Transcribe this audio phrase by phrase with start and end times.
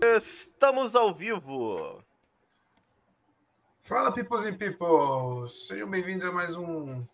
[0.00, 2.04] Estamos ao vivo.
[3.82, 5.48] Fala, peoples e people!
[5.48, 7.04] Sejam bem-vindos a mais um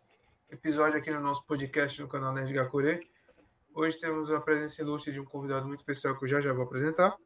[0.50, 3.08] episódio aqui no nosso podcast no canal Nerd Gakure.
[3.74, 6.64] Hoje temos a presença ilustre de um convidado muito especial que eu já já vou
[6.64, 7.16] apresentar.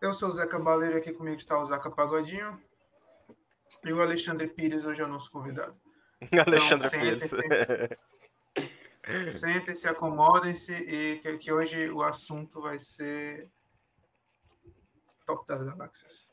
[0.00, 2.60] Eu sou o Zé Cabaleiro, aqui comigo está o Zaca Pagodinho.
[3.82, 5.74] E o Alexandre Pires hoje é o nosso convidado.
[6.46, 7.30] Alexandre então, Pires.
[9.32, 13.48] Sentem-se, acomodem-se e que, que hoje o assunto vai ser
[15.26, 16.32] top das galáxias.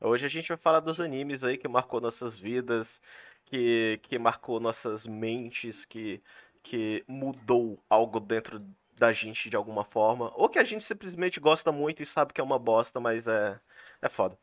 [0.00, 3.00] Hoje a gente vai falar dos animes aí que marcou nossas vidas,
[3.44, 6.22] que, que marcou nossas mentes, que,
[6.62, 8.58] que mudou algo dentro
[8.96, 10.32] da gente de alguma forma.
[10.34, 13.58] Ou que a gente simplesmente gosta muito e sabe que é uma bosta, mas é,
[14.00, 14.36] é foda.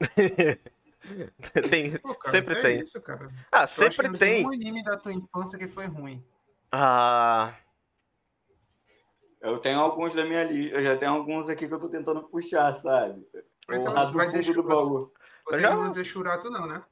[1.70, 2.80] tem, Pô, cara, sempre é tem.
[2.80, 3.02] Isso.
[3.50, 4.18] Ah, eu sempre tem.
[4.18, 6.22] tem um anime da tua infância que foi ruim.
[6.70, 7.54] Ah.
[9.40, 12.22] Eu tenho alguns da minha lista, eu já tenho alguns aqui que eu tô tentando
[12.24, 13.24] puxar, sabe?
[13.70, 15.12] Então, o vai dizer, do baú.
[15.46, 15.70] Você já...
[15.70, 16.82] não vai dizer churato, não, né?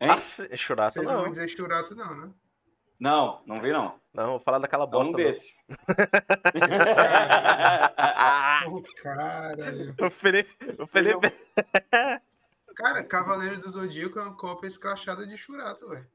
[0.00, 0.10] Hein?
[0.10, 0.56] Ah, se...
[0.56, 1.14] churato Vocês não.
[1.14, 2.30] não vão dizer churato, não, né?
[2.98, 4.00] Não, não vi não.
[4.14, 5.12] Não, vou falar daquela bosta.
[5.12, 5.56] um desses.
[8.66, 9.94] oh, caralho.
[10.00, 10.56] O Felipe.
[10.78, 11.32] O Felipe.
[12.74, 16.06] Cara, Cavaleiros do Zodíaco é uma cópia escrachada de Churato, velho.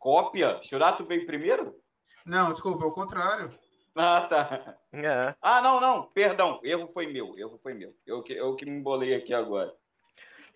[0.00, 0.58] Cópia?
[0.62, 1.78] Churato veio primeiro?
[2.24, 3.56] Não, desculpa, é o contrário.
[3.94, 4.76] Ah, tá.
[4.92, 5.34] É.
[5.42, 7.94] Ah, não, não, perdão, erro foi meu, erro foi meu.
[8.06, 9.72] Eu que, eu que me embolei aqui agora.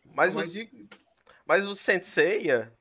[0.04, 0.68] Mas, mas, o,
[1.46, 2.72] mas o Senseiya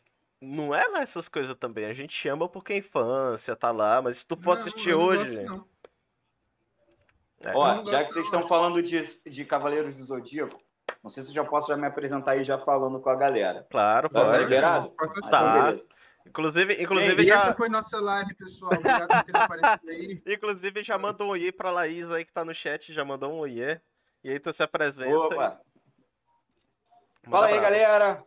[0.42, 1.86] não é nessas coisas também.
[1.86, 5.46] A gente chama porque a infância tá lá, mas se tu for não, assistir hoje.
[5.46, 5.68] Gosto,
[7.44, 7.54] é.
[7.56, 10.62] Ó, já que vocês estão falando de, de Cavaleiros do Zodíaco,
[11.04, 13.68] não sei se eu já posso já me apresentar aí já falando com a galera.
[13.70, 14.44] Claro, tá pode.
[14.44, 14.90] liberado?
[15.30, 15.76] Tá.
[16.26, 17.36] Inclusive, inclusive Ei, já...
[17.36, 18.72] essa foi nossa live, pessoal.
[18.74, 20.22] Obrigado por ter aparecido aí.
[20.36, 23.40] Inclusive, já mandou um oi pra Laís aí que tá no chat, já mandou um
[23.40, 23.82] oi.
[24.24, 25.16] E aí tu se apresenta.
[25.16, 25.62] Opa.
[27.30, 28.24] Fala aí, galera.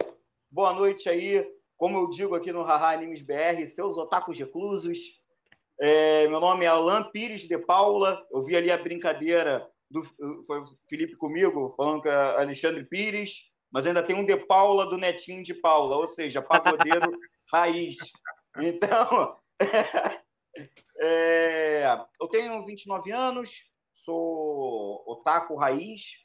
[0.50, 1.46] Boa noite aí.
[1.76, 4.98] Como eu digo aqui no Haha Animes BR, seus otakus reclusos.
[5.78, 8.24] É, meu nome é Alan Pires de Paula.
[8.30, 10.02] Eu vi ali a brincadeira do
[10.46, 14.86] foi o Felipe comigo, falando que é Alexandre Pires, mas ainda tem um de Paula
[14.86, 17.10] do netinho de Paula, ou seja, pagodeiro
[17.52, 17.96] raiz.
[18.58, 19.36] Então,
[21.00, 26.24] é, eu tenho 29 anos, sou otaku raiz,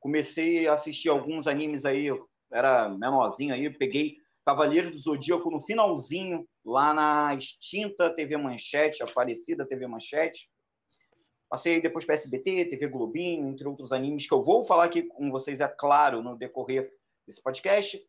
[0.00, 4.16] comecei a assistir alguns animes aí, eu era menorzinho aí, peguei
[4.48, 10.48] Cavaleiros do Zodíaco no finalzinho, lá na extinta TV Manchete, a falecida TV Manchete.
[11.50, 15.30] Passei depois para SBT, TV Globinho, entre outros animes que eu vou falar aqui com
[15.30, 16.90] vocês, é claro, no decorrer
[17.26, 18.02] desse podcast.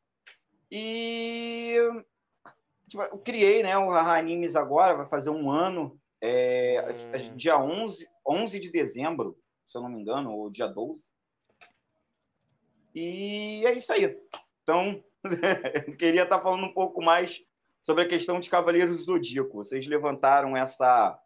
[0.72, 1.76] E
[2.98, 6.84] eu criei né, o Haha Animes agora, vai fazer um ano, é,
[7.16, 7.36] hum.
[7.36, 11.10] dia 11, 11 de dezembro, se eu não me engano, ou dia 12.
[12.94, 14.18] E é isso aí.
[14.64, 15.04] Então,
[15.98, 17.44] queria estar falando um pouco mais
[17.82, 19.56] sobre a questão de Cavaleiros do Zodíaco.
[19.56, 21.20] Vocês levantaram essa,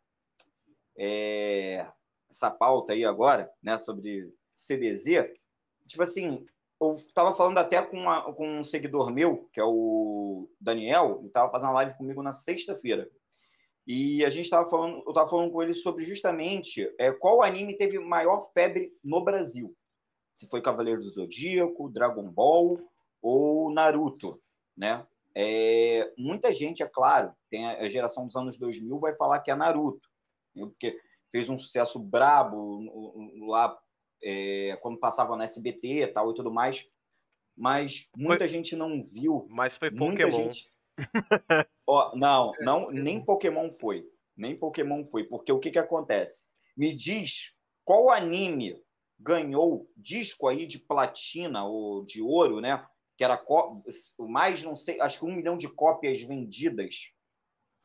[0.98, 1.88] é,
[2.30, 5.32] essa pauta aí agora, né, sobre CDZ,
[5.88, 6.46] tipo assim,
[6.84, 11.28] eu estava falando até com, uma, com um seguidor meu, que é o Daniel, ele
[11.28, 13.10] estava fazendo uma live comigo na sexta-feira.
[13.86, 17.76] E a gente estava falando, eu estava falando com ele sobre justamente é, qual anime
[17.76, 19.76] teve maior febre no Brasil.
[20.34, 22.80] Se foi Cavaleiro do Zodíaco, Dragon Ball
[23.22, 24.42] ou Naruto,
[24.76, 25.06] né?
[25.36, 29.56] É, muita gente, é claro, tem a geração dos anos 2000 vai falar que é
[29.56, 30.08] Naruto,
[30.56, 30.64] né?
[30.66, 30.98] porque
[31.32, 32.80] fez um sucesso brabo
[33.48, 33.78] lá
[34.24, 36.88] é, quando passava na SBT e tal e tudo mais.
[37.56, 38.48] Mas muita foi...
[38.48, 39.46] gente não viu.
[39.50, 40.32] Mas foi Pokémon.
[40.32, 40.70] Gente...
[41.88, 44.06] oh, não, não, nem Pokémon foi.
[44.36, 45.24] Nem Pokémon foi.
[45.26, 46.46] Porque o que, que acontece?
[46.76, 47.54] Me diz
[47.84, 48.82] qual anime
[49.20, 52.86] ganhou disco aí de platina ou de ouro, né?
[53.16, 53.40] Que era
[54.18, 56.96] mais, não sei, acho que um milhão de cópias vendidas.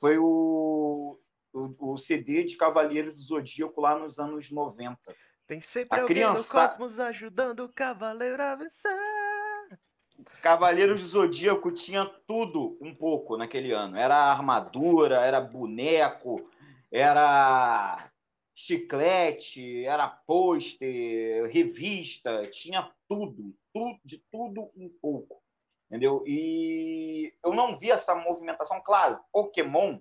[0.00, 1.18] Foi o
[1.52, 4.98] o, o CD de Cavaleiros do Zodíaco lá nos anos 90.
[5.48, 6.42] Tem sempre a alguém criança...
[6.42, 8.92] no cosmos ajudando o Cavaleiro a vencer.
[10.42, 13.96] Cavaleiros do Zodíaco tinha tudo um pouco naquele ano.
[13.96, 16.50] Era armadura, era boneco,
[16.92, 18.10] era
[18.54, 25.42] chiclete, era pôster, revista, tinha tudo, tudo, de tudo um pouco.
[25.86, 26.22] Entendeu?
[26.26, 29.98] E eu não vi essa movimentação, claro, Pokémon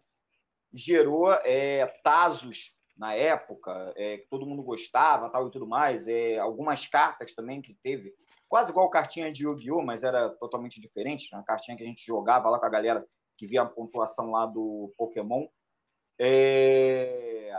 [0.74, 6.38] gerou é, Tazos na época, é, que todo mundo gostava tal e tudo mais, é,
[6.38, 8.14] algumas cartas também que teve,
[8.48, 12.50] quase igual cartinha de Yu-Gi-Oh!, mas era totalmente diferente, uma cartinha que a gente jogava
[12.50, 13.06] lá com a galera
[13.38, 15.48] que via a pontuação lá do Pokémon.
[16.20, 17.54] É...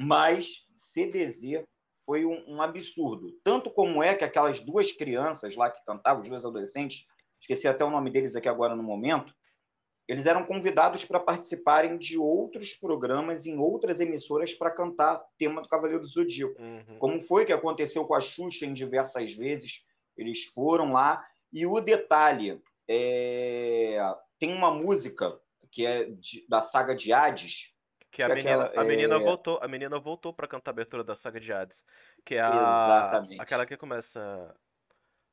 [0.00, 1.64] Mas CDZ
[2.04, 3.32] foi um, um, absurdo.
[3.44, 7.06] Tanto como é que aquelas duas crianças lá que cantavam, os dois adolescentes,
[7.40, 9.32] esqueci até o nome deles aqui agora no momento,
[10.06, 15.68] eles eram convidados para participarem de outros programas em outras emissoras para cantar tema do
[15.68, 16.60] Cavaleiro do Zodíaco.
[16.60, 16.98] Uhum.
[16.98, 19.84] Como foi que aconteceu com a Xuxa em diversas vezes,
[20.16, 21.24] eles foram lá.
[21.50, 23.98] E o detalhe, é...
[24.38, 25.38] tem uma música
[25.70, 27.72] que é de, da saga de Hades,
[28.10, 29.18] que a menina, aquela, a menina é...
[29.18, 31.82] voltou, a menina voltou para cantar a abertura da saga de Hades,
[32.24, 33.40] que é a Exatamente.
[33.40, 34.54] aquela que começa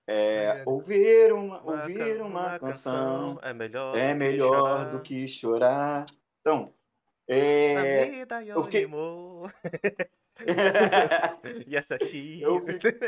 [0.08, 6.06] é, ouvir uma, ouvir uma, uma canção, é melhor, é melhor do que chorar.
[6.42, 6.74] Então,
[7.28, 8.90] é, eu fiquei...
[11.68, 13.00] e essa eu fiquei...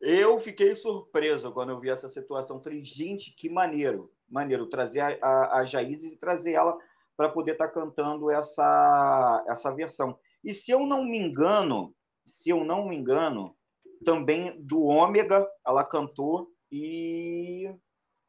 [0.00, 2.62] eu fiquei surpreso quando eu vi essa situação.
[2.62, 6.76] Falei, gente, que maneiro, maneiro trazer a, a, a Jaízes e trazer ela
[7.16, 10.18] para poder estar tá cantando essa, essa versão.
[10.42, 11.94] E se eu não me engano,
[12.26, 13.56] se eu não me engano,
[14.04, 17.72] também do Ômega, ela cantou, e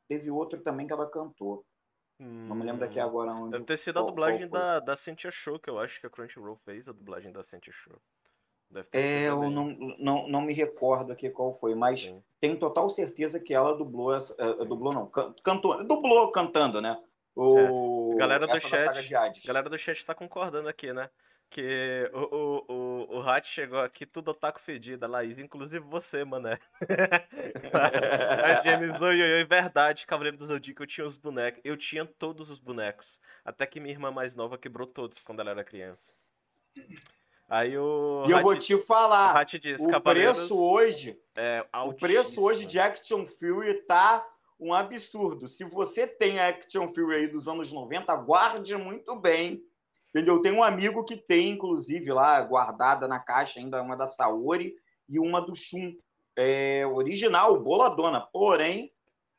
[0.07, 1.65] teve outro também que ela cantou.
[2.19, 3.03] Hum, não me lembro aqui hum.
[3.03, 3.51] agora onde.
[3.51, 6.55] Deve ter sido a dublagem da, da Cynthia Show, que eu acho que a Crunchyroll
[6.57, 7.99] fez a dublagem da Cynthia Show.
[8.69, 9.67] Deve ter é, eu não,
[9.99, 12.23] não, não me recordo aqui qual foi, mas Sim.
[12.39, 15.09] tenho total certeza que ela dublou, essa, uh, dublou não,
[15.43, 16.99] cantou, dublou cantando, né?
[17.35, 18.17] O, é.
[18.17, 21.09] Galera do chat, galera do chat tá concordando aqui, né?
[21.49, 26.59] Que o, o, o, o Hat chegou aqui tudo otaku fedido, Laís, inclusive você, mané.
[27.73, 32.05] a James, oi, oi, oi, verdade, Cavaleiro do Zodíaco, eu tinha os bonecos, eu tinha
[32.05, 36.11] todos os bonecos, até que minha irmã mais nova quebrou todos quando ela era criança.
[37.47, 38.25] Aí o.
[38.27, 39.39] E eu vou te falar.
[39.39, 41.19] O, diz, o preço hoje.
[41.35, 44.27] É o preço hoje de Action Fury tá
[44.59, 45.47] um absurdo.
[45.47, 49.63] Se você tem a Action Fury aí dos anos 90, guarde muito bem
[50.15, 50.41] Entendeu?
[50.41, 54.73] Tem um amigo que tem, inclusive, lá guardada na caixa ainda uma da Saori
[55.09, 55.93] e uma do Shun.
[56.37, 58.21] É, original, boladona.
[58.21, 58.93] Porém,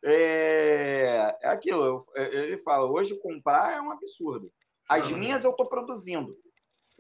[0.05, 2.06] é, é aquilo.
[2.14, 4.52] É, ele fala, hoje comprar é um absurdo.
[4.87, 6.37] As ah, minhas eu estou produzindo.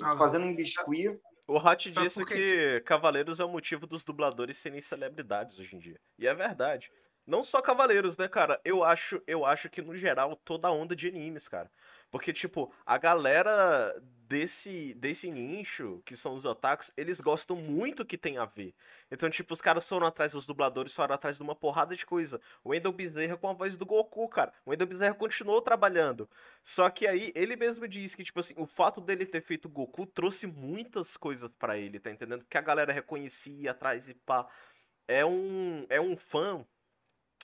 [0.00, 1.20] Ah, fazendo em biscuit.
[1.46, 6.00] O Hat disse que Cavaleiros é o motivo dos dubladores serem celebridades hoje em dia.
[6.18, 6.90] E é verdade.
[7.26, 8.58] Não só Cavaleiros, né, cara?
[8.64, 11.70] Eu acho, eu acho que, no geral, toda a onda de animes, cara.
[12.16, 13.94] Porque, tipo, a galera
[14.26, 18.74] desse, desse nicho, que são os otakus, eles gostam muito que tem a ver.
[19.10, 22.40] Então, tipo, os caras foram atrás dos dubladores, foram atrás de uma porrada de coisa.
[22.64, 24.50] O Wendell Bezerra com a voz do Goku, cara.
[24.64, 26.26] O Wendell Bezerra continuou trabalhando.
[26.62, 30.06] Só que aí, ele mesmo disse que, tipo assim, o fato dele ter feito Goku
[30.06, 32.46] trouxe muitas coisas para ele, tá entendendo?
[32.48, 34.48] Que a galera reconhecia atrás e pá.
[35.06, 36.64] É um, é um fã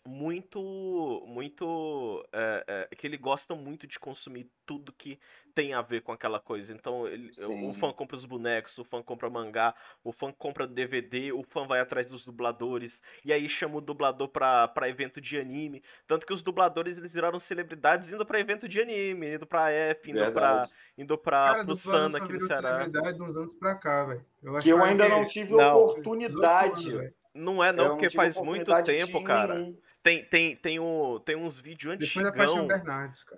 [0.05, 5.19] muito muito é, é, que ele gosta muito de consumir tudo que
[5.55, 6.73] tem a ver com aquela coisa.
[6.73, 7.31] Então ele,
[7.69, 11.67] o fã compra os bonecos o fã compra mangá o fã compra DVD o fã
[11.67, 15.83] vai atrás dos dubladores e aí chama o dublador pra, pra evento de anime.
[16.07, 20.11] Tanto que os dubladores eles viraram celebridades indo para evento de anime indo pra F
[20.11, 20.69] indo Verdade.
[20.69, 22.87] pra indo pra Cara, pro Sana aqui no Ceará.
[23.21, 25.11] uns anos pra cá, eu que eu ainda que...
[25.11, 25.79] não tive não.
[25.79, 27.15] oportunidade.
[27.35, 29.55] não é não, porque faz muito tempo cara.
[29.55, 29.79] nenhum.
[30.03, 32.67] Tem, tem, tem, um, tem uns vídeos antigão.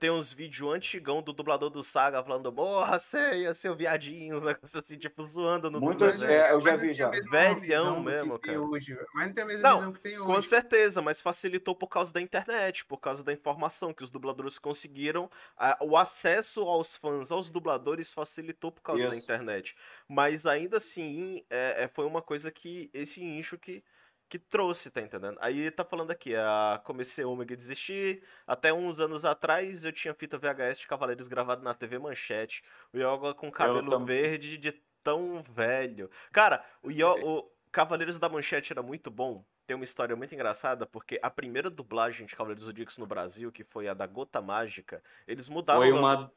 [0.01, 4.75] Tem uns vídeos antigão do dublador do Saga falando, morra, ceia, seu viadinho, uns negócios
[4.75, 7.11] assim, tipo, zoando no Muito, é, eu já vi já.
[7.11, 8.59] Velhão mesmo, cara.
[8.63, 10.27] Hoje, mas não tem a mesma não, visão que tem hoje.
[10.27, 14.59] Com certeza, mas facilitou por causa da internet, por causa da informação que os dubladores
[14.59, 15.31] conseguiram.
[15.59, 19.11] A, o acesso aos fãs, aos dubladores, facilitou por causa Isso.
[19.11, 19.77] da internet.
[20.09, 23.85] Mas ainda assim, é, é, foi uma coisa que esse nicho que
[24.35, 25.39] que trouxe, tá entendendo?
[25.41, 30.13] Aí tá falando aqui, a comecei Omega a desistir, até uns anos atrás eu tinha
[30.13, 34.73] fita VHS de Cavaleiros gravado na TV Manchete, o Yoga com cabelo verde de
[35.05, 36.11] tão velho.
[36.33, 40.85] Cara, o, Yoga, o Cavaleiros da Manchete era muito bom, tem uma história muito engraçada,
[40.85, 44.43] porque a primeira dublagem de Cavaleiros do Zodíaco no Brasil, que foi a da Gota
[44.43, 45.81] Mágica, eles mudaram...
[45.81, 46.33] Foi uma...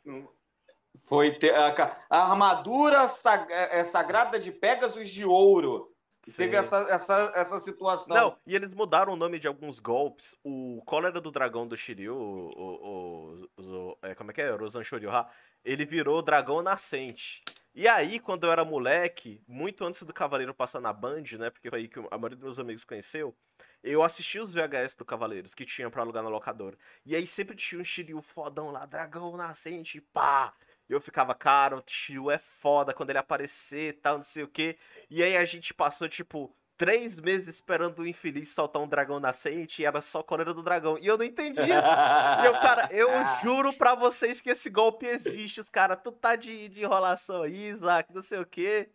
[1.06, 1.74] Foi ter, a,
[2.10, 5.97] a armadura sag, é, é, sagrada de Pegasus de ouro
[6.36, 8.16] Teve essa, essa, essa situação.
[8.16, 10.36] Não, e eles mudaram o nome de alguns golpes.
[10.44, 14.50] O Cólera do Dragão do Shiryu, o, o, o, é, como é que é?
[14.52, 15.28] Rosan Shoryuha,
[15.64, 17.44] ele virou Dragão Nascente.
[17.74, 21.52] E aí, quando eu era moleque, muito antes do Cavaleiro passar na Band, né?
[21.52, 23.36] Porque foi aí que a maioria dos meus amigos conheceu.
[23.84, 26.76] Eu assisti os VHS do Cavaleiros que tinha pra alugar na locadora.
[27.06, 30.54] E aí sempre tinha um Shiryu fodão lá, Dragão Nascente, pá!
[30.94, 34.48] Eu ficava, cara, o tio é foda quando ele aparecer e tal, não sei o
[34.48, 34.77] quê.
[35.10, 39.82] E aí a gente passou, tipo, três meses esperando o infeliz soltar um dragão nascente
[39.82, 40.98] e era só coleira do dragão.
[40.98, 41.65] E eu não entendia.
[41.65, 43.10] e eu, cara, eu
[43.41, 45.60] juro pra vocês que esse golpe existe.
[45.60, 48.89] Os caras, tu tá de, de enrolação aí, Isaac, não sei o quê.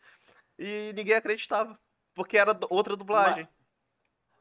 [0.59, 1.79] e ninguém acreditava.
[2.15, 3.49] Porque era outra dublagem.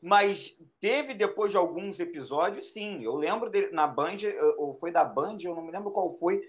[0.01, 3.03] Mas, mas teve depois de alguns episódios, sim.
[3.03, 4.17] Eu lembro dele na Band,
[4.57, 6.41] ou foi da Band, eu não me lembro qual foi.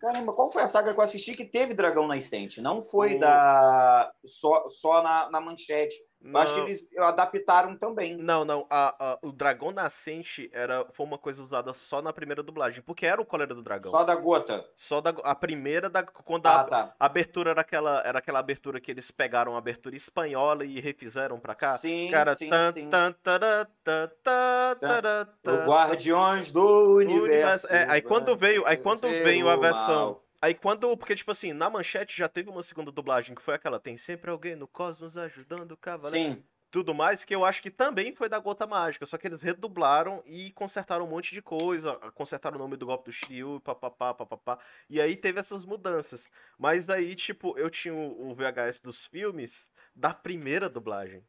[0.00, 2.62] Caramba, qual foi a saga que eu assisti que teve Dragão Nascente?
[2.62, 5.94] Não foi da só, só na, na manchete.
[6.22, 6.32] Não.
[6.32, 8.16] Eu acho que eles adaptaram também.
[8.16, 8.66] Não, não.
[8.68, 12.82] A, a, o Dragão Nascente era, foi uma coisa usada só na primeira dublagem.
[12.82, 13.90] Porque era o Cólera do Dragão.
[13.90, 14.64] Só da gota.
[14.76, 16.02] Só da A primeira da.
[16.02, 16.94] Quando ah, a, tá.
[16.98, 21.40] a, abertura era aquela, era aquela abertura que eles pegaram a abertura espanhola e refizeram
[21.40, 21.78] pra cá.
[21.78, 22.90] Sim, Cara, sim, tan, sim.
[22.90, 27.24] Tan, tará, tan, tan, Guardiões do Universo.
[27.24, 27.66] universo.
[27.72, 30.06] É, aí quando veio, aí quando veio a versão.
[30.06, 30.29] Mal.
[30.40, 30.96] Aí quando.
[30.96, 34.30] Porque, tipo assim, na manchete já teve uma segunda dublagem que foi aquela: tem sempre
[34.30, 36.34] alguém no cosmos ajudando o cavaleiro.
[36.34, 36.44] Sim.
[36.70, 40.22] Tudo mais, que eu acho que também foi da Gota Mágica, só que eles redublaram
[40.24, 44.56] e consertaram um monte de coisa, consertaram o nome do golpe do Shiryu, papapá, papapá.
[44.88, 46.30] E aí teve essas mudanças.
[46.56, 51.24] Mas aí, tipo, eu tinha o VHS dos filmes da primeira dublagem.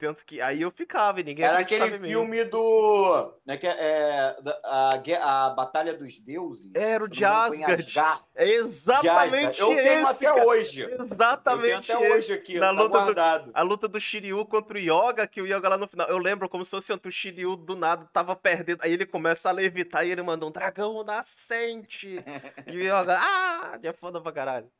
[0.00, 3.34] Tanto que aí eu ficava e ninguém Era aquele filme do.
[3.44, 6.70] Né, que é, a, a Batalha dos Deuses.
[6.74, 8.24] Era o de Asgard.
[8.34, 10.48] É exatamente Eu tenho esse, até cara.
[10.48, 10.88] hoje.
[11.02, 11.92] Exatamente.
[11.92, 13.44] Eu tenho até hoje aqui, na tá luta guardado.
[13.44, 16.08] Do, a luta do Shiryu contra o Yoga, que o Yoga lá no final.
[16.08, 18.80] Eu lembro como se fosse o Shiryu do nada tava perdendo.
[18.82, 22.24] Aí ele começa a levitar e ele manda um dragão nascente.
[22.66, 24.70] e o Yoga, ah, é foda pra caralho.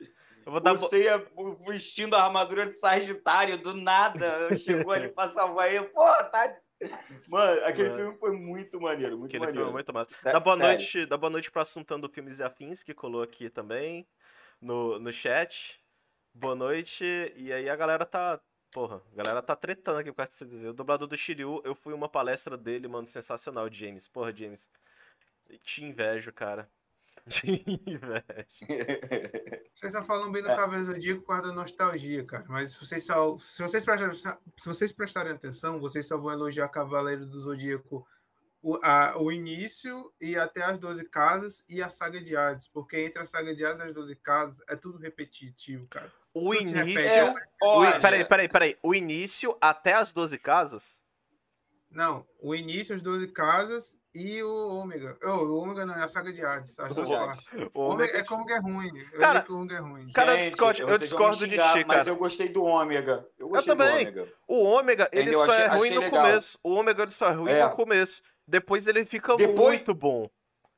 [0.44, 1.24] Eu vou dar Você ia
[1.66, 5.84] vestindo a armadura de Sagitário do nada, chegou ali pra salvar ele.
[5.86, 6.56] Porra, tá.
[7.28, 8.00] Mano, aquele Mano.
[8.02, 9.66] filme foi muito maneiro, muito aquele maneiro.
[9.66, 10.32] Filme muito massa.
[10.32, 14.06] Dá boa noite, dá boa noite pro Assuntando Filmes e Afins, que colou aqui também
[14.60, 15.80] no, no chat.
[16.32, 17.04] Boa noite.
[17.36, 18.40] E aí a galera tá.
[18.72, 20.68] Porra, a galera tá tretando aqui por causa disso dizer.
[20.68, 24.08] O dublador do Shiryu, eu fui uma palestra dele, mano, sensacional, James.
[24.08, 24.70] Porra, James.
[25.62, 26.70] Te invejo, cara.
[29.74, 30.56] vocês só falam bem do é.
[30.56, 32.44] Cavaleiro Zodíaco por causa da nostalgia, cara.
[32.48, 37.26] Mas vocês só, se, vocês prestarem, se vocês prestarem atenção, vocês só vão elogiar Cavaleiro
[37.26, 38.06] do Zodíaco
[38.62, 42.66] o, a, o início e até as 12 casas e a saga de Hades.
[42.66, 46.12] Porque entre a saga de Hades e as 12 casas é tudo repetitivo, cara.
[46.32, 47.00] O tudo início.
[47.00, 48.78] É, o, peraí, peraí, peraí.
[48.82, 51.00] O início até as 12 casas?
[51.90, 55.16] Não, o início, as 12 casas e o Ômega.
[55.22, 56.78] Oh, o Ômega não, é a saga de Hades.
[56.78, 57.08] As duas
[57.72, 58.90] O Ômega é como que é ruim.
[59.12, 60.10] Eu cara, que o Ômega é ruim.
[60.12, 61.84] Cara, Gente, eu discordo, eu discordo de ti, cara.
[61.86, 63.24] Mas eu gostei do Ômega.
[63.38, 64.12] Eu, eu também.
[64.48, 66.22] O Ômega, ele só achei, é ruim no legal.
[66.22, 66.58] começo.
[66.62, 67.64] O Ômega ele só é ruim é.
[67.64, 68.22] no começo.
[68.46, 69.76] Depois ele fica Depois...
[69.76, 70.28] muito bom.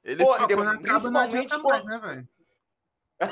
[0.04, 0.54] Ele Pô, fica...
[0.54, 2.28] quando acaba não adianta mais, né, velho?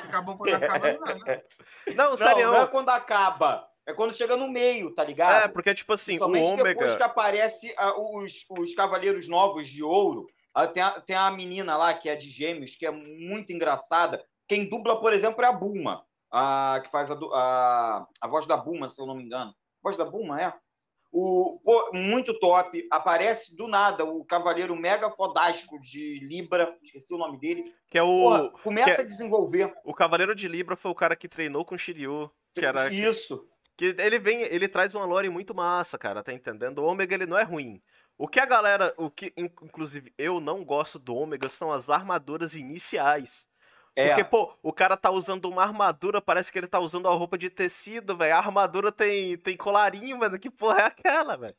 [0.01, 1.43] Fica bom quando acaba, não, né?
[1.97, 2.47] Não, sério.
[2.47, 3.69] Não é quando acaba.
[3.91, 5.45] É quando chega no meio, tá ligado?
[5.45, 6.63] É, porque, tipo assim, o Ômega...
[6.63, 11.31] depois que aparece uh, os, os Cavaleiros Novos de Ouro, uh, tem, a, tem a
[11.31, 14.25] menina lá, que é de Gêmeos, que é muito engraçada.
[14.49, 18.57] Quem dubla, por exemplo, é a Bulma, a, que faz a, a, a voz da
[18.57, 19.51] Bulma, se eu não me engano.
[19.51, 20.55] A voz da Bulma, é?
[21.13, 22.87] O, pô, muito top.
[22.91, 27.75] Aparece do nada o Cavaleiro Mega Fodástico de Libra, esqueci o nome dele.
[27.89, 28.51] Que é o.
[28.63, 29.75] começa é, a desenvolver.
[29.85, 32.31] O Cavaleiro de Libra foi o cara que treinou com o Shiryu.
[32.55, 33.45] Que era, Isso.
[33.81, 36.81] Que ele vem, ele traz uma lore muito massa, cara, tá entendendo?
[36.81, 37.81] O Ômega ele não é ruim.
[38.19, 42.55] O que a galera, o que inclusive eu não gosto do Ômega são as armaduras
[42.55, 43.49] iniciais.
[43.97, 44.09] É.
[44.09, 47.39] Porque, pô, o cara tá usando uma armadura, parece que ele tá usando uma roupa
[47.39, 48.35] de tecido, velho.
[48.35, 50.39] A armadura tem, tem colarinho, mano.
[50.39, 51.57] Que porra é aquela, velho?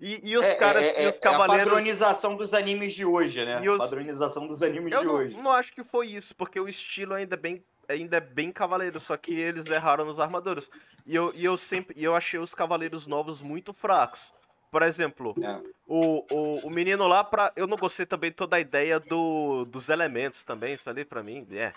[0.00, 1.58] E, e, os é, caras é, e os cavaleiros.
[1.58, 3.60] É a padronização dos animes de hoje, né?
[3.60, 3.78] E os...
[3.78, 5.36] Padronização dos animes eu de não, hoje.
[5.36, 8.98] não acho que foi isso, porque o estilo ainda é bem ainda é bem cavaleiro,
[9.00, 10.70] só que eles erraram nos armaduras.
[11.06, 14.32] E eu, e eu sempre e eu achei os cavaleiros novos muito fracos.
[14.70, 15.60] Por exemplo, é.
[15.86, 19.88] o, o, o menino lá, pra, eu não gostei também toda a ideia do, dos
[19.88, 21.72] elementos também, isso ali pra mim, é.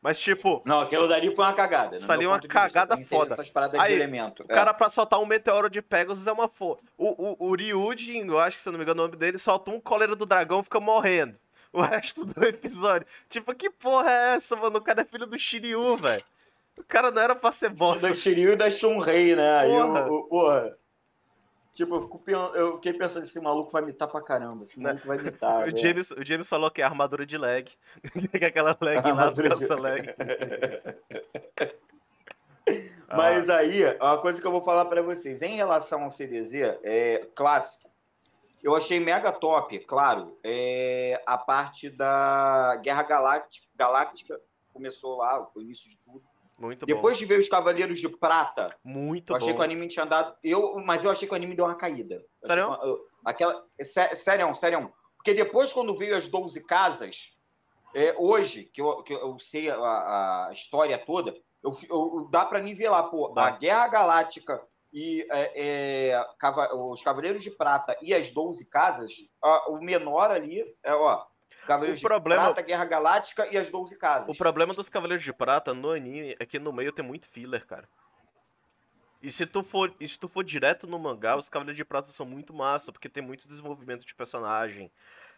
[0.00, 0.62] Mas tipo.
[0.64, 1.96] Não, aquilo dali foi uma cagada.
[1.96, 3.32] Isso ali é uma cagada vista, foda.
[3.34, 4.42] Essas paradas Aí, de elemento.
[4.42, 4.54] O é.
[4.54, 6.80] cara, pra soltar um meteoro de Pegasus é uma foda.
[6.96, 9.38] O, o, o Ryujin, eu acho que se eu não me engano o nome dele,
[9.38, 11.36] solta um coleiro do dragão e fica morrendo
[11.72, 13.06] o resto do episódio.
[13.28, 14.78] Tipo, que porra é essa, mano?
[14.78, 16.24] O cara é filho do Shiryu, velho.
[16.76, 18.08] O cara não era pra ser bosta.
[18.08, 19.64] Da Shiryu e da Shunrei, né?
[19.64, 20.04] Porra.
[20.04, 20.78] Aí, o, porra.
[21.78, 24.64] Tipo, eu, fico, eu fiquei pensando, esse maluco vai mitar pra caramba.
[24.64, 25.66] Esse maluco vai mitar.
[25.68, 27.70] o, James, o James falou que é armadura de leg.
[28.36, 29.42] que é aquela leg lá, de...
[29.74, 30.14] leg.
[33.08, 33.58] Mas ah.
[33.58, 35.40] aí, uma coisa que eu vou falar para vocês.
[35.40, 37.87] Em relação ao CDZ, é clássico,
[38.62, 44.40] eu achei mega top, claro, é, a parte da Guerra Galáctica, Galáctica
[44.72, 46.22] começou lá, foi o início de tudo.
[46.58, 47.18] Muito Depois bom.
[47.20, 49.54] de ver os Cavaleiros de Prata, muito eu achei bom.
[49.56, 50.36] que o anime tinha dado.
[50.42, 52.24] Eu, mas eu achei que o anime deu uma caída.
[52.44, 52.76] Sério?
[53.24, 53.64] aquela,
[54.16, 54.92] sério, sério.
[55.16, 57.36] Porque depois, quando veio as 12 casas,
[57.94, 62.60] é, hoje, que eu, que eu sei a, a, história toda, Eu, eu, dá para
[62.60, 63.46] nivelar, pô, dá.
[63.46, 64.60] a Guerra Galáctica
[64.92, 66.26] e é, é,
[66.74, 71.24] os Cavaleiros de Prata e as Doze Casas, a, o menor ali é, ó,
[71.66, 72.42] Cavaleiros problema...
[72.42, 74.28] de Prata, Guerra Galáctica e as Doze Casas.
[74.28, 77.66] O problema dos Cavaleiros de Prata no anime é que no meio tem muito filler,
[77.66, 77.88] cara.
[79.20, 82.24] E se tu for, se tu for direto no mangá, os Cavaleiros de Prata são
[82.24, 84.90] muito massa, porque tem muito desenvolvimento de personagem.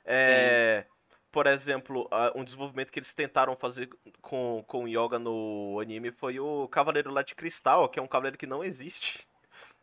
[0.04, 0.85] É,
[1.33, 3.88] por exemplo, um desenvolvimento que eles tentaram fazer
[4.21, 8.38] com, com Yoga no anime foi o Cavaleiro lá de Cristal, que é um cavaleiro
[8.38, 9.29] que não existe.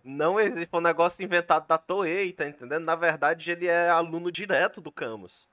[0.07, 2.85] Não existe, foi um negócio inventado da Toei, tá entendendo?
[2.85, 5.49] Na verdade, ele é aluno direto do Camus.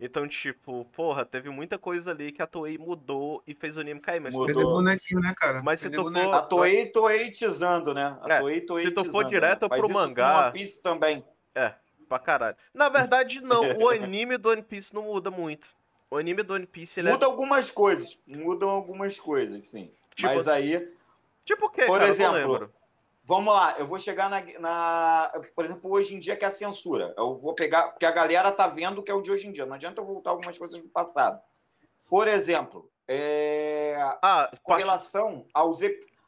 [0.00, 4.00] Então, tipo, porra, teve muita coisa ali que a Toei mudou e fez o anime
[4.00, 4.18] cair.
[4.18, 4.46] Mas mudou.
[4.46, 5.62] Perdeu bonequinho, né, cara?
[5.62, 6.34] Mas se tu for...
[6.34, 8.18] A Toei toeitizando, né?
[8.22, 9.00] A é, Toei toeitizando.
[9.02, 9.78] Se tu for direto né?
[9.78, 10.46] pro mangá...
[10.46, 11.24] One Piece também.
[11.54, 11.72] É,
[12.08, 12.56] pra caralho.
[12.74, 13.62] Na verdade, não.
[13.76, 15.68] o anime do One Piece não muda muito.
[16.10, 17.28] O anime do One Piece, ele é Muda é...
[17.28, 18.18] algumas coisas.
[18.26, 19.92] Mudam algumas coisas, sim.
[20.16, 20.74] Tipo Mas assim...
[20.74, 20.92] aí...
[21.44, 22.10] Tipo o quê, Por cara?
[22.10, 22.68] exemplo...
[23.24, 26.50] Vamos lá, eu vou chegar na, na, Por exemplo, hoje em dia que é a
[26.50, 27.14] censura.
[27.16, 27.90] Eu vou pegar.
[27.90, 29.64] Porque a galera tá vendo que é o de hoje em dia.
[29.64, 31.40] Não adianta eu voltar algumas coisas do passado.
[32.08, 35.80] Por exemplo, é, ah, com relação aos,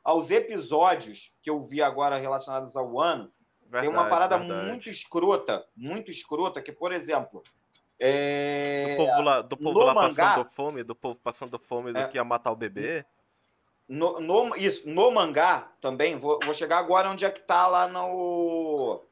[0.05, 3.31] aos episódios que eu vi agora relacionados ao ano,
[3.63, 4.69] verdade, tem uma parada verdade.
[4.69, 7.43] muito escrota, muito escrota, que, por exemplo.
[7.99, 11.99] É, do povo lá, do povo lá mangá, passando fome, do povo passando fome do
[11.99, 13.05] é, que ia matar o bebê.
[13.87, 17.87] No, no, isso, no mangá também, vou, vou chegar agora onde é que tá lá
[17.87, 19.05] no,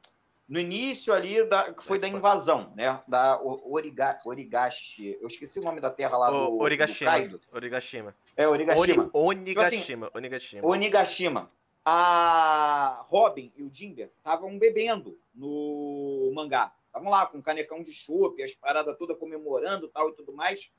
[0.49, 3.01] no início ali, da, que foi da invasão, né?
[3.07, 5.17] Da Origa, Origashi.
[5.21, 7.41] Eu esqueci o nome da terra lá o, do, Origashima, do Kaido.
[7.53, 8.17] Origashima.
[8.37, 9.11] É, Origashima.
[9.13, 10.69] Ori, Onigashima, tipo assim, Onigashima.
[10.69, 11.51] Onigashima.
[11.85, 16.73] A Robin e o Jinber estavam bebendo no mangá.
[16.87, 20.71] Estavam lá com um canecão de chopp, as paradas todas comemorando tal e tudo mais.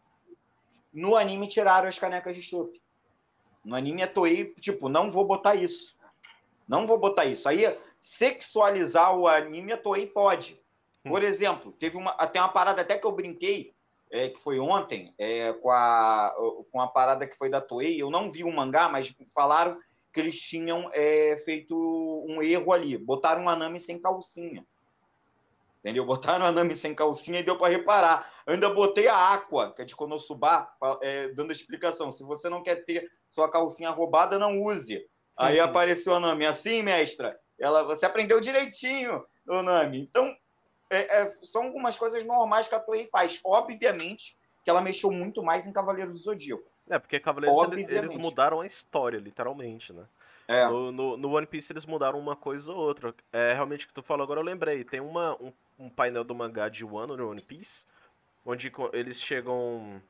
[0.94, 2.80] No anime tiraram as canecas de chopp.
[3.64, 5.96] No anime é Toei, tipo, não vou botar isso.
[6.68, 7.48] Não vou botar isso.
[7.48, 7.64] Aí,
[8.02, 10.60] sexualizar o anime a Toei pode.
[11.04, 11.26] Por hum.
[11.26, 13.74] exemplo, teve uma, até uma parada até que eu brinquei,
[14.12, 16.34] é, que foi ontem, é, com, a,
[16.72, 18.02] com a parada que foi da Toei.
[18.02, 19.80] Eu não vi o mangá, mas falaram
[20.14, 21.76] que eles tinham é, feito
[22.28, 22.98] um erro ali.
[22.98, 24.66] Botaram um anime sem calcinha.
[25.84, 26.06] Entendeu?
[26.06, 28.32] Botaram a Nami sem calcinha e deu para reparar.
[28.48, 30.70] Ainda botei a Aqua, que é de Konosuba,
[31.02, 32.10] é, dando explicação.
[32.10, 35.06] Se você não quer ter sua calcinha roubada, não use.
[35.36, 35.66] Aí uhum.
[35.66, 36.46] apareceu a Nami.
[36.46, 40.00] Assim, mestra, ela, você aprendeu direitinho, o Nami.
[40.00, 40.34] Então,
[40.90, 43.42] é, é, são algumas coisas normais que a Toei faz.
[43.44, 46.64] Obviamente que ela mexeu muito mais em Cavaleiros do Zodíaco.
[46.90, 50.06] É, porque Cavaleiros eles mudaram a história, literalmente, né?
[50.48, 50.66] É.
[50.68, 53.14] No, no, no, One Piece eles mudaram uma coisa ou outra.
[53.32, 54.84] É realmente o que tu falou agora eu lembrei.
[54.84, 57.86] Tem uma, um, um painel do mangá de Wano no One Piece,
[58.46, 60.02] onde eles chegam.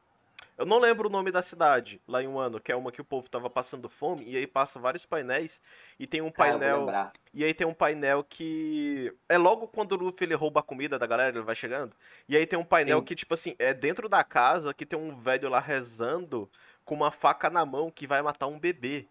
[0.57, 3.05] Eu não lembro o nome da cidade lá em Wano, que é uma que o
[3.05, 5.59] povo tava passando fome, e aí passa vários painéis,
[5.99, 6.85] e tem um painel.
[7.33, 9.11] e aí tem um painel que.
[9.27, 11.95] É logo quando o Luffy ele rouba a comida da galera, ele vai chegando.
[12.29, 13.05] E aí tem um painel Sim.
[13.05, 16.49] que, tipo assim, é dentro da casa que tem um velho lá rezando
[16.85, 19.07] com uma faca na mão que vai matar um bebê.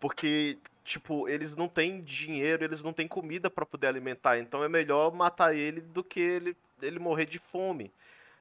[0.00, 4.38] Porque, tipo, eles não têm dinheiro, eles não têm comida para poder alimentar.
[4.38, 7.92] Então é melhor matar ele do que ele, ele morrer de fome.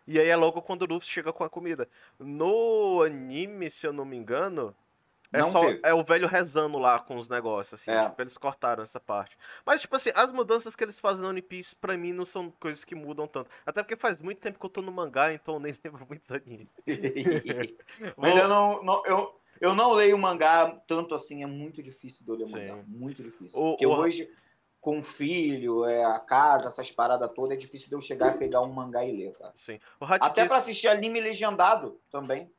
[0.07, 1.87] E aí é logo quando o Luffy chega com a comida.
[2.19, 4.75] No anime, se eu não me engano,
[5.33, 7.91] é só é o velho rezando lá com os negócios, assim.
[7.91, 8.09] É.
[8.09, 9.37] Tipo, eles cortaram essa parte.
[9.65, 12.51] Mas, tipo assim, as mudanças que eles fazem no One Piece, pra mim, não são
[12.59, 13.49] coisas que mudam tanto.
[13.65, 16.27] Até porque faz muito tempo que eu tô no mangá, então eu nem lembro muito
[16.27, 16.69] do anime.
[18.17, 22.31] Mas eu não, não, eu, eu não leio mangá tanto assim, é muito difícil de
[22.31, 22.67] eu ler Sim.
[22.67, 22.83] mangá.
[22.87, 23.61] Muito difícil.
[23.61, 23.91] O, Porque o...
[23.91, 24.27] hoje,
[24.81, 28.61] com filho, é, a casa, essas paradas todas, é difícil de eu chegar e pegar
[28.61, 29.51] um mangá e ler, cara.
[29.55, 29.79] Sim.
[29.99, 30.47] Até disse...
[30.47, 32.51] para assistir anime legendado também.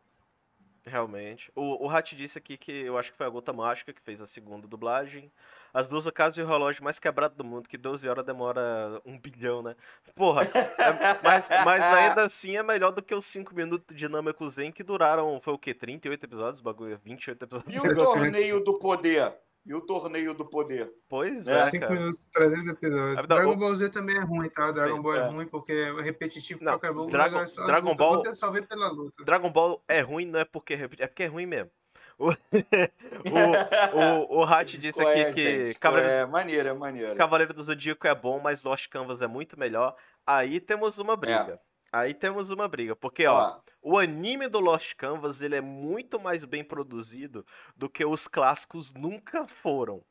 [0.84, 1.50] Realmente.
[1.54, 4.20] O, o Hat disse aqui que eu acho que foi a Gota Mágica que fez
[4.20, 5.30] a segunda dublagem.
[5.72, 9.18] As duas casas e o relógio mais quebrado do mundo, que 12 horas demora um
[9.18, 9.74] bilhão, né?
[10.14, 14.48] Porra, é, mas, mas ainda assim é melhor do que os 5 minutos de Nameku
[14.50, 15.72] Zen que duraram, foi o quê?
[15.72, 16.60] 38 episódios?
[16.60, 17.74] Bagulho, 28 episódios.
[17.74, 19.32] E o torneio do poder?
[19.64, 20.92] E o torneio do poder?
[21.08, 21.70] Pois é.
[21.70, 23.18] 5 minutos, 300 episódios.
[23.18, 24.72] Ah, Dragon Ball Z também é ruim, tá?
[24.72, 26.90] Dragon Sim, Ball é, é, ruim porque é repetitivo não, pra.
[26.90, 28.24] Dragon, é Dragon luta, Ball.
[28.24, 29.24] Você só vê pela luta.
[29.24, 31.70] Dragon Ball é ruim, não é porque é é porque é ruim mesmo.
[32.18, 32.30] O,
[33.30, 37.14] o, o, o Hat disse aqui é, que gente, Cavaleiro, é, maneira, maneira.
[37.14, 39.94] Cavaleiro do Zodíaco é bom, mas Lost Canvas é muito melhor.
[40.26, 41.60] Aí temos uma briga.
[41.60, 41.71] É.
[41.92, 43.62] Aí temos uma briga, porque ó, ah.
[43.82, 47.44] o anime do Lost Canvas ele é muito mais bem produzido
[47.76, 50.02] do que os clássicos nunca foram.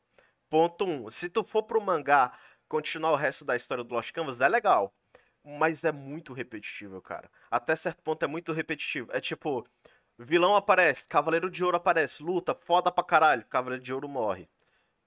[0.48, 0.88] Ponto 1.
[1.06, 2.32] Um, se tu for pro mangá
[2.68, 4.94] continuar o resto da história do Lost Canvas, é legal.
[5.44, 7.28] Mas é muito repetitivo, cara.
[7.50, 9.10] Até certo ponto é muito repetitivo.
[9.12, 9.66] É tipo,
[10.16, 14.48] Vilão aparece, Cavaleiro de Ouro aparece, luta, foda pra caralho, Cavaleiro de Ouro morre.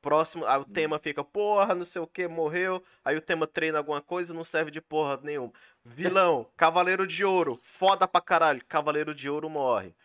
[0.10, 2.84] Próximo, aí o tema fica, porra, não sei o que, morreu.
[3.04, 5.52] Aí o tema treina alguma coisa, não serve de porra nenhuma.
[5.84, 9.96] Vilão, Cavaleiro de Ouro, foda pra caralho, Cavaleiro de Ouro morre.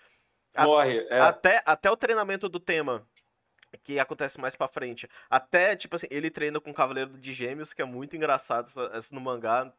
[0.54, 1.06] A- Morre.
[1.10, 1.20] É.
[1.20, 3.06] Até, até o treinamento do tema,
[3.84, 5.06] que acontece mais pra frente.
[5.28, 8.90] Até, tipo assim, ele treina com o Cavaleiro de Gêmeos, que é muito engraçado essa-
[8.94, 9.70] essa no mangá.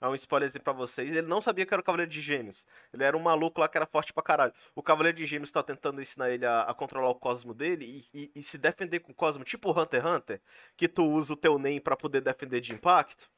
[0.00, 1.10] É um spoilerzinho pra vocês.
[1.10, 2.66] Ele não sabia que era o Cavaleiro de Gêmeos.
[2.92, 4.52] Ele era um maluco lá que era forte pra caralho.
[4.74, 8.22] O Cavaleiro de Gêmeos tá tentando ensinar ele a, a controlar o cosmo dele e,
[8.24, 10.42] e- e se defender com o cosmo, tipo Hunter x Hunter,
[10.76, 13.28] que tu usa o teu NEM pra poder defender de impacto.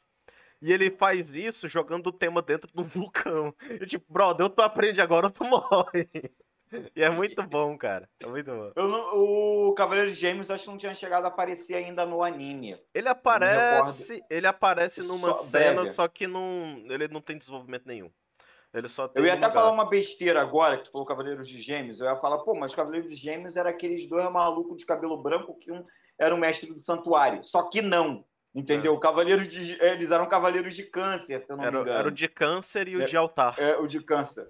[0.61, 3.55] E ele faz isso jogando o tema dentro do vulcão.
[3.69, 6.09] E tipo, brother, ou tu aprende agora ou tu morre.
[6.97, 8.09] E é muito bom, cara.
[8.21, 8.73] É muito bom.
[8.77, 9.15] Não-
[9.69, 12.79] o Cavaleiro de Gêmeos acho que não tinha chegado a aparecer ainda no anime.
[12.95, 15.91] Ele aparece, ele aparece numa Só cena, breve.
[15.91, 18.11] só que não, ele não tem desenvolvimento nenhum.
[18.75, 19.53] Ele só Eu ia no até mangá.
[19.61, 22.01] falar uma besteira agora, que tu falou Cavaleiros de Gêmeos.
[22.01, 25.59] Eu ia falar, pô, mas Cavaleiros de Gêmeos era aqueles dois malucos de cabelo branco
[25.59, 25.85] que um
[26.19, 27.45] era o mestre do santuário.
[27.45, 28.25] Só que não.
[28.55, 28.99] Entendeu?
[28.99, 31.73] Cavaleiros de, eles eram cavaleiros de câncer, se eu não me É.
[31.73, 31.99] Era, engano.
[31.99, 33.05] era o de câncer e o É.
[33.07, 33.55] de altar.
[33.59, 34.47] É, o de câncer.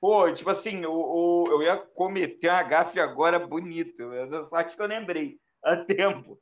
[0.00, 4.02] Pô, tipo assim, o, o- eu ia cometer uma gafe agora bonita.
[4.02, 6.38] É sorte que eu lembrei a tempo.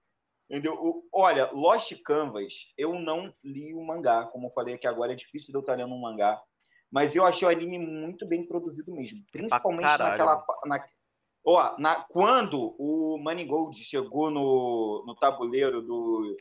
[0.50, 0.74] Entendeu?
[0.74, 4.26] O- olha, Lost Canvas, eu não li o mangá.
[4.26, 6.40] Como eu falei aqui agora, é difícil de eu estar lendo um mangá.
[6.90, 9.18] Mas eu achei o anime muito bem produzido mesmo.
[9.32, 10.10] Principalmente caralho.
[10.10, 10.44] naquela.
[10.66, 10.86] Na,
[11.44, 16.36] ó, na, quando o Manigold chegou no, no tabuleiro do.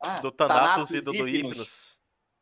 [0.00, 1.10] Ah, Do Thanatos e do.
[1.12, 1.97] Hypnos.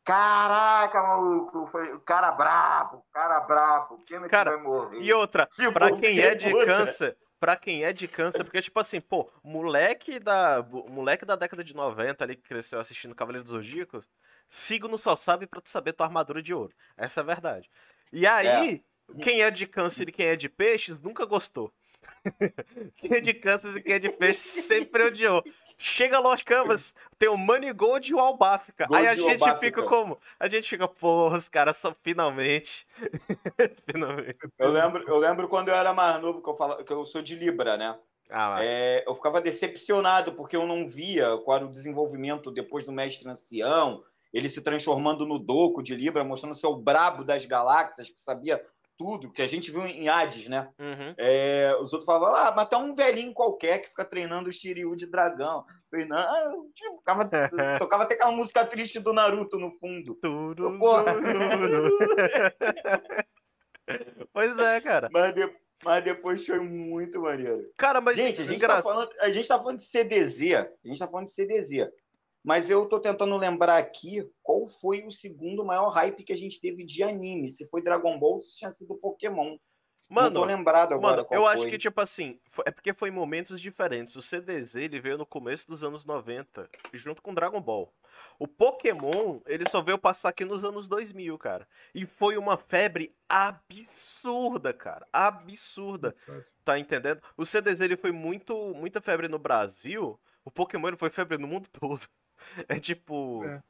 [0.07, 3.99] Caraca, maluco, foi o cara brabo, cara brabo.
[4.09, 5.01] Pena Cara, que vai morrer.
[5.03, 6.65] E outra, Tipo, pra quem é de outra.
[6.65, 11.65] câncer, pra quem é de câncer, porque tipo assim, pô, moleque da, moleque da década
[11.65, 14.09] de 90 ali que cresceu assistindo Cavaleiro dos Zodíacos,
[14.49, 16.73] signo só sabe pra tu saber tua armadura de ouro.
[16.97, 17.69] Essa é a verdade.
[18.13, 18.85] E aí,
[19.21, 21.73] quem é de câncer e quem é de peixes nunca gostou.
[22.97, 25.43] quem é de câncer e quem é de peixe sempre odiou.
[25.79, 28.87] Chega Lost Canvas, tem o Money Gold e o Albafica.
[28.87, 29.57] Gold Aí a gente Albafica.
[29.57, 30.19] fica como?
[30.39, 32.87] A gente fica, porra, os caras são finalmente.
[33.91, 34.39] finalmente.
[34.59, 37.23] Eu lembro, eu lembro quando eu era mais novo, que eu, falo, que eu sou
[37.23, 37.99] de Libra, né?
[38.31, 38.59] Ah.
[38.61, 43.29] É, eu ficava decepcionado porque eu não via qual era o desenvolvimento depois do Mestre
[43.29, 48.19] Ancião, ele se transformando no Doco de Libra, mostrando ser o brabo das galáxias, que
[48.19, 48.63] sabia
[48.99, 50.71] tudo, que a gente viu em Hades, né?
[50.79, 51.15] Uhum.
[51.19, 54.97] É, os outros falavam, ah, mas tem um velhinho qualquer que fica treinando o Shiryu
[54.97, 55.65] de dragão.
[55.91, 57.29] Falei, não, tipo, ficava,
[57.79, 60.15] tocava até aquela música triste do Naruto no fundo.
[60.23, 60.79] Tudo.
[60.79, 61.15] Porra.
[64.33, 65.09] pois é, cara.
[65.13, 65.55] Mas, de-
[65.85, 67.71] mas depois foi muito maneiro.
[67.77, 70.41] Cara, mas gente, a gente, tá falando, a gente tá falando de CDZ.
[70.55, 71.89] A gente tá falando de CDZ.
[72.47, 76.61] Mas eu tô tentando lembrar aqui qual foi o segundo maior hype que a gente
[76.61, 77.51] teve de anime.
[77.51, 79.57] Se foi Dragon Ball ou se tinha sido Pokémon.
[80.09, 81.53] não tô Mano, lembrado agora mano, qual eu foi.
[81.53, 84.15] acho que, tipo assim, é porque foi em momentos diferentes.
[84.15, 87.93] O CDZ, ele veio no começo dos anos 90, junto com Dragon Ball.
[88.39, 91.67] O Pokémon, ele só veio passar aqui nos anos 2000, cara.
[91.93, 95.05] E foi uma febre absurda, cara.
[95.13, 96.15] Absurda.
[96.65, 97.21] Tá entendendo?
[97.37, 100.17] O CDZ, ele foi muito, muita febre no Brasil.
[100.45, 102.01] O Pokémon, ele foi febre no mundo todo.
[102.69, 103.45] É tipo...
[103.45, 103.63] É.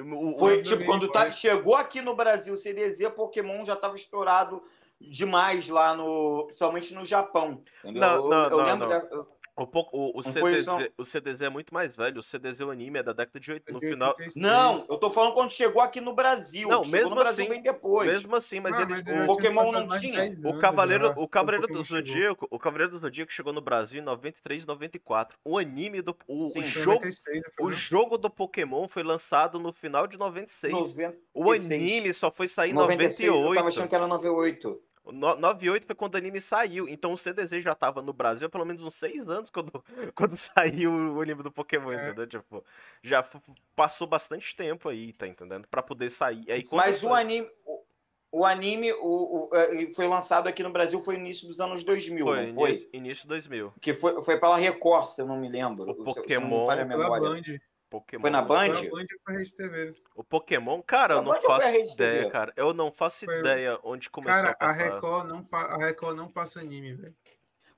[0.00, 3.74] o- o- Foi Eu tipo, quando tá, chegou aqui no Brasil o CDZ, Pokémon já
[3.76, 4.62] tava estourado
[5.00, 6.44] demais lá no.
[6.46, 7.62] Principalmente no Japão.
[7.84, 8.88] Não, eu, não, eu não, lembro não.
[8.88, 9.26] da-
[9.58, 10.88] O, o, o, Não CDZ, não?
[10.96, 12.20] o CDZ é muito mais velho.
[12.20, 13.72] O CDZ o anime é da década de 8.
[13.72, 14.10] No final.
[14.10, 14.34] 86.
[14.36, 16.68] Não, eu tô falando quando chegou aqui no Brasil.
[16.68, 18.06] Não, chegou mesmo no Brasil assim- bem depois.
[18.08, 18.96] Mesmo assim, mas Ah, ele.
[19.04, 20.20] já o, Pokémon não tinha.
[20.20, 21.84] 10 o Cavaleiro, já, o Cavaleiro do chegou.
[21.84, 25.36] Zodíaco, o Cavaleiro do Zodíaco chegou no Brasil em 93 e 94.
[25.44, 26.16] O anime do.
[26.26, 26.60] O, Sim.
[26.60, 27.72] o jogo, 96, não foi, o não?
[27.76, 30.72] jogo do Pokémon foi lançado no final de 96.
[30.72, 31.14] 96.
[31.34, 33.68] O anime só foi sair em 96, Eu tava 98.
[33.68, 34.80] achando que era 98.
[35.12, 36.88] No- 98 foi quando o anime saiu.
[36.88, 40.36] Então o CDZ já tava no Brasil há pelo menos uns 6 anos quando, quando
[40.36, 42.06] saiu o anime do Pokémon, É.
[42.06, 42.26] entendeu?
[42.26, 42.64] Tipo,
[43.02, 43.24] já
[43.74, 45.66] passou bastante tempo aí, tá entendendo?
[45.68, 46.50] Pra poder sair.
[46.50, 47.48] Aí, Mas o anime.
[47.64, 51.60] O, o anime o, o, eh, foi lançado aqui no Brasil foi no início dos
[51.60, 52.70] anos 2000, Foi, não foi?
[52.70, 53.72] início, início 2000.
[53.80, 55.84] Que foi, foi pela Record, se eu não me lembro.
[55.84, 57.62] O se- se eu não Pokémon- me falha a Pela memória.
[57.88, 58.20] Pokémon.
[58.22, 58.72] Foi na Foi Band?
[58.72, 59.94] a Band foi Rede TV.
[60.14, 62.52] O Pokémon, cara, eu não Band foi faço ideia, cara.
[62.56, 64.72] Eu não faço Foi- ideia onde começou Cara, a passar.
[64.94, 67.16] Record, não, a Record não passa anime, velho.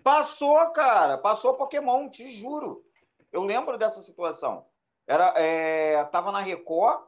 [0.03, 1.19] Passou, cara.
[1.19, 2.85] Passou Pokémon, te juro.
[3.31, 4.67] Eu lembro dessa situação.
[5.07, 7.03] Era, é, tava na Record.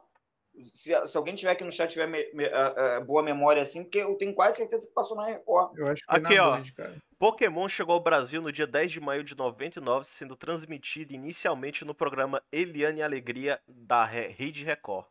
[0.73, 3.83] Se, se alguém tiver aqui no chat tiver me- me- eh, eh, boa memória assim,
[3.83, 5.77] porque eu tenho quase certeza que passou na Record.
[5.77, 6.51] Eu acho que Aqui, na ó.
[6.57, 6.95] Band, cara.
[7.17, 11.95] Pokémon chegou ao Brasil no dia 10 de maio de 99, sendo transmitido inicialmente no
[11.95, 15.05] programa Eliane Alegria da Re- Rede Record.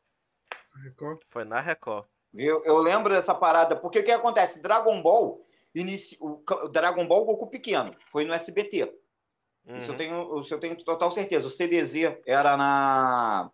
[0.84, 1.20] Record.
[1.28, 2.06] Foi na Record.
[2.32, 2.62] Viu?
[2.64, 4.60] Eu lembro dessa parada, porque o que acontece?
[4.62, 6.16] Dragon Ball inici...
[6.20, 8.84] o Dragon Ball Goku pequeno, foi no SBT.
[9.64, 9.76] Uhum.
[9.76, 11.46] Isso, eu tenho, isso eu tenho total certeza.
[11.46, 13.50] O CDZ era na,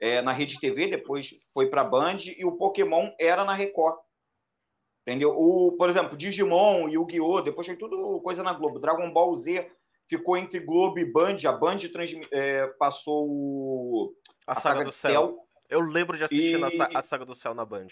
[0.00, 3.98] é, na Rede TV, depois foi para Band, e o Pokémon era na Record.
[5.06, 5.30] Entendeu?
[5.36, 8.80] O, por exemplo, Digimon, Yu-Gi-Oh!, depois foi tudo coisa na Globo.
[8.80, 9.70] Dragon Ball Z
[10.08, 11.36] ficou entre Globo e Band.
[11.46, 11.78] A Band
[12.32, 14.14] é, passou o,
[14.46, 15.12] a, a, saga, saga do, céu.
[15.12, 15.48] céu.
[15.68, 16.96] Eu lembro de assistir e...
[16.96, 17.86] a saga do céu na Band.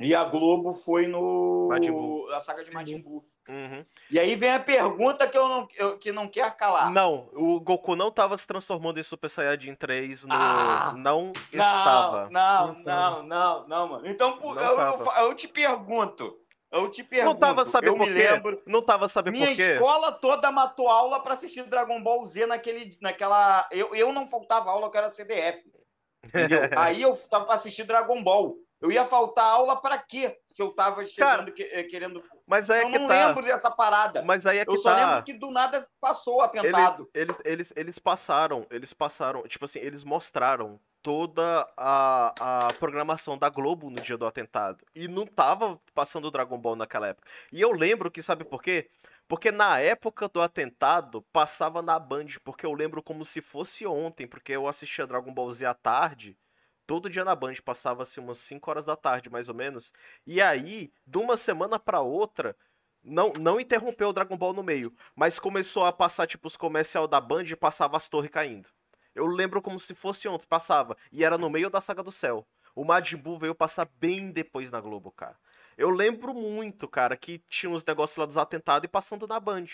[0.00, 1.68] E a Globo foi no.
[1.68, 1.92] Majin
[2.32, 3.24] a saga de Majin Buu.
[3.48, 3.84] Uhum.
[4.10, 6.92] E aí vem a pergunta que eu não, eu, que não quer calar.
[6.92, 10.34] Não, o Goku não estava se transformando em Super Saiyajin 3 no.
[10.34, 12.28] Ah, não, não estava.
[12.30, 14.06] Não, não, não, não, mano.
[14.06, 16.38] Então eu, eu, eu, te pergunto.
[16.70, 17.32] Eu te pergunto.
[17.32, 18.12] Não tava sabendo por quê?
[18.12, 19.54] Lembro, não tava sabendo por quê?
[19.54, 23.66] Minha escola toda matou aula para assistir Dragon Ball Z naquele, naquela.
[23.72, 25.64] Eu, eu não faltava aula, que era CDF.
[26.76, 28.58] aí eu tava pra assistir Dragon Ball.
[28.80, 30.38] Eu ia faltar aula para quê?
[30.46, 32.22] Se eu tava chegando, Cara, eh, querendo.
[32.46, 33.26] Mas aí é eu que não tá.
[33.26, 34.22] lembro dessa parada.
[34.22, 34.96] Mas aí é que eu só tá.
[34.96, 37.10] lembro que do nada passou o atentado.
[37.12, 43.36] Eles, eles, eles, eles passaram, eles passaram, tipo assim, eles mostraram toda a, a programação
[43.36, 44.84] da Globo no dia do atentado.
[44.94, 47.26] E não tava passando o Dragon Ball naquela época.
[47.52, 48.88] E eu lembro que, sabe por quê?
[49.26, 54.26] Porque na época do atentado, passava na Band, porque eu lembro como se fosse ontem,
[54.26, 56.36] porque eu assistia Dragon Ball Z à tarde
[56.88, 59.92] todo dia na Band, passava-se umas 5 horas da tarde, mais ou menos.
[60.26, 62.56] E aí, de uma semana para outra,
[63.04, 67.06] não, não interrompeu o Dragon Ball no meio, mas começou a passar, tipo, os comercial
[67.06, 68.70] da Band e passava as torres caindo.
[69.14, 70.96] Eu lembro como se fosse ontem, passava.
[71.12, 72.46] E era no meio da Saga do Céu.
[72.74, 75.36] O Majin Buu veio passar bem depois na Globo, cara.
[75.76, 79.66] Eu lembro muito, cara, que tinha uns negócios lá dos atentados e passando na Band.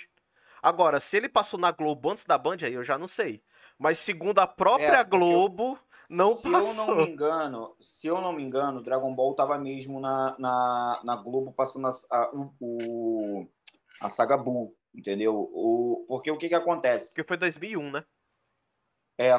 [0.61, 3.41] Agora, se ele passou na Globo antes da Band, aí eu já não sei.
[3.79, 6.71] Mas segundo a própria é, Globo, não se passou.
[6.71, 11.01] eu não me engano, se eu não me engano, Dragon Ball tava mesmo na, na,
[11.05, 13.47] na Globo passando a, a, o,
[14.01, 15.35] a saga Buu, entendeu?
[15.35, 17.09] O, porque o que que acontece?
[17.09, 18.05] Porque foi 2001, né?
[19.19, 19.33] É.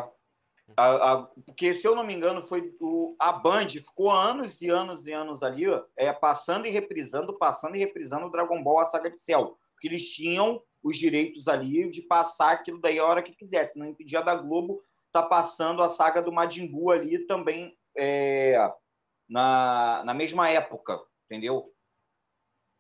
[0.75, 4.69] A, a, porque, se eu não me engano, foi o, a Band ficou anos e
[4.69, 8.86] anos e anos ali, é, passando e reprisando, passando e reprisando o Dragon Ball, a
[8.86, 9.58] saga de Cell.
[9.73, 13.78] Porque eles tinham os direitos ali de passar aquilo daí a hora que quisesse.
[13.78, 14.82] Não impedia da Globo
[15.21, 18.56] tá passando a saga do Majin Buu ali também é,
[19.30, 21.73] na, na mesma época, entendeu?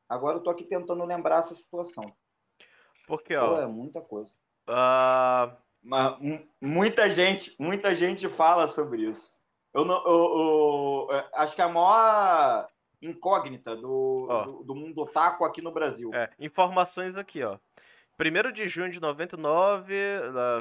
[0.07, 2.13] Agora eu tô aqui tentando lembrar essa situação.
[3.07, 3.55] Porque, ó...
[3.55, 4.31] Pô, é muita coisa.
[4.67, 5.65] Uh...
[5.85, 6.17] Mas,
[6.59, 9.37] muita gente, muita gente fala sobre isso.
[9.71, 12.67] Eu, não, eu, eu, é, acho que a maior
[12.99, 16.09] incógnita do, do, do, mundo otaku aqui no Brasil.
[16.11, 17.59] É, informações aqui, ó.
[18.17, 19.93] 1 de junho de 99,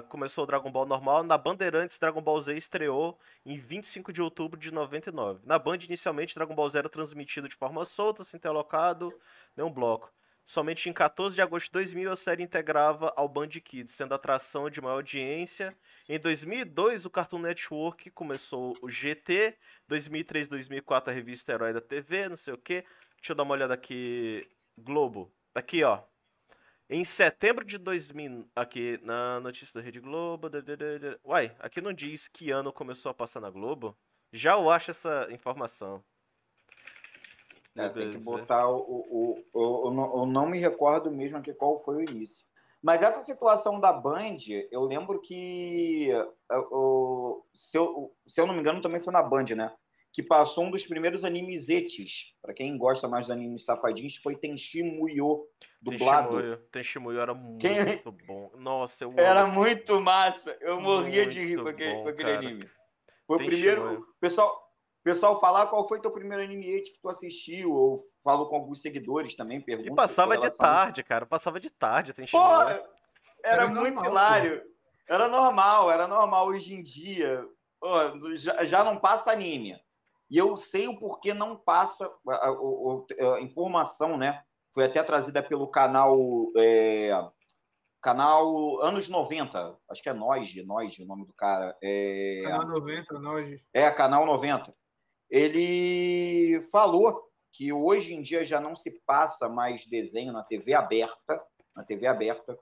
[0.09, 1.23] começou o Dragon Ball normal.
[1.23, 5.41] Na Bandeirantes, Dragon Ball Z estreou em 25 de outubro de 99.
[5.45, 9.13] Na Band, inicialmente, Dragon Ball Z era transmitido de forma solta, sem ter alocado
[9.57, 10.13] nenhum bloco.
[10.45, 14.69] Somente em 14 de agosto de 2000, a série integrava ao Band Kids, sendo atração
[14.69, 15.75] de maior audiência.
[16.09, 19.57] Em 2002, o Cartoon Network começou o GT.
[19.87, 22.85] 2003, 2004, a revista Herói da TV, não sei o que.
[23.17, 24.47] Deixa eu dar uma olhada aqui.
[24.77, 25.33] Globo.
[25.55, 26.03] Aqui, ó.
[26.95, 30.49] Em setembro de 2000, aqui na notícia da Rede Globo.
[31.25, 33.97] Uai, aqui não diz que ano começou a passar na Globo?
[34.33, 36.01] Já eu acho essa informação.
[37.75, 41.83] É, tem que botar o, o, o, o, Eu não me recordo mesmo aqui qual
[41.83, 42.47] foi o início.
[42.81, 44.37] Mas essa situação da Band,
[44.71, 46.11] eu lembro que.
[46.71, 49.75] O, se, eu, se eu não me engano, também foi na Band, né?
[50.15, 52.37] Que passou um dos primeiros animes etes.
[52.41, 55.45] Para quem gosta mais dos animes safadinhos, foi Tenchi Muyo,
[55.83, 56.57] dublado.
[56.71, 58.25] Tenchi Muyo era muito quem...
[58.25, 58.53] bom.
[58.57, 59.55] Nossa, eu Era amo.
[59.55, 60.57] muito massa.
[60.61, 62.71] Eu morria muito de rir com aquele, bom, com aquele anime.
[63.27, 64.07] Foi Tenchi o primeiro...
[64.21, 64.73] Pessoal,
[65.03, 69.35] pessoal, falar qual foi teu primeiro anime que tu assistiu, ou falo com alguns seguidores
[69.35, 69.91] também, pergunto.
[69.91, 71.27] E passava de tarde, cara.
[71.27, 72.89] Passava de tarde, Tenchi Pô, era,
[73.45, 74.61] era muito normal, hilário.
[74.61, 74.75] Pô.
[75.09, 77.45] Era normal, era normal hoje em dia.
[78.37, 79.77] já, já não passa anime.
[80.35, 84.43] E eu sei o porquê não passa a, a, a, informação, né?
[84.73, 86.19] Foi até trazida pelo canal
[86.57, 87.13] é,
[88.03, 91.79] canal anos 90, acho que é Noige, Noige o nome do cara.
[91.81, 93.65] É, canal 90, Noige.
[93.73, 94.75] É, canal 90.
[95.31, 101.41] Ele falou que hoje em dia já não se passa mais desenho na TV aberta,
[101.77, 102.59] na TV aberta,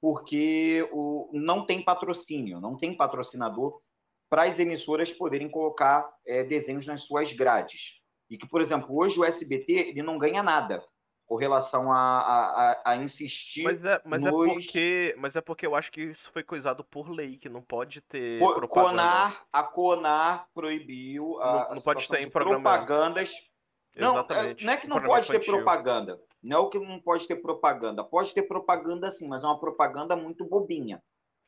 [0.00, 3.82] porque o, não tem patrocínio, não tem patrocinador
[4.28, 8.00] para as emissoras poderem colocar é, desenhos nas suas grades.
[8.28, 10.82] E que, por exemplo, hoje o SBT ele não ganha nada
[11.26, 14.46] com relação a, a, a insistir mas é, mas é nos...
[14.48, 17.60] é porque mas é porque eu acho que isso foi coisado por lei que não
[17.60, 18.90] pode ter For, propaganda.
[18.90, 23.34] Conar a Conar proibiu a, não, não pode ter propagandas
[23.96, 24.64] Exatamente.
[24.64, 25.40] não, não é que não pode infantil.
[25.40, 28.04] ter propaganda Não é o que não pode ter propaganda.
[28.04, 31.02] Pode ter propaganda sim, mas é uma propaganda muito bobinha,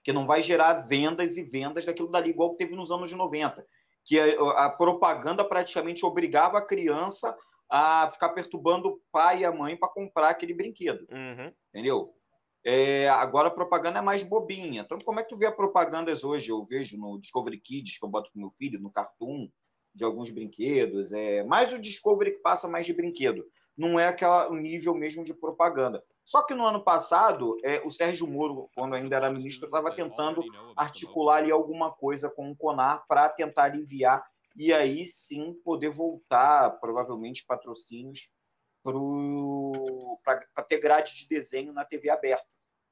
[0.08, 3.62] que não vai gerar vendas e vendas daquilo dali, igual que teve nos anos 90.
[4.06, 7.36] Que a, a propaganda praticamente obrigava a criança
[7.68, 11.06] a ficar perturbando o pai e a mãe para comprar aquele brinquedo.
[11.12, 11.52] Uhum.
[11.68, 12.14] Entendeu?
[12.64, 14.82] É, agora a propaganda é mais bobinha.
[14.82, 16.48] Tanto como é que tu vê a propagandas hoje?
[16.48, 19.50] Eu vejo no Discovery Kids, que eu boto pro meu filho, no Cartoon,
[19.94, 21.12] de alguns brinquedos.
[21.12, 23.44] É mais o Discovery que passa mais de brinquedo.
[23.76, 26.02] Não é aquela, o nível mesmo de propaganda.
[26.28, 30.42] Só que no ano passado, é, o Sérgio Moro, quando ainda era ministro, estava tentando
[30.76, 34.22] articular ali alguma coisa com o CONAR para tentar aliviar
[34.54, 38.30] e aí sim poder voltar, provavelmente, patrocínios
[40.22, 42.44] para ter grade de desenho na TV aberta.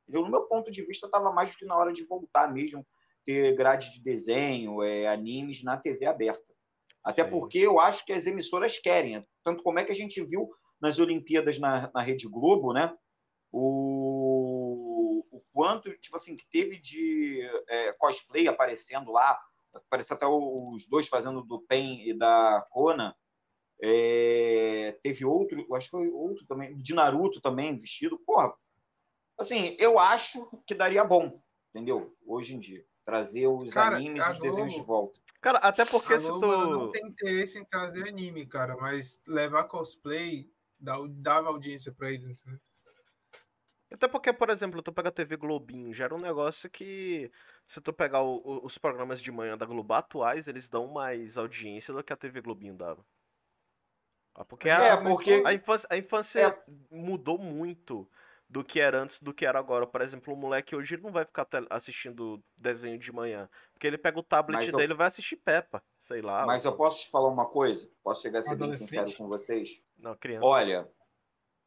[0.09, 2.87] No meu ponto de vista, estava mais do que na hora de voltar mesmo,
[3.27, 6.55] ter grade de desenho, é, animes na TV aberta.
[7.05, 7.29] Até Sim.
[7.29, 9.23] porque eu acho que as emissoras querem.
[9.45, 10.49] Tanto como é que a gente viu
[10.81, 12.97] nas Olimpíadas na, na Rede Globo, né?
[13.53, 19.41] O, o quanto, tipo assim, que teve de é, cosplay aparecendo lá,
[19.73, 23.17] apareceu até os dois fazendo do Pen e da Kona,
[23.81, 28.19] é, teve outro, acho que foi outro também, de Naruto também, vestido.
[28.19, 28.55] Porra,
[29.39, 32.15] assim, eu acho que daria bom, entendeu?
[32.27, 32.85] Hoje em dia.
[33.05, 35.21] Trazer os cara, animes e os Globo, desenhos de volta.
[35.41, 36.41] Cara, até porque a se tu.
[36.41, 42.37] não tem interesse em trazer anime, cara, mas levar cosplay dava audiência pra eles.
[42.45, 42.59] Né?
[43.91, 47.31] Até porque, por exemplo, tu pega a TV Globinho, já era um negócio que,
[47.67, 51.39] se tu pegar o, o, os programas de manhã da Globo atuais, eles dão mais
[51.39, 53.05] audiência do que a TV Globinho dava.
[54.35, 55.43] Ah, porque, a, é, porque...
[55.47, 56.63] a infância, a infância é.
[56.91, 58.09] mudou muito
[58.49, 59.87] do que era antes do que era agora.
[59.87, 63.49] Por exemplo, o moleque hoje não vai ficar assistindo desenho de manhã.
[63.73, 66.45] Porque ele pega o tablet dele e vai assistir Peppa, sei lá.
[66.45, 67.91] Mas eu posso te falar uma coisa?
[68.03, 69.81] Posso chegar a ser bem sincero com vocês?
[69.97, 70.47] Não, criança.
[70.47, 70.89] Olha,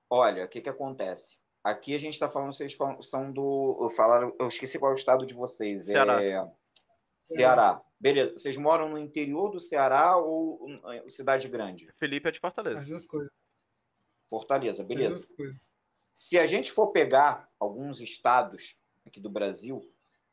[0.10, 1.38] olha, o que que acontece?
[1.70, 3.92] Aqui a gente está falando, vocês são do.
[3.96, 5.86] Falaram, eu esqueci qual é o estado de vocês.
[5.86, 6.24] Ceará.
[6.24, 6.52] É...
[7.24, 7.82] Ceará.
[8.00, 8.34] Beleza.
[8.34, 10.60] Vocês moram no interior do Ceará ou
[11.08, 11.88] cidade grande?
[11.96, 12.80] Felipe é de Fortaleza.
[12.80, 13.32] As duas coisas.
[14.30, 15.16] Fortaleza, beleza.
[15.16, 15.76] As duas coisas.
[16.14, 19.82] Se a gente for pegar alguns estados aqui do Brasil,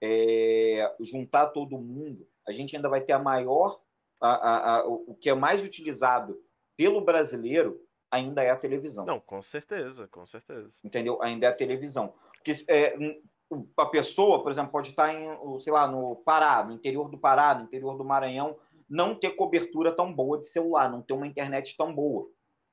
[0.00, 3.80] é, juntar todo mundo, a gente ainda vai ter a maior,
[4.20, 6.42] a, a, a, o que é mais utilizado
[6.76, 9.04] pelo brasileiro ainda é a televisão.
[9.04, 10.70] Não, com certeza, com certeza.
[10.84, 11.22] Entendeu?
[11.22, 12.14] Ainda é a televisão.
[12.34, 12.96] Porque é,
[13.76, 17.54] a pessoa, por exemplo, pode estar em, sei lá, no Pará, no interior do Pará,
[17.54, 21.76] no interior do Maranhão, não ter cobertura tão boa de celular, não ter uma internet
[21.76, 22.28] tão boa.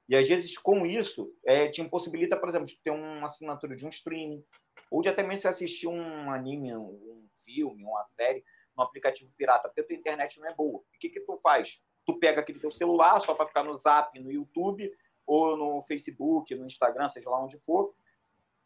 [0.08, 3.86] E às vezes, com isso, é, te impossibilita, por exemplo, de ter uma assinatura de
[3.86, 4.44] um streaming,
[4.92, 8.44] ou de até mesmo se assistir um anime, um filme, uma série,
[8.76, 10.80] no aplicativo pirata, porque a tua internet não é boa.
[10.80, 11.80] O que, que tu faz?
[12.06, 14.92] Tu pega aquele teu celular só para ficar no Zap, no YouTube,
[15.26, 17.94] ou no Facebook, no Instagram, seja lá onde for,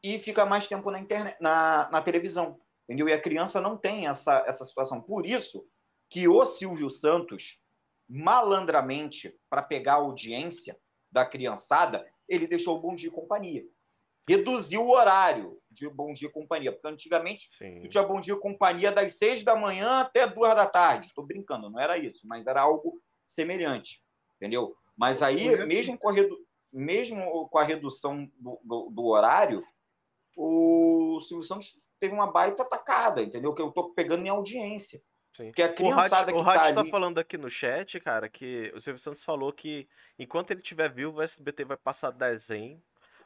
[0.04, 3.10] e fica mais tempo na internet, na, na televisão, entendeu?
[3.10, 5.02] E a criança não tem essa, essa situação.
[5.02, 5.68] Por isso
[6.10, 7.60] que o Silvio Santos,
[8.08, 10.80] malandramente, para pegar a audiência
[11.12, 13.66] da criançada, ele deixou o Bom Dia e Companhia.
[14.30, 17.88] Reduziu o horário de Bom Dia e Companhia, porque antigamente Sim.
[17.88, 21.08] tinha Bom Dia e Companhia das seis da manhã até duas da tarde.
[21.08, 24.02] Estou brincando, não era isso, mas era algo semelhante,
[24.36, 24.76] entendeu?
[24.98, 26.38] Mas aí, mesmo com a, redu...
[26.72, 29.64] mesmo com a redução do, do, do horário,
[30.36, 33.54] o Silvio Santos teve uma baita atacada, entendeu?
[33.54, 35.02] Que eu tô pegando em audiência.
[35.36, 35.48] Sim.
[35.48, 38.28] Porque a criançada o Hat, que o Hat tá, tá falando aqui no chat, cara,
[38.28, 42.82] que o Silvio Santos falou que enquanto ele estiver vivo, o SBT vai passar desenho,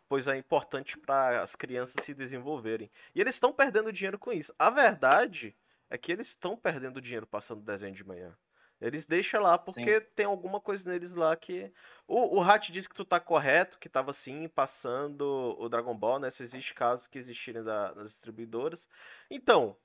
[0.10, 2.92] pois é importante para as crianças se desenvolverem.
[3.16, 4.54] E eles estão perdendo dinheiro com isso.
[4.60, 5.56] A verdade
[5.90, 8.38] é que eles estão perdendo dinheiro passando desenho de manhã.
[8.82, 10.06] Eles deixam lá porque sim.
[10.16, 11.72] tem alguma coisa neles lá que.
[12.08, 16.20] O, o Hat disse que tu tá correto, que tava sim passando o Dragon Ball,
[16.20, 16.32] né?
[16.32, 18.88] Se existe casos que existirem da, das distribuidoras.
[19.30, 19.78] Então,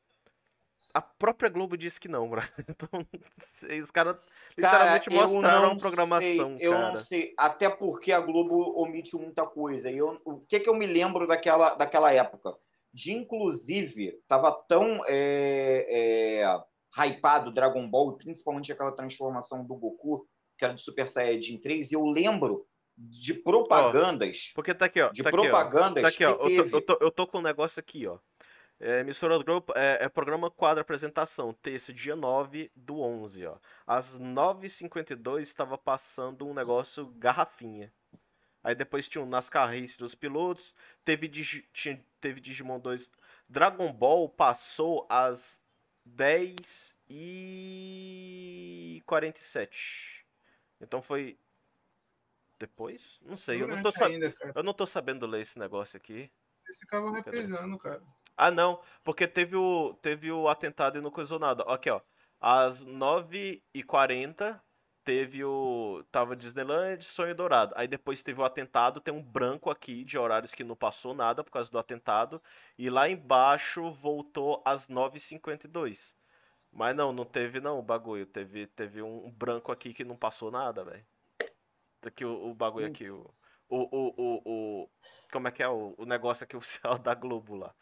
[0.95, 2.41] a própria Globo disse que não, bro.
[2.67, 2.89] Então,
[3.83, 4.17] os caras
[4.57, 6.57] literalmente cara, mostraram a programação.
[6.57, 6.89] Sei, eu cara.
[6.89, 9.91] não sei, até porque a Globo omite muita coisa.
[9.91, 12.57] Eu, o que, que eu me lembro daquela, daquela época?
[12.95, 15.03] De inclusive, tava tão.
[15.07, 16.65] É, é
[16.97, 20.27] hypado Dragon Ball, principalmente aquela transformação do Goku,
[20.59, 22.67] que era do Super Saiyajin 3, e eu lembro
[22.97, 24.49] de propagandas.
[24.53, 25.11] Oh, porque tá aqui, ó.
[25.11, 26.05] De tá propagandas.
[26.05, 26.35] Aqui, ó.
[26.35, 26.63] Tá aqui, ó.
[26.63, 28.19] Eu tô, eu, tô, eu tô com um negócio aqui, ó.
[28.79, 33.57] É, emissora do grupo é, é, programa quadro apresentação, terça, dia 9 do 11, ó.
[33.87, 37.91] Às 9h52 estava passando um negócio garrafinha.
[38.63, 40.75] Aí depois tinha um NASCAR Race dos pilotos,
[41.05, 43.11] teve, Digi, tinha, teve Digimon 2.
[43.49, 45.63] Dragon Ball passou às
[46.07, 50.25] 10 e 47.
[50.81, 51.39] Então foi
[52.59, 53.21] Depois?
[53.23, 56.31] Não sei, eu não, tô sa- ainda, eu não tô sabendo ler esse negócio aqui.
[56.65, 58.03] Eles ficavam reprisando, cara.
[58.37, 61.63] Ah, não, porque teve o, teve o atentado e não coisou nada.
[61.65, 62.01] Aqui, ó.
[62.41, 64.61] Às 9h40
[65.07, 66.05] teve o.
[66.13, 67.73] Tava Disneyland, Sonho Dourado.
[67.77, 71.45] Aí depois teve o atentado, tem um branco aqui de horários que não passou nada
[71.45, 72.43] por causa do atentado.
[72.79, 76.17] E lá embaixo voltou às 9h52.
[76.73, 78.27] Mas não, não teve não o bagulho.
[78.27, 81.07] Teve, teve um branco aqui que não passou nada, velho.
[82.07, 82.87] Aqui o, o bagulho Hum.
[82.87, 83.35] aqui, o,
[83.69, 84.91] o, o, o, o-
[85.33, 87.75] Como é que é o, o negócio aqui oficial da Globo lá?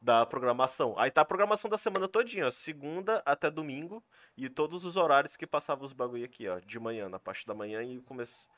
[0.00, 0.94] Da programação.
[0.98, 2.50] Aí tá a programação da semana todinha, ó.
[2.50, 4.04] Segunda até domingo.
[4.36, 6.60] E todos os horários que passavam os bagulho aqui, ó.
[6.60, 8.48] De manhã, na parte da manhã e começo.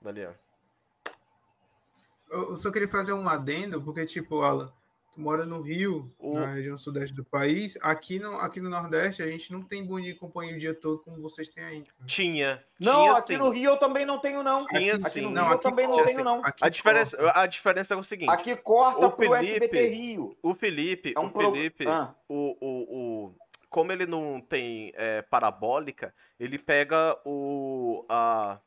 [0.00, 0.32] Dali, ó.
[2.30, 4.72] Eu só queria fazer um adendo, porque, tipo, Alan,
[5.16, 7.76] tu mora no Rio, O- na região sudeste do país.
[7.82, 10.74] Aqui no, aqui no Nordeste, a gente não tem bom dia e companhia o dia
[10.74, 11.82] todo como vocês têm aí.
[11.82, 11.94] cara.
[12.06, 12.64] Tinha.
[12.78, 13.38] Não, tinha, aqui sim.
[13.38, 14.66] no Rio eu também não tenho, não.
[14.66, 15.20] Tinha, aqui sim.
[15.22, 16.44] no Não, Rio eu aqui também não tenho, não.
[16.44, 17.40] aqui A diferença, corta.
[17.40, 18.30] a diferença é o seguinte.
[18.30, 20.36] Aqui corta O pro Felipe- SBT Rio.
[20.42, 22.14] O Felipe, É um o pro- Felipe, Ah.
[22.28, 23.34] o, o, o,
[23.70, 28.60] como ele não tem é, parabólica, ele pega o, a,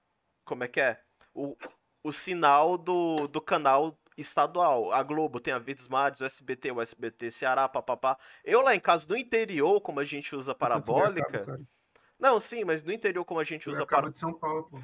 [0.45, 0.99] como é que é?
[1.33, 1.55] O,
[2.03, 4.91] o sinal do, do canal estadual.
[4.91, 8.17] A Globo tem a Verdes Mares, o SBT, o SBT Ceará, papapá.
[8.43, 11.59] Eu lá em casa, no interior, como a gente usa parabólica...
[12.19, 14.11] Não, sim, mas no interior, como a gente usa Acaba para...
[14.11, 14.79] de São Paulo, pô.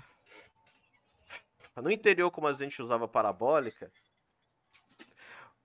[1.81, 3.91] No interior, como a gente usava parabólica,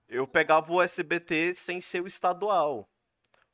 [0.09, 2.89] eu pegava o SBT sem ser o estadual.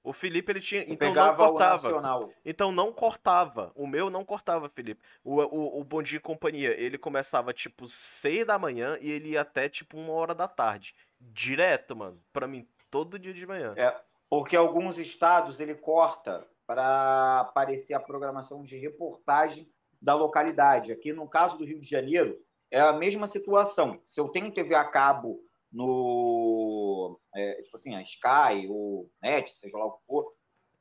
[0.08, 0.84] O Felipe, ele tinha.
[0.84, 2.30] Eu Então não cortava.
[2.46, 3.72] Então não cortava.
[3.76, 5.02] O meu não cortava, Felipe.
[5.22, 9.32] O, o, o Bom Dia e Companhia, ele começava tipo 6 da manhã e ele
[9.32, 10.96] ia até tipo uma hora da tarde.
[11.20, 12.24] Direto, mano.
[12.32, 13.74] Pra mim, todo dia de manhã.
[13.76, 13.94] É.
[14.30, 19.70] Porque alguns estados ele corta para aparecer a programação de reportagem
[20.02, 20.94] da localidade.
[20.94, 22.40] Aqui no caso do Rio de Janeiro
[22.72, 24.02] é a mesma situação.
[24.08, 25.42] Se eu tenho TV a cabo
[25.78, 30.34] no é, tipo assim a Sky ou Net, seja lá o que for,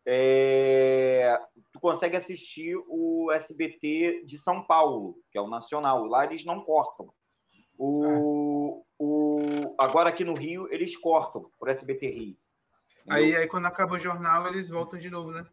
[0.07, 1.39] é,
[1.73, 6.07] tu consegue assistir o SBT de São Paulo, que é o nacional.
[6.07, 7.13] Lá eles não cortam.
[7.79, 12.37] O, o, agora aqui no Rio eles cortam por SBT Rio.
[13.09, 15.47] Aí, aí quando acaba o jornal, eles voltam de novo, né?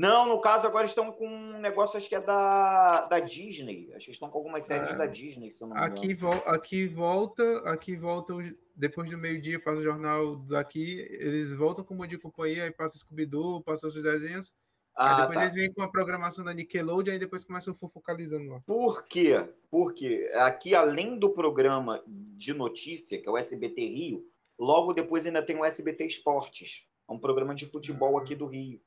[0.00, 3.92] Não, no caso, agora estão com um negócio, acho que é da, da Disney.
[3.94, 4.96] Acho que estão com algumas séries Ah.
[4.96, 8.32] da Disney, se eu não me Aqui, vol aqui volta, aqui volta,
[8.74, 12.64] depois do meio-dia, passa o jornal daqui, eles voltam com o Bom Dia e Companhia,
[12.64, 14.54] aí passa Scooby-Doo, passa os desenhos,
[14.96, 15.42] aí Ah, depois tá.
[15.42, 18.60] eles vêm com a programação da Nickelodeon, aí depois começam focalizando lá.
[18.66, 19.46] Por quê?
[19.70, 24.24] Porque aqui, além do programa de notícia, que é o SBT Rio,
[24.58, 26.86] logo depois ainda tem o SBT Esportes.
[27.06, 28.80] É um programa de futebol aqui do Rio.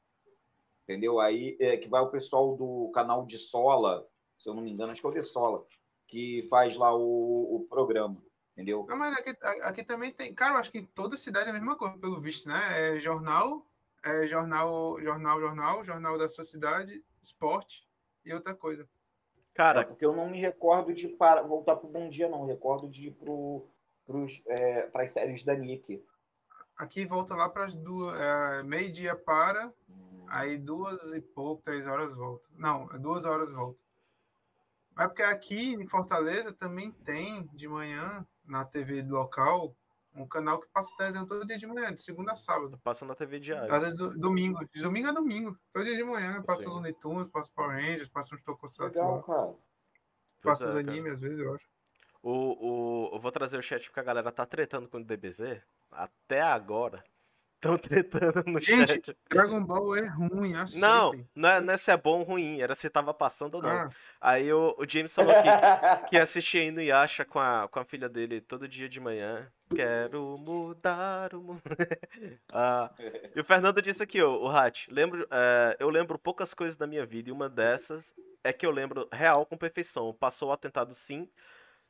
[0.83, 1.19] Entendeu?
[1.19, 4.07] Aí é que vai o pessoal do canal de Sola,
[4.37, 5.65] se eu não me engano, acho que é o de Sola,
[6.07, 8.21] que faz lá o, o programa.
[8.53, 8.85] Entendeu?
[8.87, 11.53] Não, mas aqui, aqui também tem, cara, eu acho que em toda cidade é a
[11.53, 12.95] mesma coisa, pelo visto, né?
[12.95, 13.65] É jornal,
[14.03, 17.87] é jornal, jornal, jornal, jornal da sua cidade, esporte
[18.23, 18.83] e outra coisa.
[18.83, 18.87] É
[19.55, 22.41] Cara, porque eu não me recordo de para, voltar pro Bom Dia, não.
[22.41, 23.65] Eu recordo de ir pro,
[24.91, 26.03] para as séries da Nick.
[26.77, 29.71] Aqui volta lá para as duas, é, meio-dia para,
[30.33, 32.47] aí duas e pouco, três horas volta.
[32.55, 33.79] Não, é duas horas volta.
[34.95, 39.75] Mas porque aqui em Fortaleza também tem de manhã, na TV local,
[40.15, 42.79] um canal que passa desenho todo dia de manhã, de segunda a sábado.
[42.83, 43.73] passa na TV diária.
[43.73, 46.93] Às vezes do- domingo, de domingo a domingo, todo dia de manhã, passa o Looney
[46.93, 49.55] Tunes, passa o Power Rangers, passa uns tokusatsu Legal, cara.
[50.41, 51.65] Passa é, os animes às vezes, eu acho.
[52.21, 55.61] O, o, eu vou trazer o chat porque a galera tá tretando com o DBZ.
[55.91, 57.03] Até agora.
[57.63, 59.17] Estão tretando no Gente, chat.
[59.29, 60.81] Dragon Ball é ruim, aceitem.
[60.81, 63.61] Não, não é, não é se é bom ou ruim, era se tava passando ou
[63.61, 63.69] não.
[63.69, 63.89] Ah,
[64.19, 65.41] Aí o, o James falou que,
[66.09, 69.49] que assistia aí no Yasha com a, com a filha dele todo dia de manhã.
[69.73, 71.61] Quero mudar o mundo.
[72.55, 72.91] Ah,
[73.35, 76.85] e o Fernando disse aqui, ó, o Hat, lembro, é, eu lembro poucas coisas da
[76.85, 80.13] minha vida e uma dessas é que eu lembro real com perfeição.
[80.13, 81.27] Passou o atentado sim,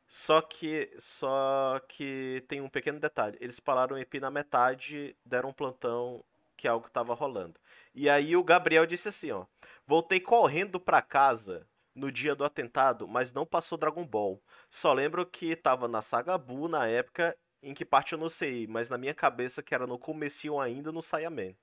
[0.08, 3.38] só que só que tem um pequeno detalhe.
[3.42, 6.24] Eles pararam o EP na metade, deram um plantão
[6.56, 7.60] que algo tava rolando.
[7.94, 9.46] E aí o Gabriel disse assim, ó:
[9.86, 14.42] "Voltei correndo pra casa no dia do atentado, mas não passou Dragon Ball.
[14.70, 18.68] Só lembro que tava na Saga Buu na época em que parte eu não sei,
[18.68, 21.56] mas na minha cabeça que era no comecinho ainda no Saiyaman.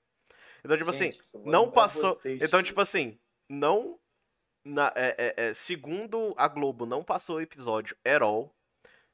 [0.64, 2.14] Então, tipo assim, Gente, vou não passou.
[2.14, 3.18] vocês Então, tipo assim,
[3.49, 3.99] não.
[4.70, 8.54] Na- é- é- é, segundo a Globo, não passou o episódio at all.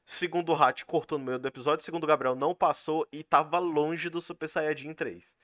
[0.05, 1.83] Segundo o Hat, cortou no meio do episódio.
[1.83, 5.35] Segundo o Gabriel, não passou e tava longe do Super Saiyajin 3.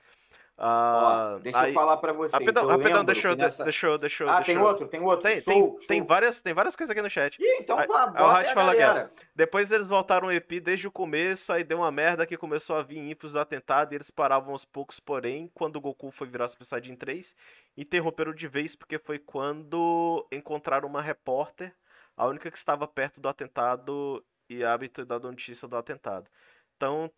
[0.56, 2.32] Ah, Ó, deixa aí- eu falar pra vocês.
[2.32, 4.86] Rapidão, rapidão, deixa eu, que nessa- deixa eu, deixa eu, Ah, deixa tem eu- outro,
[4.86, 5.22] tem outro.
[5.22, 6.06] Tem, Show, tem, tem, show.
[6.06, 7.42] várias, tem várias coisas aqui no chat.
[7.42, 9.12] Ih, então Aí- vá, aí o bota Hatch aí a fala, galera.
[9.34, 12.82] Depois eles voltaram o EP desde o começo, aí deu uma merda que começou a
[12.82, 16.46] vir infos do atentado e eles paravam aos poucos, porém, quando o Goku foi virar
[16.46, 17.34] Super Saiyajin 3,
[17.76, 21.74] interromperam de vez porque foi quando encontraram uma repórter,
[22.16, 26.30] a única que estava perto do atentado e a habitude da notícia do atentado.
[26.76, 27.10] Então,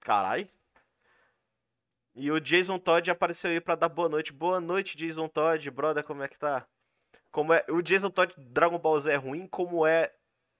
[0.00, 0.48] carai.
[2.18, 4.32] E o Jason Todd apareceu aí pra dar boa noite.
[4.32, 6.66] Boa noite, Jason Todd, brother, como é que tá?
[7.30, 10.12] Como é, o Jason Todd Dragon Ball Z é ruim, como é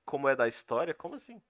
[0.05, 0.95] como é da história?
[0.95, 1.43] Como assim?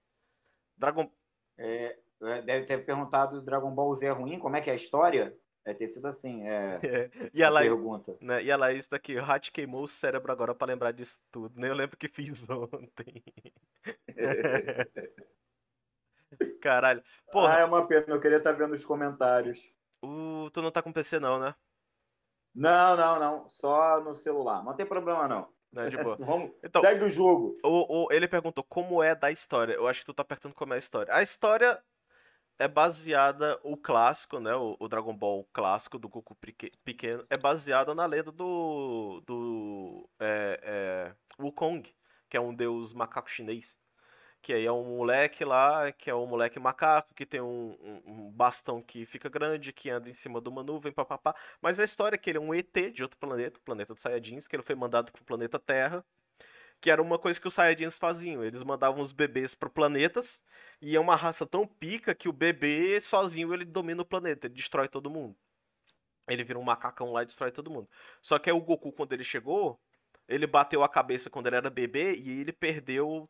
[0.75, 1.11] Dragon
[1.59, 4.75] É, é, deve ter perguntado Dragon Ball Z é ruim, como é que é a
[4.75, 5.37] história?
[5.63, 6.79] Deve ter sido assim, é,
[7.31, 8.17] e a Laís, pergunta.
[8.19, 8.43] né?
[8.43, 11.53] E a Laís daqui, o Hat queimou o cérebro agora pra lembrar disso tudo.
[11.59, 13.23] Nem eu lembro que fiz ontem.
[16.61, 17.03] Caralho.
[17.27, 19.71] Ah, Porra, é uma pena, eu queria estar vendo os comentários.
[20.01, 20.49] O...
[20.51, 21.55] tu não tá com PC não, né?
[22.53, 24.63] Não, não, não, só no celular.
[24.63, 25.47] Não tem problema não.
[25.71, 26.15] Não, de boa.
[26.19, 27.57] Vamos, Então, segue o jogo.
[27.63, 29.73] O, o- ele perguntou como é da história.
[29.73, 31.13] Eu acho que tu tá perguntando como é a história.
[31.13, 31.81] A história
[32.57, 34.53] é baseada, o clássico, né?
[34.55, 39.21] O, o Dragon Ball clássico do Goku peque- pequeno, é baseada na lenda do.
[39.25, 40.09] do.
[40.19, 41.83] É, é, Wukong,
[42.29, 43.77] que é um deus macaco chinês.
[44.41, 48.01] Que aí é um moleque lá, que é um moleque macaco, que tem um, um-
[48.27, 51.35] um bastão que fica grande, que anda em cima de uma nuvem, papapá.
[51.61, 54.01] Mas a história é que ele é um ET de outro planeta, o planeta dos
[54.01, 56.05] Saiyajins, que ele foi mandado pro planeta Terra
[56.81, 58.43] que era uma coisa que os Saiyajins faziam.
[58.43, 60.43] Eles mandavam os bebês para planetas
[60.81, 64.53] e é uma raça tão pica que o bebê sozinho ele domina o planeta, ele
[64.53, 65.35] destrói todo mundo.
[66.27, 67.89] Ele vira um macacão lá e destrói todo mundo.
[68.21, 69.79] Só que aí o Goku, quando ele chegou,
[70.27, 73.29] ele bateu a cabeça quando ele era bebê e ele perdeu.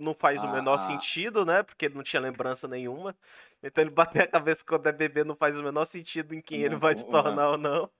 [0.00, 0.78] Não faz o Ah, menor ah.
[0.78, 1.62] sentido, né?
[1.62, 3.14] Porque ele não tinha lembrança nenhuma.
[3.62, 6.62] Então ele bater a cabeça quando é bebê não faz o menor sentido em quem
[6.62, 7.90] ele vai se Não, tornar ou não.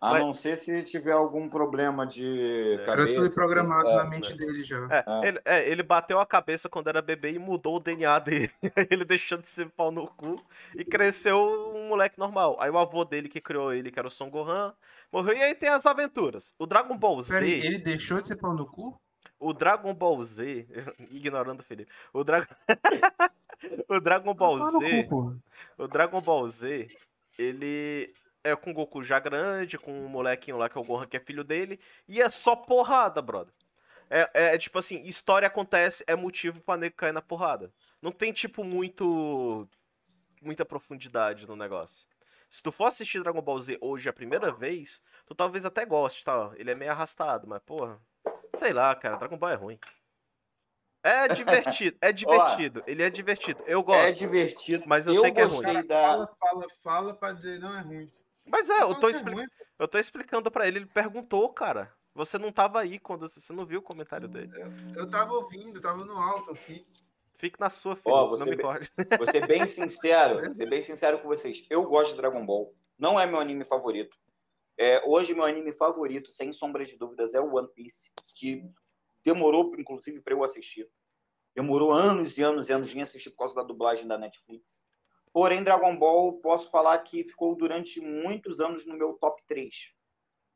[0.00, 2.84] A Mas- não ser se tiver algum problema de É.
[2.84, 3.18] cabeça.
[3.18, 4.08] Era programado assim, na é.
[4.08, 4.86] mente dele já.
[4.88, 8.52] É, ele, é, ele bateu a cabeça quando era bebê e mudou o DNA dele.
[8.88, 10.36] Ele deixou de ser pau no cu
[10.76, 12.56] e cresceu um moleque normal.
[12.60, 14.72] Aí o avô dele que criou ele, que era o Son Gohan,
[15.10, 15.34] morreu.
[15.36, 16.54] E aí tem as aventuras.
[16.56, 17.34] O Dragon Ball Z.
[17.34, 18.96] Peraí, ele deixou de ser pau no cu?
[19.44, 20.66] O Dragon Ball Z.
[21.10, 21.92] Ignorando o Felipe.
[22.14, 22.46] O, Dra...
[23.86, 25.04] o Dragon Ball Z.
[25.04, 25.38] cu.
[25.76, 26.88] O Dragon Ball Z,
[27.38, 31.06] ele é com o Goku já grande, com um molequinho lá que é o Gohan,
[31.06, 31.78] que é filho dele,
[32.08, 33.52] e é só porrada, brother.
[34.08, 37.70] É, é, é tipo assim, história acontece, é motivo pra nego cair na porrada.
[38.00, 39.68] Não tem, tipo, muito.
[40.40, 42.06] muita profundidade no negócio.
[42.48, 46.24] Se tu for assistir Dragon Ball Z hoje a primeira vez, tu talvez até goste,
[46.24, 46.50] tá?
[46.56, 48.00] Ele é meio arrastado, mas, porra.
[48.56, 49.78] Sei lá, cara, Dragon Ball é ruim.
[51.02, 53.62] É divertido, é divertido, ele é divertido.
[53.66, 54.18] Eu É gosto.
[54.18, 54.84] divertido.
[54.86, 55.86] Mas eu sei que é ruim.
[55.86, 56.00] da.
[56.00, 58.10] Fala, fala, fala pra dizer não é ruim.
[58.46, 59.46] Mas é, eu Fala tô, que é expli- ruim.
[59.78, 61.92] eu tô explicando pra ele, ele perguntou, cara.
[62.14, 64.52] Você não tava aí quando você não viu o comentário dele.
[64.94, 66.86] Eu tava ouvindo, tava no alto aqui.
[67.34, 68.88] Fique na sua, filho, Ó, não você me corte.
[69.18, 71.66] Vou ser bem sincero, vou ser bem sincero com vocês.
[71.68, 72.72] Eu gosto de Dragon Ball.
[72.96, 74.16] Não é meu anime favorito.
[74.76, 78.68] É, hoje, meu anime favorito, sem sombra de dúvidas, é o One Piece, que
[79.24, 80.88] demorou, inclusive, para eu assistir.
[81.54, 84.80] Demorou anos e anos e anos de assistir por causa da dublagem da Netflix.
[85.32, 89.74] Porém, Dragon Ball, posso falar que ficou durante muitos anos no meu top 3.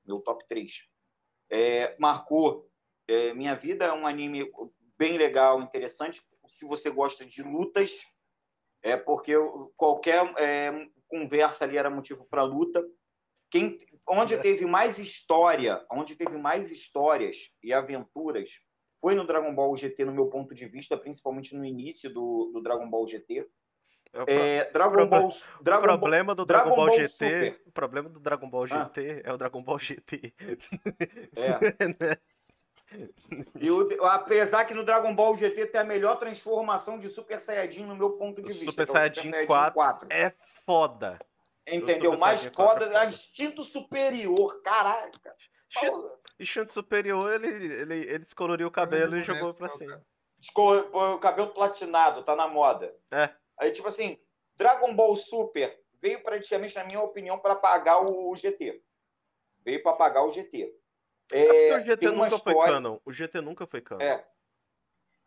[0.05, 0.73] Meu top 3.
[1.51, 2.69] É, marcou
[3.07, 4.51] é, minha vida, é um anime
[4.97, 6.23] bem legal, interessante.
[6.49, 8.01] Se você gosta de lutas,
[8.83, 9.35] é porque
[9.77, 12.85] qualquer é, conversa ali era motivo para luta.
[13.51, 13.79] Quem,
[14.09, 18.61] onde teve mais história, onde teve mais histórias e aventuras,
[19.01, 22.61] foi no Dragon Ball GT, no meu ponto de vista, principalmente no início do, do
[22.63, 23.47] Dragon Ball GT.
[24.13, 27.09] É o pro- É, Dragon Ball, o Dragon Ball, problema do Dragon, Ball, Ball GT.
[27.09, 27.61] Super.
[27.67, 28.85] O problema do Dragon Ball Ah.
[28.85, 30.33] GT é o Dragon Ball GT.
[31.37, 32.19] é.
[33.61, 37.85] E o- apesar que no Dragon Ball GT tem a melhor transformação de Super Saiyajin
[37.85, 38.65] no meu ponto de O vista.
[38.71, 40.09] Super é o Saiyajin 4.
[40.11, 40.33] É
[40.65, 41.19] foda.
[41.71, 42.17] Entendeu?
[42.19, 44.61] Mais Saiyajin 4 foda, é é instinto superior.
[44.63, 45.35] Caraca.
[46.41, 50.01] Shunt superior, ele, ele, ele descoloriu o cabelo e jogou pra cima.
[50.39, 52.95] Esco- pô, O cabelo platinado, tá na moda.
[53.11, 53.31] É.
[53.59, 54.19] Aí, tipo assim,
[54.57, 58.81] Dragon Ball Super veio praticamente, na minha opinião, para pagar o GT.
[59.65, 60.73] Veio para pagar o GT.
[61.33, 62.99] É porque o É, GT nunca foi história- canon.
[63.05, 64.01] O GT nunca foi canon.
[64.01, 64.25] É.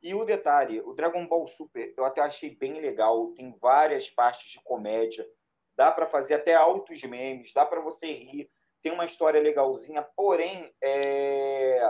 [0.01, 3.33] E o detalhe, o Dragon Ball Super, eu até achei bem legal.
[3.33, 5.27] Tem várias partes de comédia.
[5.81, 8.47] Dá para fazer até altos memes, dá para você rir.
[8.83, 11.81] Tem uma história legalzinha, porém, é,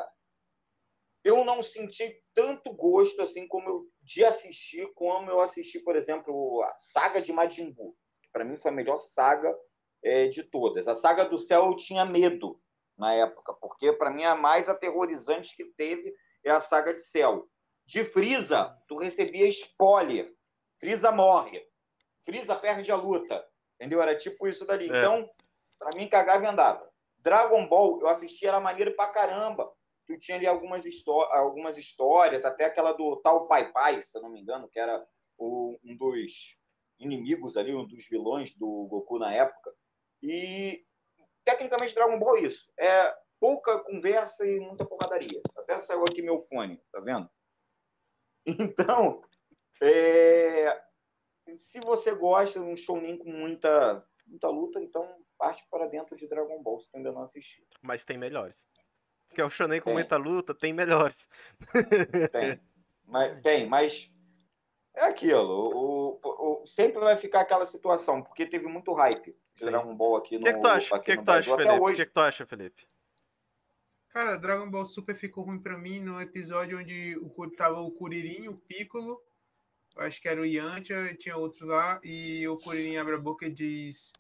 [1.26, 6.64] eu não senti tanto gosto assim como eu de assistir, como eu assisti, por exemplo,
[6.64, 7.94] a saga de Majin Buu.
[8.32, 9.54] Para mim foi a melhor saga
[10.02, 10.88] é, de todas.
[10.88, 12.62] A saga do céu eu tinha medo
[12.98, 16.16] na época, porque para mim a mais aterrorizante que teve
[16.46, 17.46] é a saga de céu.
[17.86, 20.34] De Frieza, tu recebia spoiler.
[20.80, 21.62] Frieza morre.
[22.24, 23.51] Frieza perde a luta.
[23.82, 24.00] Entendeu?
[24.00, 24.86] Era tipo isso dali.
[24.92, 25.00] É.
[25.00, 25.28] Então,
[25.80, 26.88] para mim, cagava e andava.
[27.18, 29.74] Dragon Ball, eu assisti, era maneiro pra caramba.
[30.06, 30.86] Tu tinha ali algumas,
[31.32, 35.04] algumas histórias, até aquela do tal Pai Pai, se eu não me engano, que era
[35.36, 36.60] o, um dos
[37.00, 39.74] inimigos ali, um dos vilões do Goku na época.
[40.22, 40.86] E
[41.44, 42.72] tecnicamente Dragon Ball é isso.
[42.80, 45.42] É pouca conversa e muita porradaria.
[45.58, 47.28] Até saiu aqui meu fone, tá vendo?
[48.46, 49.24] Então,
[49.82, 50.91] é...
[51.58, 56.28] se você gosta de um shounen com muita, muita luta, então parte para dentro de
[56.28, 57.66] Dragon Ball, se ainda não assistiu.
[57.82, 58.66] Mas tem melhores.
[59.34, 59.94] Que é o shounen com tem.
[59.94, 61.30] muita luta, tem melhores.
[62.32, 62.60] Tem,
[63.06, 64.12] mas, tem, mas
[64.94, 65.72] é aquilo.
[65.74, 70.18] O, o, o, sempre vai ficar aquela situação, porque teve muito hype de Dragon Ball
[70.18, 71.80] aqui no O que, que tu acha, que que tu acha Felipe?
[71.80, 72.88] O que, que tu acha, Felipe?
[74.10, 78.50] Cara, Dragon Ball Super ficou ruim pra mim no episódio onde o, tava o Kuririn,
[78.50, 79.22] o Piccolo,
[79.98, 83.54] acho que era o Yantia, tinha outros lá, e o Kuririn abre a boca e
[83.54, 84.12] diz: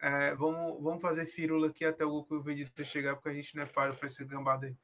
[0.00, 3.34] é, vamos, vamos fazer firula aqui até o Goku e o Vegeta chegar, porque a
[3.34, 4.76] gente não é páreo pra esse gambado aí.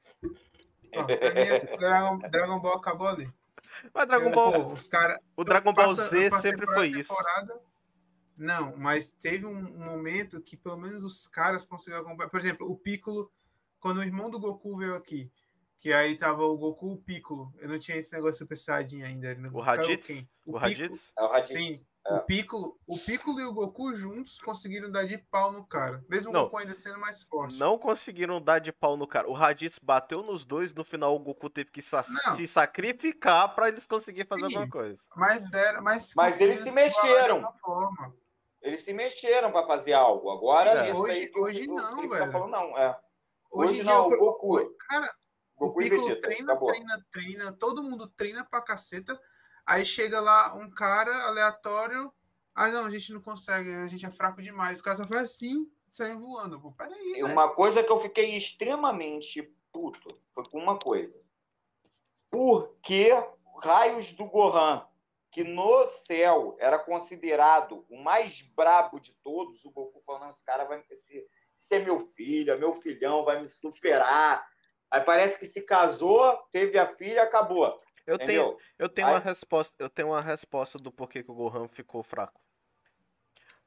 [0.94, 3.32] Ó, pra mim, Dragon, Dragon Ball acabou ali.
[3.92, 4.52] Mas Dragon Ball.
[4.52, 7.14] Pô, os cara, o Dragon Ball passa, Z sempre foi isso.
[8.36, 12.30] Não, mas teve um momento que pelo menos os caras conseguiram acompanhar.
[12.30, 13.30] Por exemplo, o Piccolo
[13.80, 15.30] quando o irmão do Goku veio aqui,
[15.80, 17.52] que aí tava o Goku o Piccolo.
[17.58, 19.36] Eu não tinha esse negócio Super Saiyajin ainda.
[19.52, 20.28] O Raditz?
[20.44, 21.12] O, o Raditz?
[21.16, 21.76] É o Raditz.
[21.76, 21.86] Sim.
[22.06, 22.14] É.
[22.14, 26.02] O Piccolo, o Piccolo e o Goku juntos conseguiram dar de pau no cara.
[26.08, 27.58] Mesmo não, o Goku ainda sendo mais forte.
[27.58, 29.28] Não conseguiram dar de pau no cara.
[29.28, 32.34] O Raditz bateu nos dois, no final o Goku teve que sa não.
[32.34, 35.02] se sacrificar para eles conseguirem fazer alguma coisa.
[35.14, 37.46] Mas era, mas, mas eles se mexeram.
[38.62, 40.30] Eles se mexeram para fazer algo.
[40.30, 40.94] Agora, é.
[40.94, 42.10] hoje, hoje não, tá velho.
[42.10, 42.98] Tá falando, não, é.
[43.50, 44.74] Hoje, Hoje não, o Goku.
[44.88, 45.14] Cara,
[45.58, 46.68] Goku o Piccolo treina, Acabou.
[46.70, 49.20] treina, treina, todo mundo treina pra caceta.
[49.66, 52.12] Aí chega lá um cara aleatório.
[52.54, 54.80] Ah, não, a gente não consegue, a gente é fraco demais.
[54.80, 56.60] O cara só foi assim, saiu voando.
[56.60, 57.22] Pô, peraí.
[57.22, 59.42] Uma coisa que eu fiquei extremamente
[59.72, 61.20] puto foi com uma coisa.
[62.30, 63.10] Por que
[63.60, 64.86] raios do Gohan,
[65.30, 70.64] que no céu era considerado o mais brabo de todos, o Goku falando, esse cara
[70.64, 70.82] vai.
[70.90, 74.46] Esse, esse é meu filho, é meu filhão, vai me superar.
[74.90, 77.80] Aí parece que se casou, teve a filha, acabou.
[78.06, 79.14] Eu tenho, eu tenho Aí...
[79.14, 82.40] uma resposta, eu tenho uma resposta do porquê que o Gohan ficou fraco.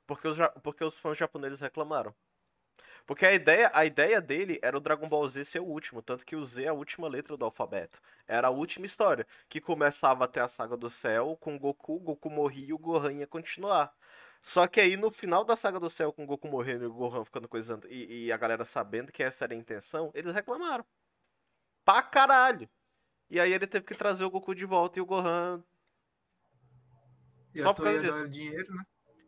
[0.08, 2.14] Porque os, porque os fãs japoneses reclamaram.
[3.06, 6.26] Porque a ideia, a ideia dele era o Dragon Ball Z ser o último, tanto
[6.26, 8.00] que o Z é a última letra do alfabeto.
[8.28, 12.68] Era a última história, que começava até a saga do céu com Goku, Goku morria
[12.70, 13.94] e o Gohan ia continuar.
[14.42, 16.94] Só que aí no final da saga do céu, com o Goku morrendo e o
[16.94, 20.86] Gohan ficando coisando, e, e a galera sabendo que essa era a intenção, eles reclamaram.
[21.84, 22.70] Pra caralho.
[23.30, 25.64] E aí ele teve que trazer o Goku de volta e o Gohan.
[27.54, 28.30] E Só por causa disso.
[28.30, 28.84] dinheiro, né?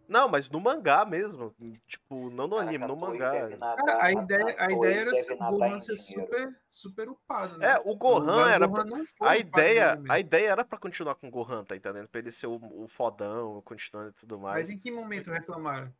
[0.07, 1.55] Não, mas no mangá mesmo.
[1.87, 3.31] Tipo, não no anime, no mangá.
[3.57, 7.71] Cara, a ideia, a ideia era o Gohan ser super, super upado, né?
[7.71, 8.67] É, o Gohan o era.
[8.67, 12.07] Gohan a, ideia, a ideia era pra continuar com o Gohan, tá entendendo?
[12.09, 14.67] Pra ele ser o, o fodão, continuando e tudo mais.
[14.67, 15.93] Mas em que momento reclamaram?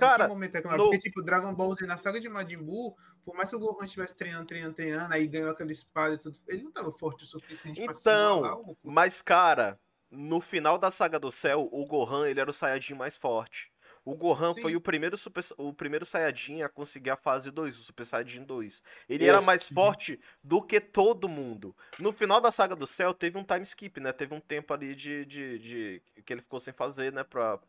[0.00, 0.84] Cara, momento reclamaram?
[0.84, 0.90] No...
[0.90, 3.84] Porque, tipo, Dragon Ball Z na saga de Majin Buu, por mais que o Gohan
[3.84, 7.26] estivesse treinando, treinando, treinando, aí ganhou aquela espada e tudo, ele não tava forte o
[7.26, 9.78] suficiente então, pra Então, mas, cara,
[10.10, 13.70] no final da saga do céu, o Gohan ele era o Saiyajin mais forte.
[14.04, 14.62] O Gohan Sim.
[14.62, 18.44] foi o primeiro, super, o primeiro Saiyajin a conseguir a fase 2, o Super Saiyajin
[18.44, 18.82] 2.
[19.08, 21.76] Ele era mais forte do que todo mundo.
[21.98, 24.10] No final da saga do céu, teve um time skip, né?
[24.10, 27.22] Teve um tempo ali de, de, de que ele ficou sem fazer, né?
[27.22, 27.60] Pra,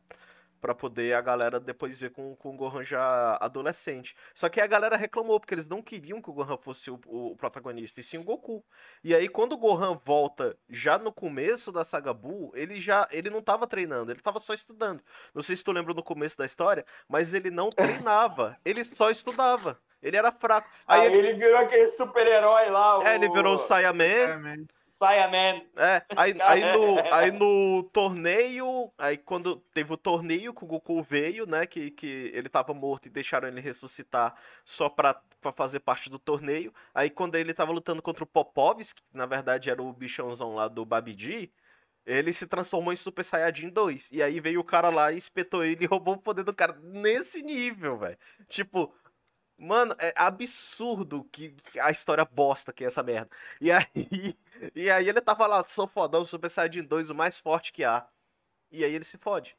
[0.62, 4.16] para poder a galera depois ver com, com o Gohan já adolescente.
[4.34, 7.36] Só que a galera reclamou, porque eles não queriam que o Gohan fosse o, o,
[7.36, 8.64] protagonista, e sim o Goku.
[9.03, 13.30] E aí, quando o Gohan volta já no começo da saga Buu, ele já ele
[13.30, 15.01] não tava treinando, ele tava só estudando.
[15.34, 19.09] Não sei se tu lembra no começo da história, mas ele não treinava, ele só
[19.09, 19.80] estudava.
[20.01, 20.70] Ele era fraco.
[20.88, 21.28] Aí, aí ele...
[21.30, 21.39] ele...
[21.39, 22.99] virou aquele super-herói lá.
[23.03, 23.16] É, o...
[23.16, 24.28] ele virou o Saiyaman.
[24.28, 24.66] Saiyaman.
[25.02, 25.66] Saiyaman.
[25.76, 31.02] É, aí, aí, no, aí no torneio, aí quando teve o torneio que o Goku
[31.02, 35.80] veio, né, que, que ele tava morto e deixaram ele ressuscitar só pra, pra fazer
[35.80, 36.72] parte do torneio.
[36.93, 40.68] Aí quando ele tava lutando contra o Popovski, que na verdade era o bichãozão lá
[40.68, 41.52] do Babidi,
[42.06, 44.12] ele se transformou em Super Saiyajin 2.
[44.12, 47.41] E aí veio o cara lá espetou ele e roubou o poder do cara nesse
[47.41, 48.18] nível, velho.
[48.47, 48.93] Tipo,
[49.62, 53.30] Mano, é absurdo que, que, a história bosta que é essa merda.
[53.62, 53.86] E aí,
[54.76, 58.07] e aí ele tava lá, sou fodão, Super Saiyajin 2, o mais forte que há.
[58.72, 59.55] E aí ele se fode.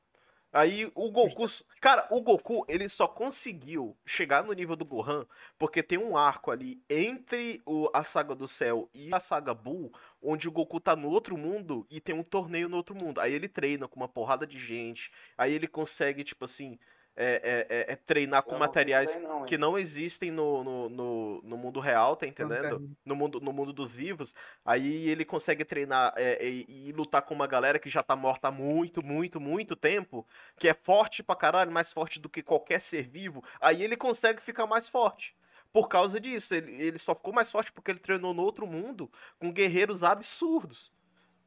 [0.53, 1.47] Aí o Goku.
[1.81, 5.25] Cara, o Goku, ele só conseguiu chegar no nível do Gohan
[5.57, 9.93] porque tem um arco ali entre o, a saga do céu e a saga Bull,
[10.21, 13.21] onde o Goku tá no outro mundo e tem um torneio no outro mundo.
[13.21, 15.13] Aí ele treina com uma porrada de gente.
[15.39, 16.77] Aí ele consegue, tipo assim,
[17.17, 21.57] é, é, é, é treinar com materiais não, que não existem no, no, no, no,
[21.57, 22.91] mundo real, tá entendendo?
[23.05, 24.35] No mundo, no mundo dos vivos.
[24.65, 28.49] Aí ele consegue treinar é, e, e, lutar com uma galera que já tá morta
[28.49, 30.27] há muito, muito, muito tempo,
[30.59, 33.45] que é forte pra caralho, mais forte do que qualquer ser vivo.
[33.61, 35.37] Aí ele consegue ficar mais forte.
[35.73, 39.11] Por causa disso, ele, ele só ficou mais forte porque ele treinou no outro mundo
[39.39, 40.93] com guerreiros absurdos.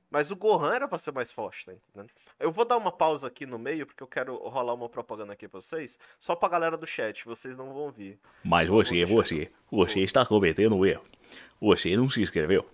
[0.09, 2.11] Mas o Gohan era pra ser mais forte, tá entendendo?
[2.39, 5.47] Eu vou dar uma pausa aqui no meio, porque eu quero rolar uma propaganda aqui
[5.47, 8.19] pra vocês, só pra galera do chat, vocês não vão ouvir.
[8.43, 11.03] Mas você, você, você está cometendo um erro.
[11.59, 12.65] Você não se inscreveu.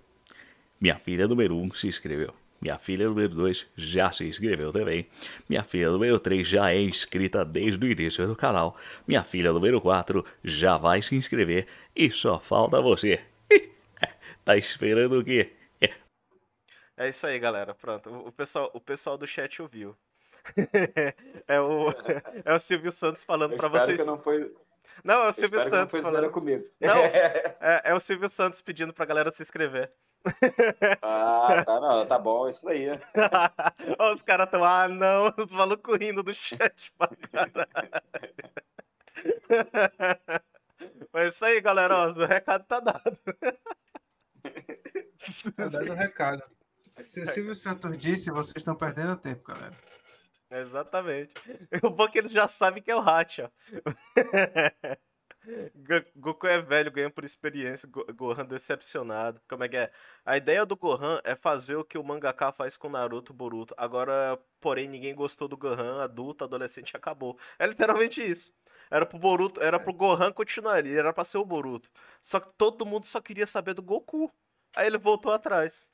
[0.80, 2.34] Minha filha número 1 um se inscreveu.
[2.62, 5.08] Minha filha número 2 já se inscreveu também.
[5.50, 8.78] Minha filha número 3 já é inscrita desde o início do canal.
[9.08, 11.66] Minha filha número 4 já vai se inscrever.
[11.96, 13.20] E só falta você.
[14.46, 15.54] tá esperando o quê?
[16.98, 17.74] É isso aí, galera.
[17.74, 18.10] Pronto.
[18.28, 19.98] O pessoal, o pessoal do chat ouviu.
[21.48, 21.90] é, o,
[22.46, 24.02] é o Silvio Santos falando para vocês.
[24.02, 24.54] Que não, foi...
[25.04, 26.66] não, é o Silvio Santos não falando comigo.
[26.80, 29.92] Não, é, é, o Silvio Santos pedindo pra galera se inscrever.
[31.02, 32.90] ah, tá, não, tá bom, isso aí.
[34.14, 37.68] os caras tão, ah, não, os malucos rindo do chat pra caralho.
[41.12, 43.18] Mas é isso aí, galera, ó, o recado tá dado.
[45.56, 46.44] Tá dado o recado.
[47.04, 49.76] Se o Silvio Santos disse, vocês estão perdendo tempo, galera.
[50.50, 51.34] Exatamente.
[51.84, 53.52] O bom é que eles já sabem que é o Hacha.
[56.16, 59.42] Goku é velho, ganha por experiência, Gohan decepcionado.
[59.50, 59.92] Como é que é?
[60.24, 63.74] A ideia do Gohan é fazer o que o mangaka faz com Naruto Boruto.
[63.76, 67.40] Agora, porém, ninguém gostou do Gohan, adulto, adolescente, acabou.
[67.58, 68.54] É literalmente isso.
[68.92, 71.90] Era pro Boruto, era pro Gohan continuar ali, era pra ser o Boruto.
[72.22, 74.32] Só que todo mundo só queria saber do Goku.
[74.76, 75.90] Aí ele voltou atrás.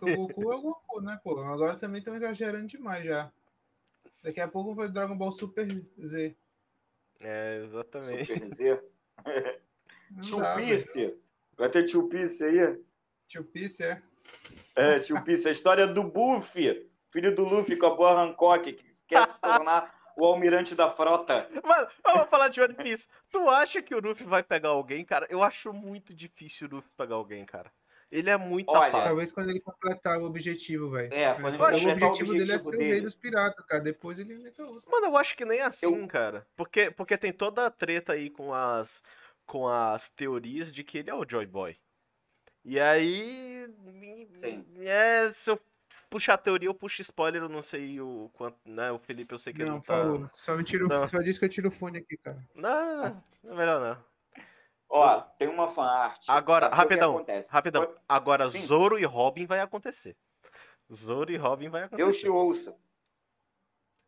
[0.00, 1.38] O Goku é o Goku, né, pô?
[1.40, 3.32] Agora também estão exagerando demais já.
[4.22, 5.66] Daqui a pouco vai Dragon Ball Super
[6.00, 6.36] Z.
[7.20, 8.26] É, exatamente.
[8.26, 8.82] Super Z.
[10.22, 11.18] Tio Piece.
[11.56, 12.80] Vai ter Tio Piece aí?
[13.28, 14.02] Tio Piece, é.
[14.76, 15.48] É, Tio Piece.
[15.48, 19.94] A história do Buffy, filho do Luffy com a boa Hancock, que quer se tornar
[20.16, 21.48] o almirante da frota.
[21.64, 23.08] Mano, vamos falar de One Piece.
[23.30, 25.26] Tu acha que o Luffy vai pegar alguém, cara?
[25.30, 27.72] Eu acho muito difícil o Luffy pegar alguém, cara.
[28.12, 29.04] Ele é muito Olha, tapado.
[29.06, 31.14] Talvez quando ele completar o objetivo, velho.
[31.14, 32.84] É, quando ele o objetivo, o objetivo dele é ser dele.
[32.84, 33.82] o rei dos piratas, cara.
[33.82, 34.90] Depois ele inventa outro.
[34.90, 36.06] Mano, eu acho que nem assim, eu...
[36.06, 36.46] cara.
[36.54, 39.02] Porque, porque tem toda a treta aí com as,
[39.46, 41.74] com as teorias de que ele é o Joy Boy.
[42.62, 43.66] E aí.
[44.42, 44.66] Sim.
[44.80, 45.58] É, se eu
[46.10, 48.92] puxar a teoria, eu puxo spoiler, eu não sei o quanto, né?
[48.92, 49.96] O Felipe, eu sei que não, ele não tá.
[49.96, 50.30] Favor.
[50.34, 52.46] Só me tiro, só disse que eu tiro o fone aqui, cara.
[52.54, 54.11] Não, não é melhor não.
[54.94, 56.22] Ó, tem uma fanart.
[56.28, 57.94] Agora, rapidão, rapidão.
[58.06, 58.60] Agora, Sim.
[58.60, 60.14] Zoro e Robin vai acontecer.
[60.92, 62.04] Zoro e Robin vai acontecer.
[62.04, 62.78] Deus te ouça.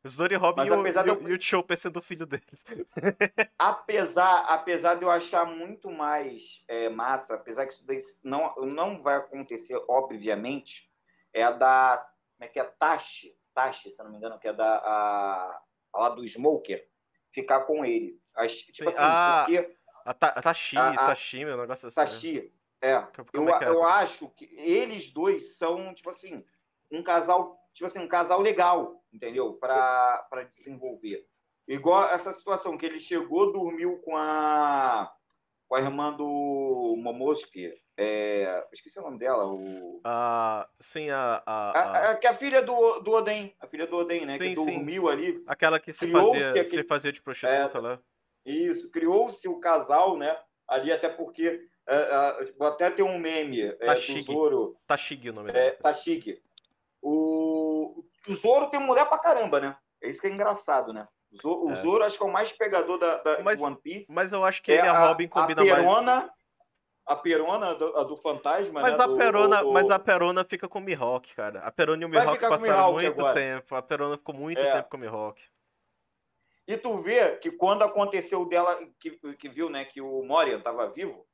[0.06, 1.28] Zoro e Robin e o, eu...
[1.30, 2.66] e o Chopper sendo filho deles.
[3.58, 9.16] apesar, apesar de eu achar muito mais é, massa, apesar que isso não, não vai
[9.16, 10.92] acontecer, obviamente,
[11.32, 12.06] é a da.
[12.36, 12.64] Como é que é?
[12.64, 13.34] Tashi.
[13.54, 14.76] Tashi, se não me engano, que é da.
[14.84, 15.62] A,
[15.94, 16.86] a lá do Smoker.
[17.32, 18.20] Ficar com ele.
[18.34, 19.73] As, tipo assim, ah, porque
[20.04, 21.98] a, ta, a Tashi, a, Tashi, meu negócio assim.
[21.98, 22.06] Né?
[22.06, 22.52] Tashi,
[22.82, 22.90] é.
[22.90, 26.44] é eu, é eu acho que eles dois são, tipo assim,
[26.90, 29.54] um casal, tipo assim, um casal legal, entendeu?
[29.54, 31.26] Para desenvolver.
[31.66, 35.10] Igual essa situação que ele chegou, dormiu com a
[35.66, 41.70] com a irmã do Momosuke, é, esqueci o nome dela, o ah, sim, a a,
[41.70, 42.10] a...
[42.10, 44.54] a, que é a filha do, do Oden, a filha do Oden, né, sim, que
[44.54, 45.12] dormiu sim.
[45.12, 45.44] ali.
[45.46, 46.64] Aquela que se fazia, aquele...
[46.66, 48.00] se fazia de prostituta é, lá.
[48.44, 50.36] Isso, criou-se o casal, né?
[50.68, 54.76] Ali até porque é, é, até tem um meme é, tá do Zoro.
[54.86, 55.66] Tá chique o nome dele.
[55.66, 56.42] É, tá chique.
[57.02, 58.04] O...
[58.28, 59.76] o Zoro tem mulher pra caramba, né?
[60.02, 61.06] É isso que é engraçado, né?
[61.42, 61.74] O é.
[61.74, 64.12] Zoro acho que é o mais pegador da, da mas, One Piece.
[64.12, 66.30] Mas eu acho que é ele e a Robin combinam a Perona, mais.
[67.06, 69.04] A Perona do, a do fantasma, mas né?
[69.04, 71.60] A Perona, do, mas a Perona fica com o Mihawk, cara.
[71.60, 73.34] A Perona e o Mihawk passaram muito agora.
[73.34, 73.74] tempo.
[73.74, 74.72] A Perona ficou muito é.
[74.72, 75.42] tempo com o Mihawk.
[76.66, 80.90] E tu vê que quando aconteceu dela, que, que viu, né, que o Moria estava
[80.90, 81.26] vivo,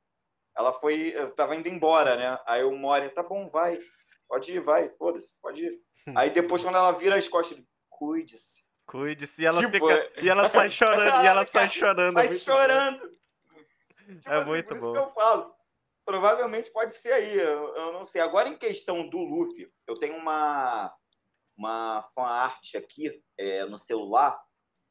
[0.57, 2.39] ela foi, estava indo embora, né?
[2.45, 3.79] Aí o Moria, tá bom, vai,
[4.27, 5.79] pode ir, vai, foda-se, pode ir.
[6.07, 6.13] Hum.
[6.17, 8.61] Aí depois, quando ela vira as costas, ele, cuide-se.
[8.85, 12.13] Cuide-se, e ela tipo, fica, e ela sai chorando, e ela sai chorando.
[12.13, 13.09] Sai chorando.
[14.17, 14.83] Tipo é assim, muito por bom.
[14.83, 15.53] isso que eu falo.
[16.03, 18.19] Provavelmente pode ser aí, eu, eu não sei.
[18.19, 20.93] Agora, em questão do Luffy, eu tenho uma
[21.61, 24.41] uma fan art aqui é, no celular.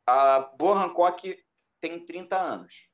[0.07, 1.39] A Boa Hancock
[1.81, 2.89] tem 30 anos.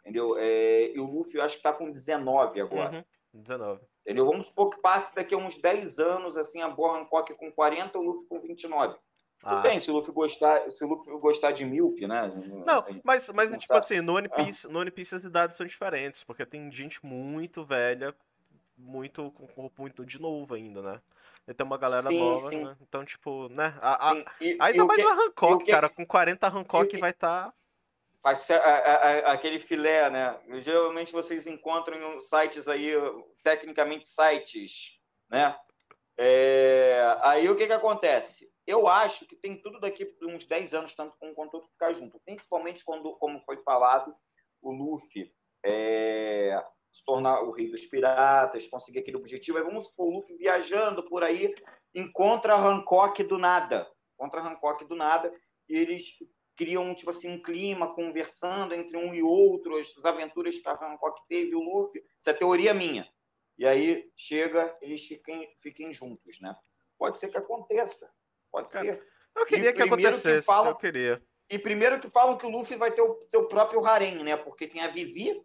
[0.00, 0.36] Entendeu?
[0.38, 2.96] É, e o Luffy, eu acho que está com 19 agora.
[2.98, 3.04] Uhum,
[3.42, 3.80] 19.
[4.02, 4.26] Entendeu?
[4.26, 7.98] Vamos supor que passe daqui a uns 10 anos, assim, a Boa Hancock com 40,
[7.98, 8.94] o Luffy com 29.
[8.94, 9.60] Tudo Ah.
[9.60, 12.28] bem, se o Luffy gostar, se o Luffy gostar de Milf, né?
[12.66, 13.78] Não, mas, mas tipo sabe.
[13.78, 17.64] assim, no One Piece, no One Piece as idades são diferentes, porque tem gente muito
[17.64, 18.14] velha,
[18.76, 21.00] muito com corpo muito de novo ainda, né?
[21.48, 22.64] E tem uma galera Sim, nova, sim.
[22.64, 22.76] né?
[22.80, 23.76] Então, tipo, né?
[23.80, 25.88] A, a- e- e ainda o mais que- a Hancock, e o que- cara.
[25.88, 27.54] Com 40 a e o Hancock que- vai tá estar.
[28.22, 30.38] Faz se- a- aquele filé, né?
[30.60, 32.92] Geralmente vocês encontram em sites aí,
[33.42, 34.98] tecnicamente sites,
[35.30, 35.58] né?
[36.18, 38.48] É, Aí o que que acontece?
[38.66, 41.92] Eu acho que tem tudo daqui por uns 10 anos, tanto com quanto outro ficar
[41.94, 42.20] junto.
[42.20, 44.14] Principalmente quando, como foi falado,
[44.60, 45.32] o Luffy
[45.64, 46.62] é,
[46.92, 49.58] se tornar o rei dos piratas, conseguir aquele objetivo.
[49.58, 51.54] Aí vamos supor, o Luffy viajando por aí,
[51.94, 53.88] encontra a Hancock do nada.
[54.14, 55.32] Encontra a Hancock do nada,
[55.68, 56.16] e eles
[56.56, 61.22] criam tipo assim um clima conversando entre um e outro as aventuras que a Hancock
[61.26, 63.08] teve o Luffy isso é teoria minha
[63.56, 66.54] e aí chega eles fiquem fiquem juntos né
[66.98, 68.10] pode ser que aconteça
[68.52, 70.44] pode Cara, ser Eu queria que primeiro que acontecesse.
[70.46, 71.22] falam- Eu queria.
[71.48, 74.66] e primeiro que falam que o Luffy vai ter o seu próprio harem né porque
[74.66, 75.42] tem a Vivi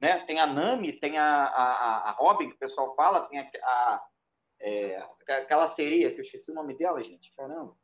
[0.00, 3.50] né tem a Nami tem a, a, a Robin que o pessoal fala tem a,
[3.64, 4.02] a-
[4.60, 7.74] é, aquela sereia que eu esqueci o nome dela gente caramba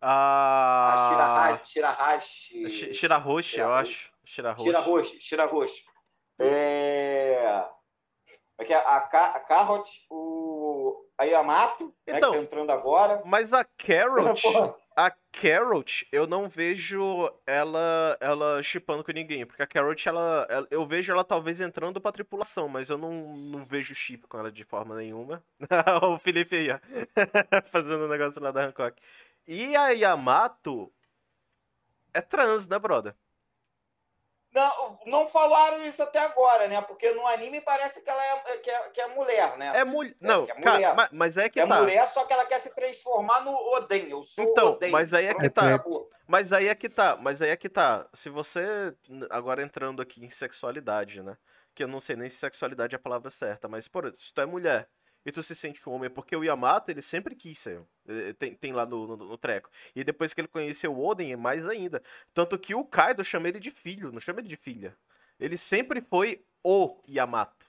[0.00, 1.08] a A.
[1.64, 4.12] Shirahashi Shirahashi Shi- Shirahoshi, eu acho.
[4.24, 4.64] Shirahoshi.
[4.64, 5.84] Shirahoshi, Shirahoshi.
[6.38, 7.66] É...
[8.58, 12.30] Aqui a, a, Carrot, o a Yamato, né, Então.
[12.32, 13.22] que tá entrando agora.
[13.26, 14.40] Mas a Carrot.
[14.96, 17.00] A Carrot, eu não vejo
[17.46, 22.00] ela ela chipando com ninguém, porque a Carrot ela, ela- eu vejo ela talvez entrando
[22.00, 25.42] pra tripulação, mas eu não, não vejo chip com ela de forma nenhuma.
[26.02, 26.78] o Felipe aí, ó,
[27.70, 29.00] fazendo o negócio lá da Hancock.
[29.46, 30.92] E a Yamato
[32.14, 33.14] é trans, né, brother?
[34.52, 36.80] Não, não falaram isso até agora, né?
[36.82, 39.72] Porque no anime parece que ela é, que é, que é mulher, né?
[39.76, 40.14] É mulher.
[40.20, 40.94] Não, que é cara, mulher.
[40.94, 41.80] ma- mas é que é tá.
[41.80, 44.10] mulher, só que ela quer se transformar no Oden.
[44.10, 44.90] Eu sou Então, Oden.
[44.90, 45.74] mas aí é que tá.
[45.74, 46.10] acabou.
[46.26, 48.06] Mas aí é que tá, mas aí é que tá.
[48.12, 48.94] Se você,
[49.30, 51.36] agora entrando aqui em sexualidade, né?
[51.74, 54.40] Que eu não sei nem se sexualidade é a palavra certa, mas, por se tu
[54.40, 54.88] é mulher
[55.24, 57.82] e tu se sente um homem, porque o Yamato, ele sempre quis ser.
[58.38, 59.68] Tem, tem lá no, no, no treco.
[59.94, 62.02] E depois que ele conheceu o Oden, é mais ainda.
[62.32, 64.96] Tanto que o Kaido chama ele de filho, não chama ele de filha.
[65.38, 67.66] Ele sempre foi o Yamato.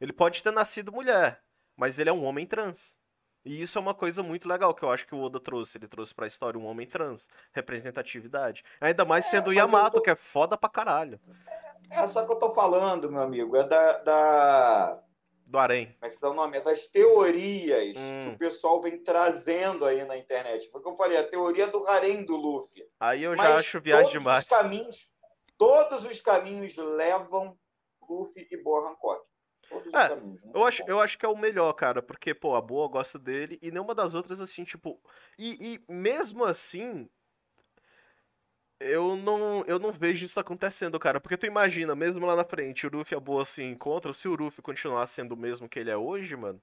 [0.00, 1.40] Ele pode ter nascido mulher,
[1.76, 2.96] mas ele é um homem trans.
[3.44, 5.76] E isso é uma coisa muito legal que eu acho que o Oda trouxe.
[5.76, 8.64] Ele trouxe pra história um homem trans, representatividade.
[8.80, 11.20] Ainda mais sendo o mas eu Yamato, tô- que é foda pra caralho.
[11.90, 13.56] É só que eu tô falando, meu amigo.
[13.56, 13.98] É da.
[13.98, 15.02] da...
[15.46, 15.94] Do Arém.
[16.08, 16.56] Se dá o nome?
[16.56, 18.28] É das teorias Hum.
[18.30, 20.70] que o pessoal vem trazendo aí na internet.
[20.70, 22.84] Foi o que eu falei, a teoria do harém do Luffy.
[22.98, 24.44] Aí eu já Mas acho viagem todos demais.
[24.44, 25.12] Os caminhos,
[25.58, 27.56] todos os caminhos levam
[28.08, 29.22] Luffy e Boa Hancock.
[29.68, 30.42] Todos É, os caminhos.
[30.54, 33.58] Eu acho, eu acho que é o melhor, cara, porque, pô, a Boa gosta dele
[33.62, 35.00] e nenhuma das outras, assim, tipo.
[35.38, 37.08] E, e mesmo assim.
[38.84, 41.20] Eu não, eu não vejo isso acontecendo, cara.
[41.20, 44.12] Porque tu imagina, mesmo lá na frente, o Luffy e a Boa se encontram.
[44.12, 46.60] Se o Luffy continuar sendo o mesmo que ele é hoje, mano.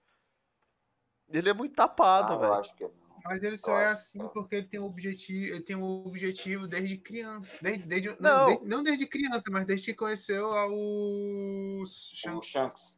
[1.31, 2.75] Ele é muito tapado, Ah, velho.
[2.81, 3.09] não.
[3.23, 6.67] Mas ele só é assim que- porque ele tem um objetivo, ele tem um objetivo
[6.67, 7.55] desde criança.
[7.61, 8.17] Desde, desde- Não.
[8.19, 8.45] não.
[8.47, 12.97] desde- não desde criança, mas desde que conheceu lá o O Shanks.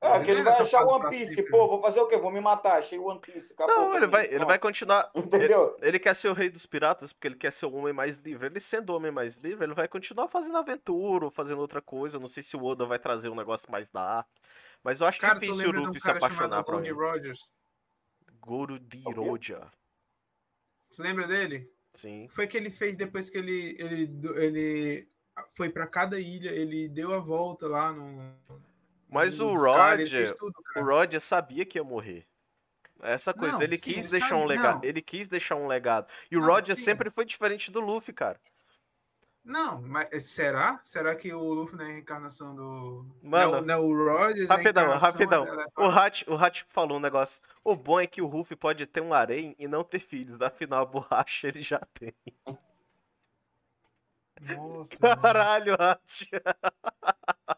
[0.00, 1.42] É, Ele que ele não vai achar One Piece.
[1.50, 1.68] Pô, né?
[1.68, 2.16] vou fazer o quê?
[2.16, 2.78] Vou me matar.
[2.78, 3.52] Achei One Piece.
[3.52, 5.10] Acabou Não, ele vai, ele vai continuar.
[5.12, 5.76] Entendeu?
[5.82, 8.46] Ele quer ser o rei dos piratas porque ele quer ser o homem mais livre.
[8.46, 12.20] Ele sendo o homem mais livre, ele vai continuar fazendo aventura ou fazendo outra coisa.
[12.20, 14.28] Não sei se o Oda vai trazer um negócio mais dark.
[14.84, 16.92] Mas eu acho Cara, difícil o de um Luffy se apaixonar chamado por alguém.
[16.92, 17.50] Rogers?
[18.40, 19.02] Goro de?
[19.02, 19.68] Roja.
[20.90, 21.68] Você lembra dele?
[21.96, 22.24] Sim.
[22.24, 25.08] O que foi que ele fez depois que ele, ele, ele
[25.54, 28.32] foi pra cada ilha, ele deu a volta lá no.
[29.08, 30.80] Mas o Roger, tudo, o.
[30.82, 32.26] Roger sabia que ia morrer.
[33.00, 34.74] Essa coisa, Não, ele sim, quis deixar sabe- um legado.
[34.74, 34.84] não.
[34.84, 36.06] Ele quis deixar um legado.
[36.30, 36.82] E o Não, Roger sim.
[36.82, 38.40] sempre foi diferente do Luffy, cara.
[39.44, 40.78] Não, mas será?
[40.84, 43.06] Será que o Luffy não é a reencarnação do.
[43.22, 44.50] Mano, não, não, o Rogers.
[44.50, 45.44] é a rapidão, reencarnação rapidão.
[45.44, 47.40] dela- O Hat, o Hat falou um negócio.
[47.64, 50.38] O bom é que o Ruffy pode ter um harém e não ter filhos.
[50.42, 52.12] Afinal, a borracha ele já tem.
[54.40, 56.28] Nossa, Caralho, Hat.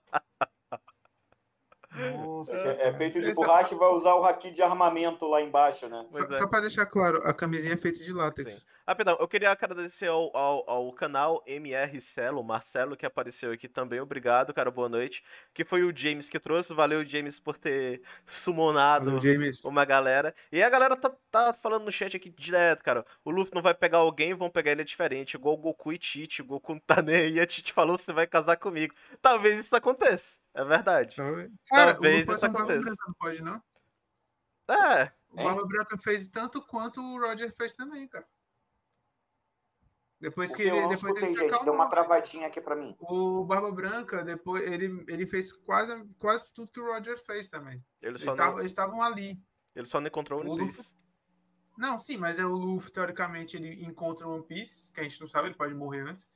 [2.40, 2.68] nossa.
[2.68, 5.88] É, é feito de Essa- borracha e vai usar o haki de armamento lá embaixo,
[5.88, 6.04] né?
[6.10, 6.38] Só, é.
[6.38, 8.54] só pra deixar claro, a camisinha é feita de látex.
[8.54, 8.66] Sim.
[8.90, 14.00] Rapidão, eu queria agradecer ao, ao, ao canal MR Celo, Marcelo, que apareceu aqui também.
[14.00, 14.68] Obrigado, cara.
[14.68, 15.22] Boa noite.
[15.54, 16.74] Que foi o James que trouxe.
[16.74, 20.34] Valeu, James, por ter summonado Valeu, uma galera.
[20.50, 23.06] E a galera tá, tá falando no chat aqui direto, cara.
[23.24, 25.34] O Luffy não vai pegar alguém, vão pegar ele diferente.
[25.34, 26.42] Igual o Goku e Tite.
[26.42, 27.38] O Goku não tá nem aí.
[27.38, 28.92] A Tite falou: você vai casar comigo.
[29.22, 30.40] Talvez isso aconteça.
[30.52, 31.14] É verdade.
[31.14, 31.48] Talvez.
[31.68, 32.90] Cara, Talvez isso aconteça.
[33.06, 33.62] Não pode, não?
[34.68, 35.12] É.
[35.30, 35.44] O?
[35.44, 38.26] Barba Branca fez tanto quanto o Roger fez também, cara.
[40.20, 41.64] Depois que ele, não depois escutei, ele gente.
[41.64, 42.94] Deu uma travadinha aqui pra mim.
[43.00, 47.82] O Barba Branca, depois, ele, ele fez quase, quase tudo que o Roger fez também.
[48.02, 49.42] Ele Eles não, eles estavam ali.
[49.74, 50.94] ele só não encontrou o One Luffy- Piece.
[51.78, 55.18] Não, sim, mas é o Luffy, teoricamente, ele encontra o One Piece, que a gente
[55.18, 56.28] não sabe, ele pode morrer antes.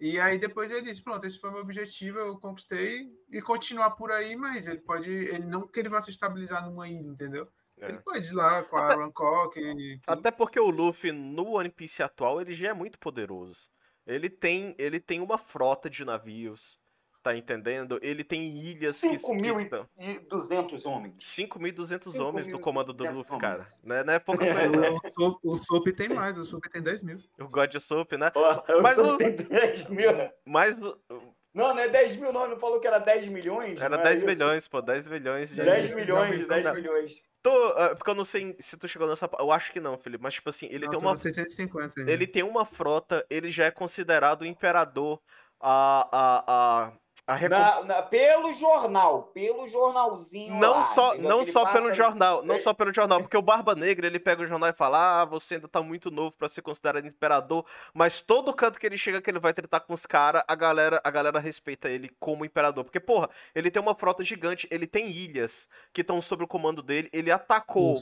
[0.00, 3.90] E aí depois ele diz, pronto, esse foi o meu objetivo, eu conquistei, e continuar
[3.90, 5.08] por aí, mas ele pode.
[5.08, 7.46] Ele não que ele vá se estabilizar numa ilha, entendeu?
[7.80, 7.88] É.
[7.88, 9.98] Ele pode ir lá com a Rancock e.
[9.98, 10.02] tudo.
[10.18, 13.68] Até porque o Luffy no One Piece atual ele já é muito poderoso.
[14.06, 16.78] Ele tem, ele tem uma frota de navios,
[17.22, 17.98] tá entendendo?
[18.02, 21.18] Ele tem ilhas que Cinco mil que e- tão- E 200 homens.
[21.20, 23.54] 5.200 Cinco homens no mil comando do Luffy, cara.
[23.54, 23.78] homens.
[23.84, 24.02] Né?
[24.04, 24.90] Não é pouca coisa.
[24.92, 27.18] O Soap, o Soap tem mais, o Soap tem 10 mil.
[27.38, 28.32] o God Soap, né?
[28.68, 30.10] Eu Mas o- tenho 10 mil.
[30.44, 32.42] Mas Não, não é 10 mil, não.
[32.44, 33.80] Ele não falou que era 10 milhões?
[33.80, 34.26] era não é 10 isso?
[34.26, 35.56] milhões, pô, 10 milhões de.
[35.62, 36.72] 10 Já milhões, aumentou, 10 né?
[36.72, 37.12] milhões.
[37.42, 39.28] Tô, ah, porque eu não sei se tu chegou nessa.
[39.38, 40.22] Eu acho que não, Felipe.
[40.22, 42.12] Mas, tipo assim, ele Não, tem uma no 650 ainda.
[42.12, 45.20] Ele tem uma frota, ele já é considerado o imperador.
[45.62, 46.44] A, a,
[46.86, 46.92] a
[47.28, 50.54] recom- Na- na- pelo jornal, pelo jornalzinho.
[50.56, 51.94] Não lá, só, não só pelo ali.
[51.96, 52.58] jornal, não É.
[52.58, 55.54] só pelo jornal, porque o Barba Negra ele pega o jornal e fala: Ah, você
[55.54, 57.64] ainda tá muito novo pra ser considerado imperador,
[57.94, 61.00] mas todo canto que ele chega que ele vai tratar com os caras, a galera,
[61.04, 65.08] a galera respeita ele como imperador, porque porra, ele tem uma frota gigante, ele tem
[65.08, 67.96] ilhas que estão sob o comando dele, ele atacou,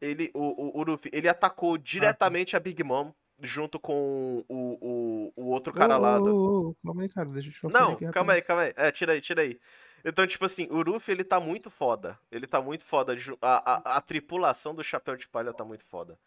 [0.00, 3.12] ele, o, o, o Luffy, ele atacou diretamente a Big Mom
[3.42, 6.18] junto com o, o, o outro cara Ô, lá.
[6.18, 8.72] do- ô, ô, calma aí, cara, deixa eu conferir Não, aqui calma aí, calma aí.
[8.76, 9.58] É, tira aí, tira aí.
[10.04, 12.18] Então, tipo assim, o Luffy, ele tá muito foda.
[12.30, 13.14] Ele tá muito foda.
[13.42, 16.18] A, a, a tripulação do Chapéu de Palha tá muito foda.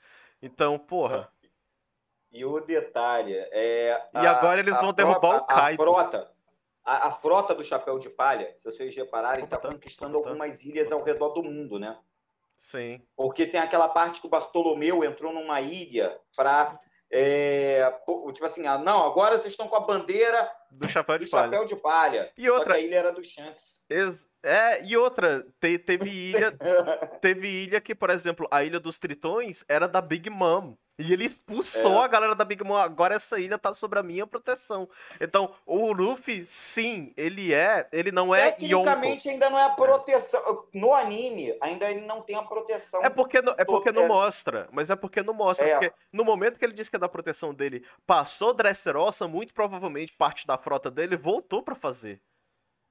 [0.41, 1.31] Então, porra.
[2.31, 4.09] E o detalhe é.
[4.13, 5.81] E agora eles vão derrubar o Kaido.
[5.81, 6.31] A frota,
[6.83, 9.69] a, a frota do Chapéu de Palha, se vocês repararem, está tá.
[9.69, 10.29] conquistando tá.
[10.29, 11.97] algumas ilhas ao redor do mundo, né?
[12.57, 13.01] Sim.
[13.15, 16.79] Porque tem aquela parte que o Bartolomeu entrou numa ilha para.
[18.33, 21.43] Tipo assim, ah, não, agora vocês estão com a bandeira Do Chapéu do de Palha.
[21.45, 22.31] Chapéu de Palha.
[22.37, 23.81] E outra, a ilha era do Shanks.
[23.89, 26.51] ex- é, e outra, te- teve ilha,
[27.21, 30.75] teve ilha que, por exemplo, a Ilha dos Tritões era da Big Mom.
[30.99, 32.05] E ele expulsou É.
[32.05, 32.75] a galera da Big Mom.
[32.75, 34.87] Agora essa ilha tá sob a minha proteção.
[35.19, 37.87] Então, o Luffy, sim, ele é.
[37.91, 38.59] Ele não é Yonko.
[38.59, 40.67] Tecnicamente ainda não é a proteção.
[40.73, 43.03] No anime, ainda ele não tem a proteção.
[43.03, 44.07] É porque, não, é porque não É.
[44.07, 45.67] mostra, mas é porque não mostra.
[45.67, 45.73] É.
[45.79, 50.13] Porque no momento que ele disse que é da proteção dele, passou Dressrosa, muito provavelmente
[50.13, 52.21] parte da frota dele voltou pra fazer.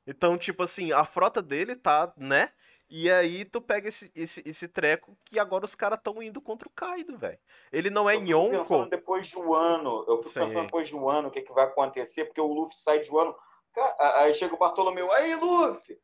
[0.07, 2.51] Então, tipo assim, a frota dele tá, né?
[2.91, 6.67] E aí tu pega esse, esse, esse treco que agora os caras estão indo contra
[6.67, 7.39] o Kaido, velho.
[7.71, 8.91] Ele não é Eu pensando Yonko.
[8.91, 10.41] depois de um ano, eu fico Sim.
[10.41, 13.11] pensando depois de um ano o que, que vai acontecer, porque o Luffy sai de
[13.13, 13.37] um ano.
[14.17, 16.01] Aí chega o Bartolomeu, aí, Luffy!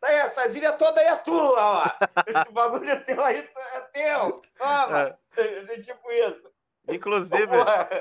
[0.00, 1.90] Tá aí, essas ilhas todas aí é tua, ó.
[2.26, 3.38] Esse bagulho é teu aí,
[3.74, 4.42] é teu.
[4.58, 5.18] Toma!
[5.36, 6.53] É tipo isso.
[6.88, 7.46] Inclusive.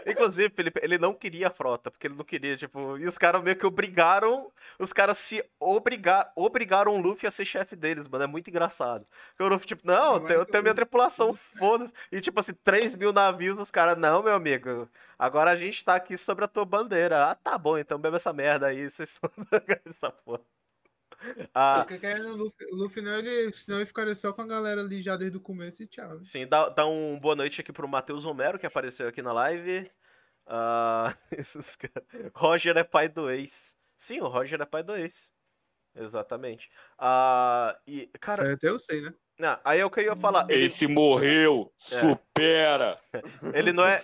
[0.05, 3.41] Inclusive, Felipe, ele não queria a frota, porque ele não queria, tipo, e os caras
[3.41, 8.25] meio que obrigaram, os caras se obrigar, obrigaram o Luffy a ser chefe deles, mano,
[8.25, 9.05] é muito engraçado.
[9.29, 11.93] Porque o Luffy, tipo, não, Não eu tenho, é eu tenho minha tripulação, foda-se.
[12.11, 15.95] E, tipo assim, 3 mil navios, os caras, não, meu amigo, agora a gente tá
[15.95, 17.31] aqui sobre a tua bandeira.
[17.31, 19.19] Ah, tá bom, então bebe essa merda aí, vocês
[19.85, 20.41] essa porra.
[21.53, 25.01] Ah, Porque querendo o Luffy, não, ele, senão ele ficaria só com a galera ali
[25.01, 26.15] já desde o começo e tchau.
[26.15, 26.23] né?
[26.23, 29.89] Sim, dá, dá um boa noite aqui pro Matheus Romero, que apareceu aqui na live.
[30.45, 31.77] Ah, esses.
[32.35, 33.77] Roger é pai do ex.
[33.97, 35.31] Sim, o Roger é pai do ex.
[35.95, 36.69] Exatamente.
[36.97, 39.13] Ah, e, cara, Isso aí até eu sei, né?
[39.37, 40.45] Não, aí é o que eu ia falar.
[40.49, 42.99] Ele, Esse morreu, supera.
[43.53, 44.01] ele não é.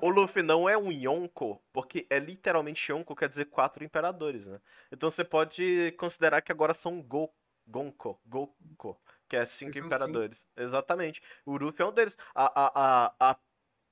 [0.00, 4.46] O, o Luffy não é um Yonko, porque é literalmente Yonko, quer dizer quatro imperadores,
[4.46, 4.58] né?
[4.90, 7.30] Então você pode considerar que agora são Go,
[7.66, 10.46] Gonko, Goko, que é cinco São imperadores.
[10.56, 11.22] Exatamente.
[11.44, 12.16] O Luffy é um deles.
[12.34, 13.36] A, a, a, a,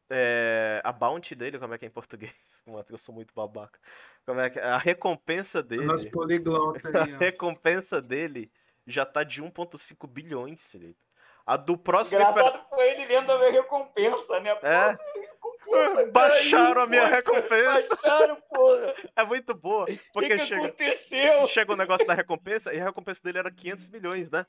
[0.09, 2.33] é, a bounty dele, como é que é em português?
[2.67, 3.79] Mano, Eu sou muito babaca.
[4.25, 4.63] Como é que é?
[4.63, 5.85] A recompensa dele.
[5.85, 8.51] nosso poliglota A recompensa dele
[8.87, 10.99] já tá de 1,5 bilhões, Felipe.
[11.45, 12.21] A do próximo.
[12.21, 14.55] impera- Engraçado foi ele lendo a minha recompensa, né?
[14.57, 14.99] Pô, É.
[15.71, 17.89] recompensa, Baixaram a minha recompensa.
[17.89, 18.95] Baixaram, porra.
[19.17, 19.85] É muito boa.
[19.85, 21.47] O que, Porque que chega, aconteceu?
[21.47, 24.45] chega o negócio da recompensa e a recompensa dele era 500 milhões, né?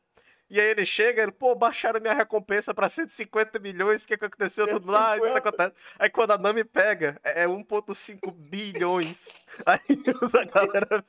[0.49, 4.25] E aí ele chega, ele, pô, baixaram minha recompensa pra 150 milhões, o que, que
[4.25, 4.67] aconteceu?
[4.67, 5.37] Tudo lá, isso 150.
[5.37, 5.75] acontece.
[5.97, 9.27] Aí quando a Nami pega, é é 1.5 bilhões.
[9.65, 11.05] Aí a galera.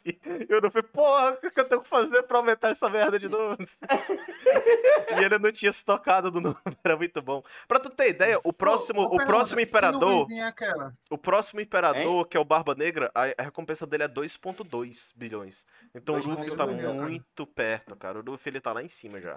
[0.48, 3.18] Eu não fui, porra, o que, que eu tenho que fazer pra aumentar essa merda
[3.18, 3.56] de novo?
[5.18, 7.42] e ele não tinha se tocado do número, era muito bom.
[7.66, 10.26] Pra tu ter ideia, o próximo, Ô, ô, o próximo imperador.
[10.30, 10.92] é?
[11.10, 15.66] O próximo imperador, que é o Barba Negra, a, a recompensa dele é 2.2 bilhões.
[15.94, 17.08] Então o Luffy tá 2.2 bilhões, cara.
[17.08, 18.18] muito perto, cara.
[18.18, 19.27] O Luffy ele tá lá em cima já.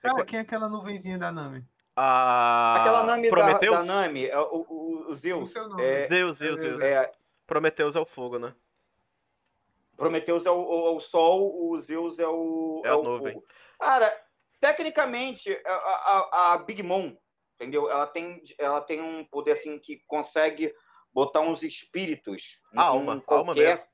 [0.00, 1.64] Cara, quem é aquela nuvenzinha da Nami?
[1.94, 2.76] A...
[2.80, 3.76] Aquela Nami da, Prometheus?
[3.76, 5.54] da Nami, é o, o, o Zeus.
[5.54, 5.80] o.
[5.80, 6.80] É, Zeus, Zeus, Zeus.
[6.80, 7.12] é,
[7.46, 8.54] Prometheus é o fogo, né?
[9.96, 13.34] Prometheus é o, o- o Sol, o Zeus é o, É é a o nuvem.
[13.34, 13.46] fogo.
[13.78, 14.24] Cara,
[14.58, 17.14] tecnicamente, a, a, a Big Mom,
[17.56, 17.90] entendeu?
[17.90, 20.74] Ela tem, ela tem um poder assim que consegue
[21.12, 23.90] botar uns espíritos A alma, em a alma qualquer.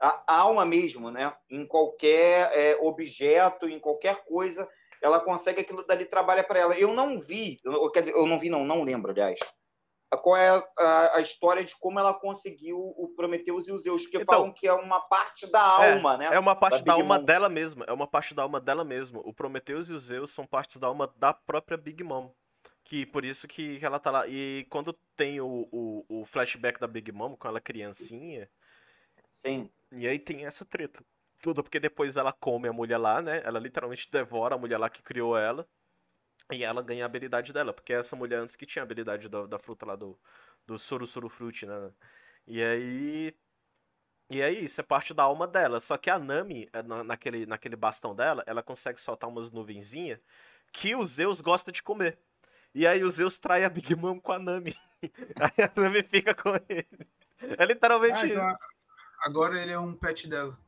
[0.00, 1.32] A, a alma mesmo, né?
[1.48, 4.68] Em qualquer é, objeto, em qualquer coisa,
[5.04, 6.78] ela consegue aquilo dali trabalha para ela.
[6.78, 9.38] Eu não vi, eu- quer dizer, eu não vi, não, não lembro, aliás.
[10.22, 10.48] Qual é
[10.78, 14.02] a, a história de como ela conseguiu o Prometheus e os Zeus?
[14.04, 16.28] Porque Então, falam que é uma parte da alma, né?
[16.32, 17.24] É uma parte Da da, alma Mom.
[17.24, 17.84] dela mesma.
[17.88, 19.20] É uma parte da alma dela mesma.
[19.24, 22.30] O Prometheus e o Zeus são partes da alma da própria Big Mom.
[22.84, 24.26] Que por isso que ela tá lá.
[24.28, 28.48] E quando tem o, o, o flashback da Big Mom com ela criancinha,
[29.30, 29.68] Sim.
[29.92, 31.04] E aí tem essa treta.
[31.44, 33.42] Tudo porque depois ela come a mulher lá, né?
[33.44, 35.68] Ela literalmente devora a mulher lá que criou ela.
[36.52, 37.72] E ela ganha a habilidade dela.
[37.74, 40.18] Porque é essa mulher antes que tinha a habilidade da, da fruta lá do,
[40.66, 41.92] do Surusuru Fruit, né?
[42.46, 43.34] E aí.
[44.30, 45.80] E aí, isso é parte da alma dela.
[45.80, 50.20] Só que a Nami, é, na- naquele, naquele bastão dela, ela consegue soltar umas nuvenzinhas
[50.72, 52.18] que o Zeus gosta de comer.
[52.74, 54.74] E aí o Zeus trai a Big Mom com a Nami.
[55.40, 56.88] Aí a Nami fica com ele.
[57.58, 58.32] É literalmente Ah, isso.
[58.32, 58.58] então,
[59.20, 60.58] agora ele é um pet dela.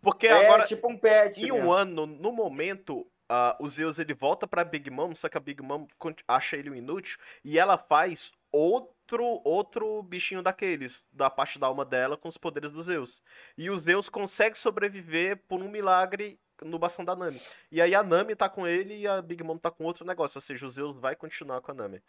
[0.00, 1.40] Porque é agora, tipo um pet.
[1.40, 1.68] em mesmo.
[1.68, 5.40] um ano, no momento, ah, o Zeus ele volta pra Big Mom, só que a
[5.40, 5.86] Big Mom
[6.28, 11.84] acha ele um inútil e ela faz outro outro bichinho daqueles, da parte da alma
[11.84, 13.22] dela com os poderes do Zeus.
[13.56, 17.40] E o Zeus consegue sobreviver por um milagre no bastão da Nami.
[17.70, 20.38] E aí a Nami tá com ele e a Big Mom tá com outro negócio,
[20.38, 22.02] ou seja, o Zeus vai continuar com a Nami.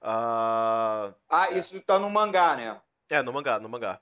[0.00, 2.80] Ah, Ah, isso tá no mangá, né?
[3.08, 4.00] é, no mangá, no mangá.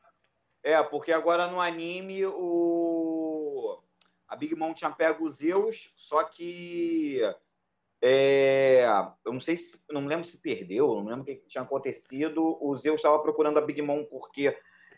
[0.65, 2.82] É, porque agora no anime o
[4.33, 7.21] a Big Mom tinha pego os Zeus, só que
[8.03, 8.85] é,
[9.25, 12.59] eu não sei se não lembro se perdeu, não lembro o que tinha acontecido.
[12.61, 14.57] O Zeus estava procurando a Big Mom porque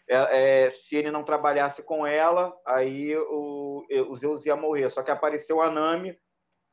[0.09, 4.89] é, é, se ele não trabalhasse com ela, aí o, o Zeus ia morrer.
[4.91, 6.17] Só que apareceu a Nami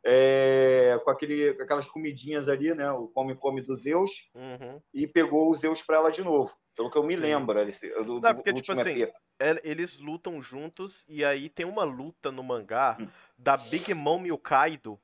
[0.05, 2.91] é, com, aquele, com aquelas comidinhas ali, né?
[2.91, 4.79] O come-come do Zeus, Uhum.
[4.93, 6.53] e pegou o Zeus para ela de novo.
[6.75, 9.13] Pelo que eu me lembro, Alice, do, Não, porque, tipo assim, EP.
[9.39, 13.07] é- eles lutam juntos e aí tem uma luta no mangá Hum.
[13.37, 14.99] da Big Mom e o Kaido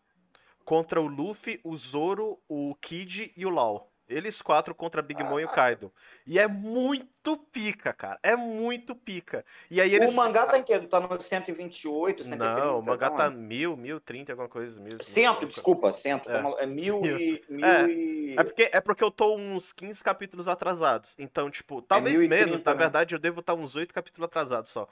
[0.63, 3.91] contra o Luffy, o Zoro, o Kid e o Law.
[4.09, 5.91] Eles quatro contra Big Mom e o Kaido.
[6.25, 8.17] E é muito pica, cara.
[8.23, 9.43] É muito pica.
[9.69, 10.11] E aí eles.
[10.11, 10.79] O mangá tá em que?
[10.79, 12.37] Tá no 128, 130?
[12.37, 13.37] Não, o mangá tá não?
[13.37, 14.79] mil, mil, trinta, alguma coisa.
[14.79, 16.29] Mil, Cento, desculpa, cento.
[16.29, 16.33] É.
[16.33, 17.43] tá mal- É mil e...
[17.49, 17.89] Mil É.
[17.89, 18.35] e...
[18.37, 21.15] É porque, é porque eu tô uns 15 capítulos atrasados.
[21.19, 22.63] Então, tipo, talvez 1030, menos.
[22.63, 22.77] Na né?
[22.77, 24.87] verdade, eu devo estar uns 8 capítulos atrasados só.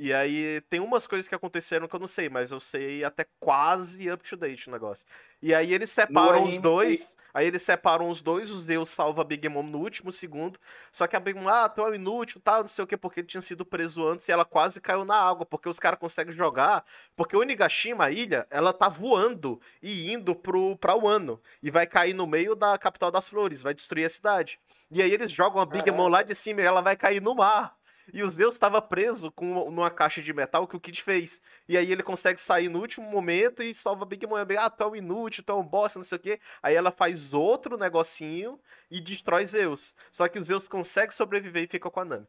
[0.00, 3.26] E aí, tem umas coisas que aconteceram que eu não sei, mas eu sei até
[3.40, 5.04] quase up to date o negócio.
[5.42, 7.16] E aí, eles separam os anime, dois.
[7.34, 8.48] Aí, eles separam os dois.
[8.52, 10.56] Os Deus salva a Big Mom no último segundo.
[10.92, 12.96] Só que a Big Mom, ah, tu é um inútil, tal, não sei o que,
[12.96, 15.44] porque ele tinha sido preso antes e ela quase caiu na água.
[15.44, 16.84] Porque os caras conseguem jogar.
[17.16, 21.42] Porque o Onigashima, a ilha, ela tá voando e indo pro, pra Wano.
[21.60, 24.60] E vai cair no meio da capital das flores, vai destruir a cidade.
[24.92, 25.90] E aí eles jogam a Big.
[25.90, 27.77] Mom lá de cima e ela vai cair no mar.
[28.12, 31.40] E o Zeus estava preso com numa caixa de metal que o Kid fez.
[31.68, 34.36] E aí ele consegue sair no último momento e salva Big Mom.
[34.58, 36.40] Ah, tu é um inútil, tu é um bosta, não sei o quê.
[36.62, 38.58] Aí ela faz outro negocinho
[38.90, 39.94] e destrói Zeus.
[40.10, 42.26] Só que o Zeus consegue sobreviver e fica com a Nami.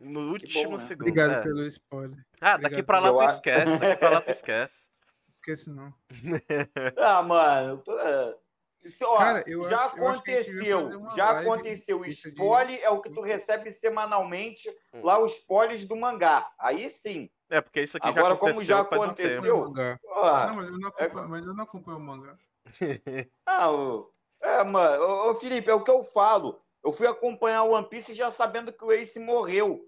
[0.00, 0.78] No último né?
[0.78, 1.02] segundo.
[1.08, 1.42] Obrigado é.
[1.42, 2.24] pelo spoiler.
[2.40, 2.86] Ah, daqui Obrigado.
[2.86, 4.90] pra lá tu esquece, daqui pra lá tu esquece.
[5.28, 5.92] Esquece não.
[6.96, 7.78] Ah, mano...
[7.78, 8.36] tô- é.
[8.84, 12.00] Isso, ó, Cara, eu já acho- eu aconteceu, uma já aconteceu.
[12.00, 15.02] O disso de- spoiler é o que tu recebe semanalmente, Hum.
[15.04, 16.50] lá os spoilers do mangá.
[16.58, 17.28] Aí sim.
[17.50, 19.46] É, porque isso aqui Agora, já como aconteceu já faz um aconteceu, tempo.
[19.46, 19.64] Eu?
[19.64, 19.98] mangá.
[20.06, 22.38] Ó, Não, mas eu não acompanho, mas eu não acompanho o mangá.
[23.46, 26.60] Ah, o- é, mano, ô, ô, Felipe, é o que eu falo.
[26.84, 29.84] Eu fui acompanhar o One Piece já sabendo que o Ace morreu.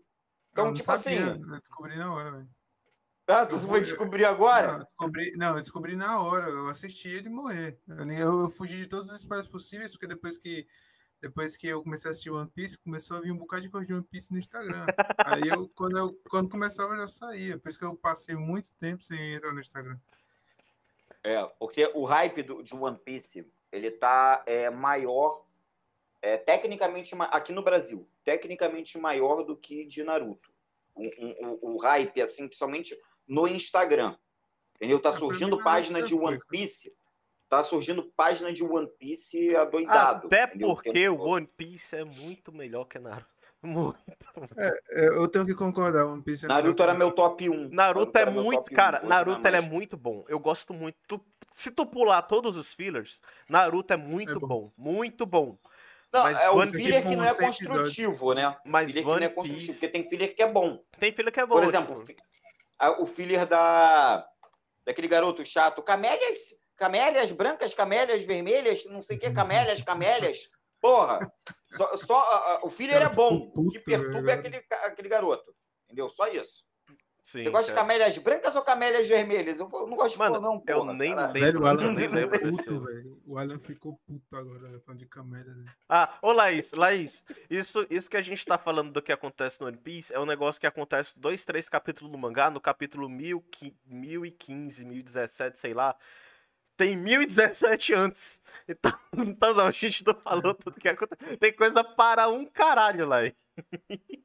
[0.50, 2.48] Então, Eu não tipo sabia, assim, Eu descobri na hora, velho.
[3.30, 4.72] Ah, tu eu foi descobrir agora?
[4.72, 6.48] Não, eu descobri, não, eu descobri na hora.
[6.48, 7.78] Eu assisti ele morrer.
[7.88, 10.66] Eu, eu- eu fugi de todos os spoilers possíveis, porque depois que,
[11.20, 13.86] depois que eu comecei a assistir One Piece, começou a vir um bocado de coisa
[13.86, 14.86] de One Piece no Instagram.
[15.18, 17.58] Aí eu, quando, eu, quando começava, eu já saía.
[17.58, 19.98] Por isso que eu passei muito tempo sem entrar no Instagram.
[21.22, 25.44] É, porque o hype do, de One Piece, ele tá é, maior,
[26.22, 30.50] é, tecnicamente, aqui no Brasil, tecnicamente maior do que de Naruto.
[30.94, 32.98] O- o- o hype, assim, principalmente
[33.30, 34.14] no Instagram.
[34.76, 34.98] Entendeu?
[34.98, 36.40] Tá surgindo página Naruto de One.
[36.50, 36.92] Piece.
[37.48, 40.26] Tá surgindo página de One Piece adoidado.
[40.26, 40.74] Até entendeu?
[40.74, 41.20] Porque o.
[41.20, 43.26] One Piece é muito melhor que Naruto.
[43.62, 43.98] Muito.
[44.56, 47.68] É, eu tenho que concordar, One Piece é Naruto melhor era meu top 1.
[47.68, 48.70] Naruto é muito.
[48.70, 49.98] Cara, Naruto ele é muito.
[49.98, 50.24] bom.
[50.28, 50.96] Eu gosto muito.
[51.06, 51.20] Tu-
[51.54, 53.20] se tu pular todos os fillers,
[53.50, 54.46] Naruto é muito É bom.
[54.46, 54.72] bom.
[54.78, 55.58] Muito bom.
[56.10, 58.56] Não, Mas é o One filler Piece que não é construtivo, né?
[58.64, 59.72] Mas Filler que não One é construtivo, Piece.
[59.78, 60.82] porque tem filler que é bom.
[60.98, 61.54] Tem filler que é bom.
[61.56, 62.22] Por exemplo, tipo,
[62.98, 64.26] o filler da
[64.84, 66.38] daquele garoto chato, camélias,
[66.76, 70.48] camélias brancas, camélias vermelhas, não sei o que, camélias, camélias.
[70.80, 71.30] Porra,
[71.76, 73.52] só, só, o filler é bom.
[73.70, 75.54] que perturba é aquele, aquele garoto.
[75.84, 76.08] Entendeu?
[76.08, 76.64] Só isso.
[77.22, 77.80] Sim, Você gosta de cara.
[77.86, 79.60] camélias brancas ou camélias vermelhas?
[79.60, 81.32] Eu não gosto de Mano, pôr, não, eu porra, nem caralho.
[81.32, 81.46] lembro.
[81.46, 82.86] Velho, o Alan eu nem ficou lembro desse puto, filme.
[82.86, 83.22] velho.
[83.26, 85.54] O Alan ficou puto agora, né, falando de camélia.
[85.54, 85.64] Né?
[85.88, 89.66] Ah, ô Laís, Laís, isso, isso que a gente tá falando do que acontece no
[89.66, 93.40] One Piece é um negócio que acontece dois, três capítulos no mangá, no capítulo 1000,
[93.50, 95.94] qui- 1015, 1017, sei lá.
[96.76, 98.40] Tem 1017 antes.
[98.68, 101.36] Então, então não, a gente não falou tudo que acontece.
[101.38, 103.32] Tem coisa para um caralho, Laís.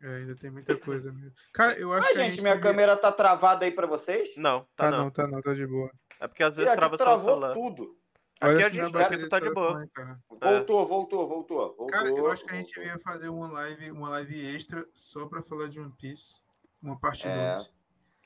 [0.03, 1.32] É, ainda tem muita coisa mesmo.
[1.53, 4.36] Cara, eu acho Ai, que a gente, gente minha câmera tá travada aí pra vocês?
[4.38, 4.98] Não, tá, Tá não.
[5.06, 5.91] não, tá não, tá de boa.
[6.20, 7.53] É porque às vezes aqui trava só o celular.
[7.53, 7.98] tudo.
[8.40, 9.84] Aqui Olha a gente- bateria aqui do tá de boa.
[9.98, 10.16] É.
[10.30, 11.57] Voltou, voltou, voltou.
[11.68, 12.84] voltou Cara, eu acho que a gente voltou.
[12.84, 16.41] devia fazer uma live, uma live extra só pra falar de One Piece.
[16.82, 17.56] Uma parte É.
[17.56, 17.74] 2.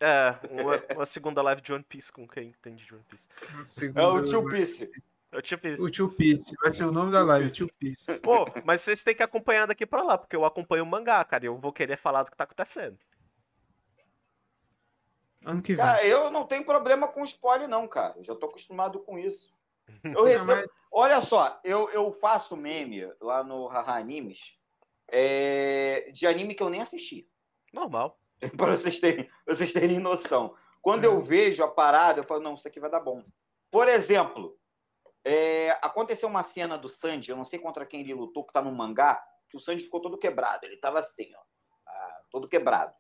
[0.02, 3.28] É, uma, uma segunda live de One Piece com quem entende de One Piece.
[3.66, 4.92] Segunda É o tio live-
[5.30, 5.36] Piece.
[5.36, 5.84] Eu tinha pensado.
[5.88, 6.56] O Tio Piece.
[6.62, 8.20] Vai ser o nome da live, Tio Piece.
[8.20, 11.46] Pô, mas vocês têm que acompanhar daqui pra lá, porque eu acompanho o mangá, cara,
[11.46, 12.98] e eu vou querer falar do que tá acontecendo.
[15.46, 15.86] Ano que vem.
[15.86, 18.16] Cara, eu não tenho problema com spoiler, não, cara.
[18.18, 19.54] Eu já tô acostumado com isso.
[20.04, 20.46] Eu Não, recebo...
[20.48, 24.58] mas- Olha só, eu, eu faço meme lá no Haha Animes
[25.08, 27.30] é, de anime que eu nem assisti.
[27.72, 28.20] Normal.
[28.58, 30.56] para vocês terem, pra vocês terem noção.
[30.82, 31.08] Quando É.
[31.08, 33.24] eu vejo a parada, eu falo, não, isso aqui vai dar bom.
[33.70, 34.58] Por exemplo,
[35.24, 38.62] é, aconteceu uma cena do Sanji, eu não sei contra quem ele lutou, que tá
[38.62, 40.66] no mangá, que o Sanji ficou todo quebrado.
[40.66, 41.42] Ele tava assim, ó,
[41.88, 42.94] ah, todo quebrado.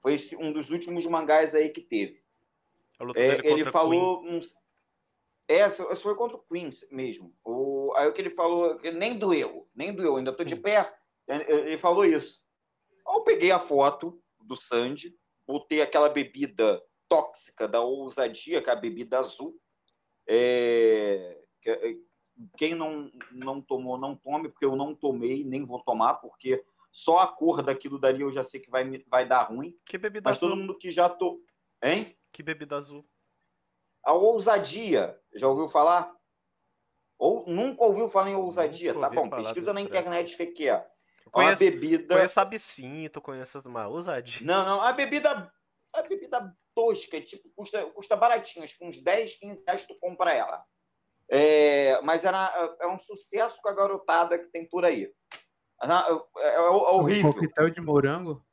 [0.00, 2.22] Foi esse- um dos últimos mangás aí que teve.
[3.18, 4.22] É, ele falou.
[4.24, 4.56] uns-
[5.48, 7.32] É, foi contra o Queens mesmo.
[7.44, 7.92] O...
[7.96, 10.92] Aí o que ele falou, nem doeu, nem doeu, ainda tô de pé.
[11.28, 12.42] Ele falou isso.
[13.06, 15.16] Eu peguei a foto do Sandy,
[15.46, 19.56] botei aquela bebida tóxica da ousadia, que é a bebida azul.
[20.26, 21.45] É,
[22.56, 26.62] Quem não, não tomou, não tome, porque eu não tomei, nem vou tomar, porque
[26.92, 29.74] só a cor daquilo dali eu já sei que vai, vai dar ruim.
[29.84, 30.50] Que bebida Mas azul?
[30.50, 31.40] todo mundo que já to...
[31.82, 32.16] Hein?
[32.32, 33.06] Que bebida azul?
[34.04, 36.14] A ousadia, já ouviu falar?
[37.18, 38.92] Ou nunca ouviu falar em ousadia?
[38.92, 40.74] Nunca Tá bom, pesquisa na internet o que, que é.
[40.74, 40.82] Eu É
[41.26, 42.14] uma conheço, bebida.
[42.14, 44.46] conheço absinto, conheço uma ousadia.
[44.46, 45.52] Não, não, a bebida.
[45.92, 50.32] A bebida tosca, tipo, custa, custa baratinho, acho que uns 10, 15 reais tu compra
[50.34, 50.62] ela.
[51.28, 55.12] É, mas era, é um sucesso com a garotada que tem por aí.
[55.82, 55.86] É,
[56.42, 57.32] é- é Um horrível.
[57.32, 58.44] coquetel de morango.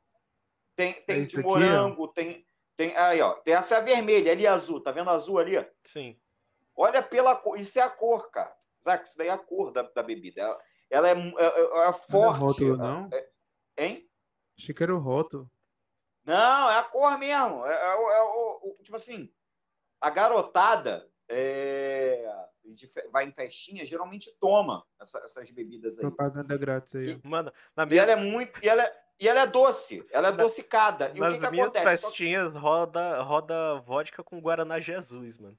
[0.76, 1.42] Tem, tem É de ó.
[1.42, 2.44] morango, tem,
[2.76, 2.96] tem.
[2.96, 3.34] Aí, ó.
[3.34, 4.80] Tem essa vermelha ali, azul.
[4.82, 5.54] Tá vendo azul ali?
[5.84, 6.18] Sim.
[6.76, 7.58] Olha pela cor.
[7.58, 8.52] Isso é a cor, cara.
[8.82, 10.40] Zac, isso daí é a cor da, da bebida.
[10.42, 10.60] Ela,
[10.90, 12.40] ela é, é, é- é Não é forte.
[12.40, 13.08] rótulo, não?
[13.78, 14.08] Hein?
[14.58, 15.48] Achei que era o rótulo.
[16.24, 17.64] Não, é a cor mesmo.
[17.66, 19.32] É, é é o- tipo assim,
[20.00, 22.28] a garotada é,
[22.72, 26.00] de vai em festinha, geralmente toma essa- essas bebidas aí.
[26.00, 27.20] Propaganda grátis aí.
[27.24, 27.28] ó.
[27.28, 28.52] Mano, na E minha, ela é muito.
[28.64, 30.04] E ela é, e ela é doce.
[30.10, 31.10] Ela é Na- adocicada.
[31.14, 31.98] E o nas que, que minhas acontece?
[32.02, 35.58] Só- festinhas roda, roda vodka com Guaraná Jesus, mano.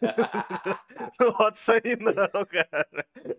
[1.20, 2.86] não roda isso aí não, cara.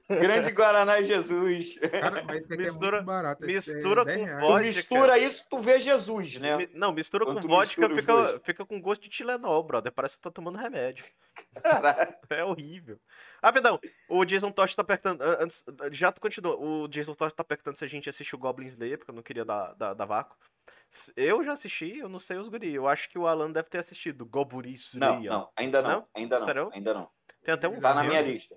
[0.10, 1.78] Grande Guaraná Jesus.
[1.80, 3.46] Cara, aqui Mistura- é muito barato.
[3.46, 4.40] mistura é 10 com reais.
[4.42, 4.66] Tu vodka.
[4.68, 6.58] mistura isso, tu vê Jesus, né?
[6.58, 9.92] Mi- Não, mistura Quando com tu vodka, fica, fica com gosto de Tilenol, brother.
[9.92, 11.06] Parece que tá tomando remédio.
[11.62, 12.14] Caralho.
[12.30, 13.00] É horrível.
[13.44, 15.24] Rapidão, o Jason Tosh tá perguntando.
[15.24, 16.56] an- Antes, já continua.
[16.56, 19.44] O Jason Tosh tá perguntando se a gente assistiu Goblin Slayer, porque eu não queria
[19.46, 20.38] dar, dar, dar vácuo.
[21.16, 22.74] Eu já assisti, eu não sei os guri.
[22.74, 26.08] Eu acho que o Alan deve ter assistido Goblin Não, não, ainda não, Não?
[26.16, 26.66] ainda Tá não?
[26.66, 27.10] não, ainda não.
[27.44, 28.10] Tem até um Tá na filme.
[28.10, 28.56] minha lista.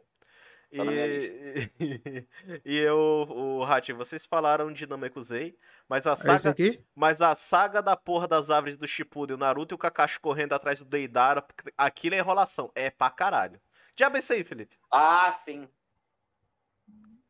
[0.75, 2.29] Tá na minha E,
[2.65, 2.97] e eu,
[3.29, 6.83] o Hachi, vocês falaram de Namekusei, mas a É saga, aqui?
[6.95, 10.55] mas a saga da porra das árvores do Shippuden, o Naruto e o Kakashi correndo
[10.55, 11.45] atrás do Deidara,
[11.77, 13.61] aquilo é enrolação, é pra caralho.
[13.95, 14.79] Diabo é isso aí, Felipe.
[14.91, 15.69] Ah, sim.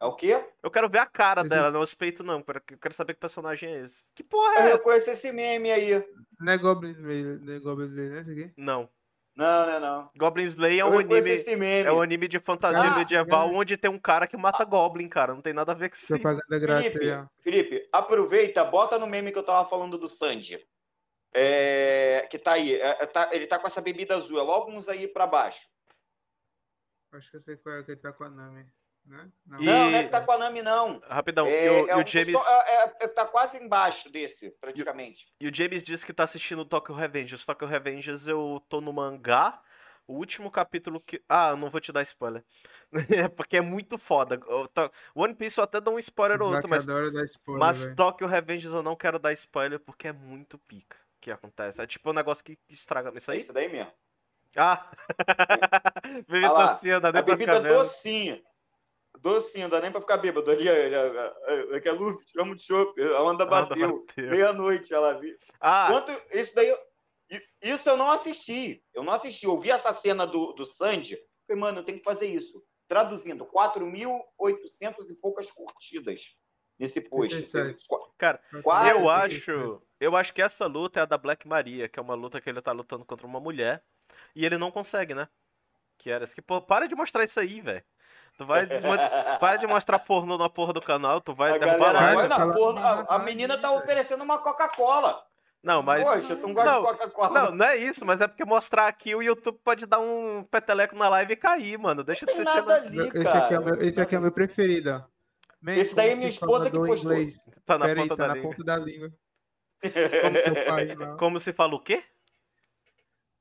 [0.02, 0.44] É o quê?
[0.60, 3.80] Eu quero ver a cara dela, não respeito não, eu quero saber que personagem é
[3.84, 4.04] esse.
[4.16, 4.76] Que porra Eu é essa?
[4.78, 6.04] reconheço esse meme aí.
[6.40, 8.20] Não é Goblin Slayer, não é Goblin Slayer, né?
[8.22, 8.52] Esse aqui?
[8.56, 8.88] Não.
[9.36, 10.10] Não, não, não.
[10.16, 11.30] Goblin Slayer é Eu um anime.
[11.30, 11.88] esse meme.
[11.88, 13.52] É um anime de fantasia Ah, medieval é.
[13.54, 15.34] onde tem um cara que mata Goblin, cara.
[15.34, 16.08] Não tem nada a ver com isso.
[16.08, 17.26] Propaganda grátis aí, Felipe, ó.
[17.40, 20.58] Felipe, aproveita, bota no meme que eu tava falando do Sandy.
[21.32, 22.74] É, que tá aí.
[22.74, 24.38] É, é, tá- ele tá com essa bebida azul.
[24.38, 25.66] É logo uns aí pra baixo.
[27.12, 28.66] Acho que eu sei qual é que ele tá com a Nami.
[29.04, 29.28] Né?
[29.46, 29.60] Não.
[29.60, 31.00] E- Não, não é que tá com a Nami, não.
[31.08, 34.10] Rapidão, é, e, o, é e o um- James, só- é- é- tá quase embaixo
[34.10, 35.26] desse, praticamente.
[35.40, 37.44] e o James disse que tá assistindo Tokyo Revengers.
[37.44, 39.60] Tokyo Revengers eu tô no mangá.
[40.06, 41.22] O último capítulo que.
[41.28, 42.44] Ah, eu não vou te dar spoiler.
[43.26, 44.38] É porque é muito foda.
[45.14, 47.96] One Piece eu até dou um spoiler ou outro, mas, spoiler, mas velho.
[47.96, 51.80] Tokyo Revengers eu não quero dar spoiler porque é muito pica que acontece.
[51.80, 53.10] É tipo um negócio que que estraga.
[53.16, 53.40] Isso É aí?
[53.40, 53.90] isso daí mesmo.
[54.56, 54.90] Ah!
[56.28, 57.68] Bebida Ah lá, docinha, nem A bebida ficar
[59.22, 59.68] docinha.
[59.68, 60.50] Docinha, dá nem pra ficar bêbado.
[60.50, 63.00] Ali, ali, ali, ali, ali, a Luffy, tiramos de chope.
[63.02, 64.04] A onda bateu.
[64.06, 64.30] bateu.
[64.30, 65.36] Meia-noite ela viu.
[65.60, 66.74] Ah, Quanto, isso daí,
[67.62, 68.82] isso eu não assisti.
[68.92, 69.46] Eu não assisti.
[69.46, 71.16] Eu vi essa cena do, do Sandy.
[71.46, 72.62] Falei, mano, eu tenho que fazer isso.
[72.88, 76.36] Traduzindo, 4.800 e poucas curtidas
[76.78, 77.30] nesse post.
[77.30, 77.84] 37.
[78.18, 79.82] cara, quase eu acho.
[79.98, 82.50] Eu acho que essa luta é a da Black Maria, que é uma luta que
[82.50, 83.82] ele tá lutando contra uma mulher.
[84.34, 85.28] E ele não consegue, né?
[85.96, 87.84] Que era esse que, pô, para de mostrar isso aí, velho.
[88.38, 88.90] Tu vai desmo-
[89.38, 92.46] Para de mostrar pornô na porra do canal, tu vai A derrubar galera lá.
[92.72, 95.22] Vai, a, menina tá oferecendo uma Coca-Cola.
[95.62, 96.02] Não, mas.
[96.02, 97.40] Poxa, tu não gosta Não, de Coca-Cola.
[97.40, 100.96] Não, não é isso, mas é porque mostrar aqui o YouTube pode dar um peteleco
[100.96, 102.02] na live e cair, mano.
[102.02, 103.02] Deixa Não de tem ser nada cena.
[103.04, 103.76] ali, Esse aqui é o cara.
[103.76, 105.12] meu, esse aqui é o meu preferido, ó.
[105.60, 107.12] Man, Esse daí é minha se esposa que postou.
[107.12, 107.36] inglês.
[107.64, 108.50] Tá na ponta tá da na língua.
[108.50, 109.12] ponta da língua.
[110.22, 111.14] Como seu pai lá.
[111.18, 112.02] Como se fala o quê?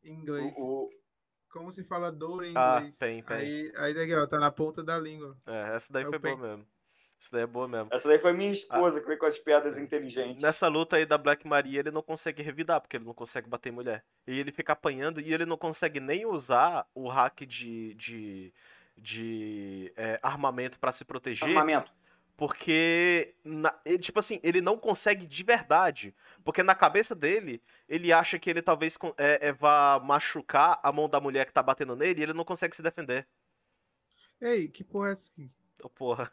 [0.04, 0.54] Inglês.
[0.58, 0.90] O- o-
[1.52, 2.98] Como se fala dor em Ah, inglês.
[2.98, 3.38] tem, tem.
[3.38, 5.38] Aí, aí daqui, ó, tá na ponta da língua.
[5.46, 6.66] É, essa daí Eu foi boa mesmo.
[7.20, 7.90] Essa daí é boa mesmo.
[7.92, 10.42] Essa daí foi minha esposa que veio com as piadas inteligentes.
[10.42, 13.70] Nessa luta aí da Black Maria, ele não consegue revidar, porque ele não consegue bater
[13.70, 14.04] em mulher.
[14.26, 18.54] E ele fica apanhando e ele não consegue nem usar o hack de, de,
[18.98, 21.50] de é, armamento pra se proteger.
[21.50, 21.92] Armamento.
[22.42, 26.16] Porque, na- ele, tipo assim, ele não consegue de verdade.
[26.44, 31.08] Porque na cabeça dele, ele acha que ele talvez é, é, vá machucar a mão
[31.08, 33.28] da mulher que tá batendo nele e ele não consegue se defender.
[34.42, 35.52] Ei, que porra é essa aqui?
[35.84, 36.32] Ô, porra.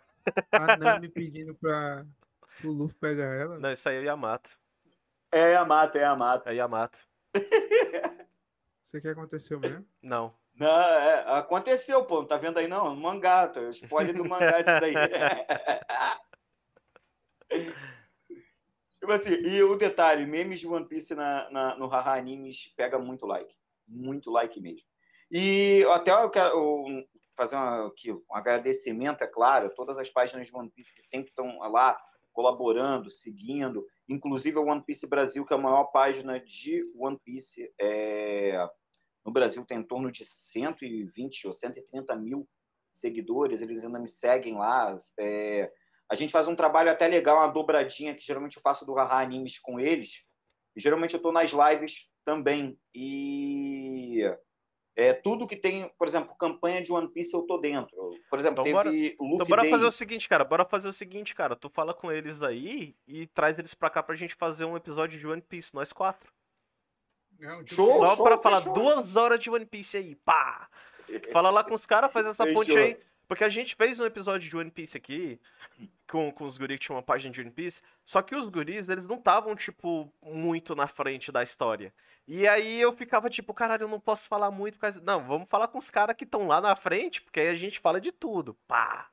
[0.51, 2.07] A Nami pedindo pra
[2.65, 3.59] o Luffy pegar ela.
[3.59, 4.59] Não, isso aí é Yamato.
[5.31, 6.51] É a mata, é a mata.
[6.51, 7.07] É Yamato.
[8.83, 9.87] Isso aqui aconteceu mesmo?
[10.01, 10.35] Não.
[10.59, 12.21] Não, é, aconteceu, pô.
[12.21, 12.95] Não tá vendo aí, não?
[12.97, 13.61] Mangá, tá?
[13.71, 14.95] Spoiler do mangá isso daí.
[18.99, 22.99] tipo assim, e o detalhe, memes de One Piece na, na- no Haha Animes pega
[22.99, 23.55] muito like.
[23.87, 24.87] Muito like mesmo.
[25.31, 26.85] E até eu quero eu
[27.37, 31.03] fazer uma- aqui, um agradecimento, é claro, a todas as páginas de One Piece que
[31.03, 31.97] sempre estão lá
[32.33, 37.73] colaborando, seguindo, inclusive a One Piece Brasil, que é a maior página de One Piece
[37.81, 38.69] é,
[39.29, 42.49] no Brasil tem em torno de 120 ou 130 mil
[42.91, 44.99] seguidores, eles ainda me seguem lá.
[45.21, 45.71] É,
[46.11, 49.21] a gente faz um trabalho até legal, uma dobradinha, que geralmente eu faço do Haha
[49.21, 50.23] Animes com eles.
[50.75, 52.81] E geralmente eu estou nas lives também.
[52.95, 54.23] E
[54.97, 57.95] é, tudo que tem, por exemplo, campanha de One Piece eu tô dentro.
[58.31, 59.71] Por exemplo, Então teve o Luffy Então bora Day.
[59.71, 60.43] fazer o seguinte, cara.
[60.43, 61.55] Bora fazer o seguinte, cara.
[61.55, 65.19] Tu fala com eles aí e traz eles pra cá pra gente fazer um episódio
[65.19, 66.33] de One Piece, nós quatro.
[67.39, 70.69] Não, tipo, Show, Só show, pra falar duas horas de One Piece aí, pá!
[71.33, 72.99] Fala lá com os caras, faz essa ponte aí.
[73.27, 75.39] Porque a gente fez um episódio de One Piece aqui,
[76.11, 78.89] com, com os guris que tinham uma página de One Piece, só que os guris,
[78.89, 81.93] eles não estavam, tipo, muito na frente da história.
[82.27, 85.01] E aí eu ficava tipo, caralho, eu não posso falar muito, por causa...
[85.03, 87.79] não, vamos falar com os caras que estão lá na frente, porque aí a gente
[87.79, 89.09] fala de tudo, pá!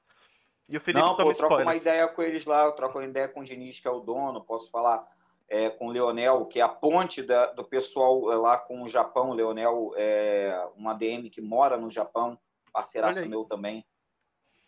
[0.68, 1.82] E o Felipe Não, toma pô, troca uma spoilers.
[1.82, 4.44] ideia com eles lá, eu troco uma ideia com o Diniz, que é o dono,
[4.44, 5.06] posso falar
[5.48, 8.88] é, com o Leonel, que é a ponte da- do pessoal é, lá com o
[8.88, 9.30] Japão.
[9.30, 12.38] O Leonel é um ADM que mora no Japão,
[12.74, 13.86] parceiraço meu também.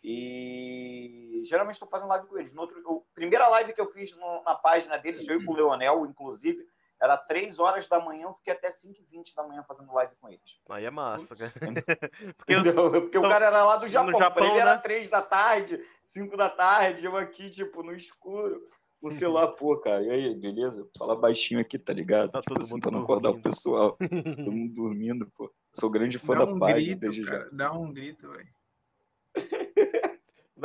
[0.04, 2.54] E geralmente estou fazendo live com eles.
[2.54, 5.52] No outro, a primeira live que eu fiz no- na página deles, eu e com
[5.52, 6.66] o Leonel, inclusive,
[7.00, 10.60] era 3 horas da manhã, eu fiquei até 5h20 da manhã fazendo live com eles.
[10.70, 11.52] Aí é massa, cara.
[12.38, 14.82] Porque eu- Porque o Então, cara era lá do Japão, Japão, pra ele era né?
[14.82, 18.68] 3 da tarde, 5 da tarde, eu aqui, tipo, no escuro.
[19.02, 20.88] O celular, pô, cara, e aí, beleza?
[20.98, 22.32] Fala baixinho aqui, tá ligado?
[22.32, 23.44] Tá tipo todo assim, mundo pra não acordar o dormindo.
[23.50, 23.98] pessoal.
[24.46, 25.54] todo mundo dormindo, pô.
[25.72, 27.32] Sou grande fã dá da um página, grito, desde já.
[27.32, 27.50] cara.
[27.52, 28.48] Dá um grito, velho.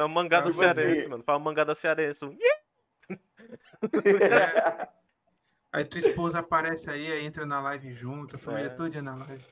[0.09, 1.23] Mangá do Tipo cearense, mano.
[1.23, 2.25] Fala mangá da cearense.
[2.25, 2.35] um
[5.75, 8.71] Aí tua esposa aparece aí, aí entra na live junto, a família É.
[8.71, 9.43] toda na live.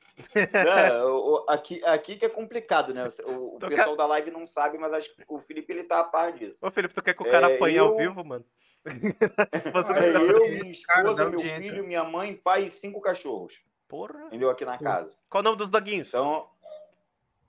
[0.52, 3.08] Não, o- o- aqui, aqui que é complicado, né?
[3.24, 6.04] O, o pessoal da live não sabe, mas acho que o Felipe ele tá a
[6.04, 6.58] par disso.
[6.66, 8.44] Ô, Felipe, tu quer que o cara É, apanhe ao eu- vivo, mano?
[8.86, 11.70] A É eu, minha esposa, meu audiência.
[11.70, 13.54] filho, minha mãe, pai e cinco cachorros.
[13.88, 14.26] Porra.
[14.26, 14.48] entendeu?
[14.50, 15.18] Aqui na casa.
[15.28, 16.08] Qual o nome dos doguinhos?
[16.08, 16.48] Então,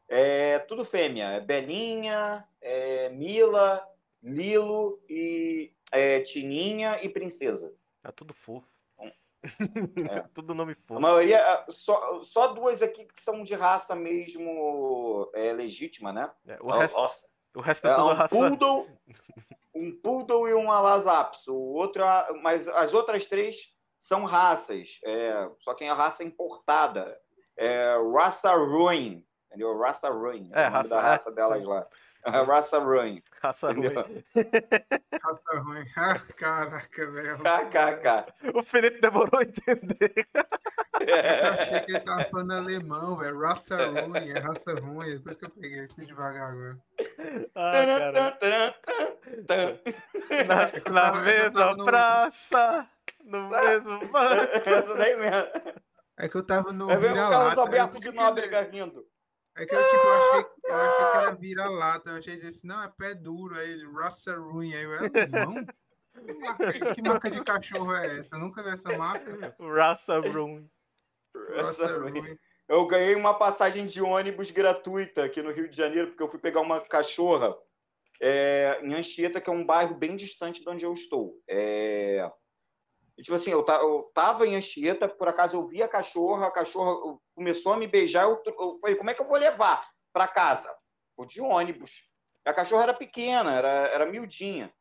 [0.09, 1.25] é tudo fêmea.
[1.33, 3.87] É Belinha, é Mila,
[4.23, 7.73] Lilo e é, Tininha e Princesa.
[8.03, 8.67] É tudo fofo.
[8.99, 9.13] É.
[10.33, 10.99] tudo nome A fofo.
[10.99, 16.29] maioria, ah, só, só duas aqui que são de raça mesmo é, legítima, né?
[16.47, 16.99] É, o, resto,
[17.55, 18.35] o resto é é tudo um raça.
[18.35, 18.87] poodle,
[19.73, 22.03] um poodle e um Lhasa O outro,
[22.41, 23.55] mas as outras três
[23.99, 27.17] são raças, é, só que é raça importada.
[27.57, 29.77] É raça ruim, entendeu?
[29.77, 30.49] Raça ruim.
[30.53, 31.69] É, É, o nome raça- da raça delas sim.
[32.25, 32.43] Lá.
[32.43, 33.23] raça ruim.
[33.41, 33.85] Raça ruim.
[33.87, 34.23] Entendeu?
[35.23, 35.85] Raça ruim.
[35.97, 37.37] Ah, caraca, velho.
[37.39, 38.33] KKK.
[38.57, 40.27] O Felipe demorou a entender.
[40.99, 43.39] Eu achei que ele tava falando alemão, velho.
[43.39, 45.09] Raça ruim, é raça ruim.
[45.17, 46.77] Depois que eu peguei, fui devagar agora.
[47.55, 48.75] Ah, cara.
[50.47, 52.87] Na, É eu na tava- é mesma no- praça,
[53.23, 54.97] no mesmo banco.
[54.97, 55.81] Daí mesmo.
[56.17, 57.57] É que eu tava no É mesmo o Carlos.
[57.57, 59.05] Alberto de Nóbrega rindo.
[59.57, 62.09] É que eu, tipo, eu achei, eu achei que era vira-lata.
[62.11, 63.55] Eu achei que disse, não, é pé duro.
[63.55, 64.73] Aí ele, raça ruim.
[64.73, 65.65] Aí eu, alemão?
[66.13, 68.35] Que marca, que marca de cachorro é essa?
[68.35, 69.55] Eu nunca vi essa marca.
[69.59, 70.69] Raça ruim.
[71.55, 72.37] Raça ruim.
[72.67, 76.39] Eu ganhei uma passagem de ônibus gratuita aqui no Rio de Janeiro, porque eu fui
[76.39, 77.53] pegar uma cachorra
[78.21, 81.37] é, em Anchieta, que é um bairro bem distante de onde eu estou.
[81.49, 82.31] É,
[83.21, 86.47] e, tipo assim, eu, ta- eu tava em Anchieta, por acaso eu vi a cachorra,
[86.47, 89.87] a cachorra começou a me beijar, eu, eu falei, como é que eu vou levar
[90.11, 90.75] para casa?
[91.15, 92.09] Vou de ônibus.
[92.43, 94.73] A cachorra era pequena, era, era miudinha.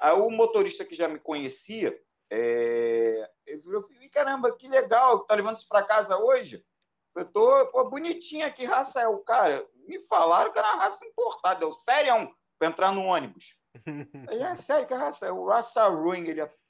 [0.00, 1.96] Aí o motorista que já me conhecia,
[2.32, 6.66] é, ele falou, "Ih, caramba, que legal, tá levando isso para casa hoje?
[7.14, 9.64] Eu tô pô, bonitinha aqui, raça é o cara.
[9.86, 11.64] Me falaram que era raça importada.
[11.64, 13.56] Eu, sério, pra entrar no ônibus.
[14.28, 16.26] Ele, é sério que raça é o raça ruim.
[16.26, 16.63] Ele, é, que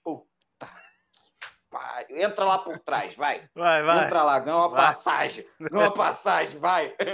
[1.74, 2.16] pariu.
[2.18, 3.50] Entra lá por trás, vai.
[3.54, 4.04] Vai, vai.
[4.04, 4.86] Entra lá, ganha uma Vai.
[4.86, 5.44] passagem.
[5.58, 6.94] Ganha uma passagem, vai.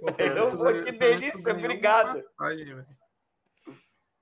[0.00, 2.24] Pô, Eu vou, que delícia, obrigado.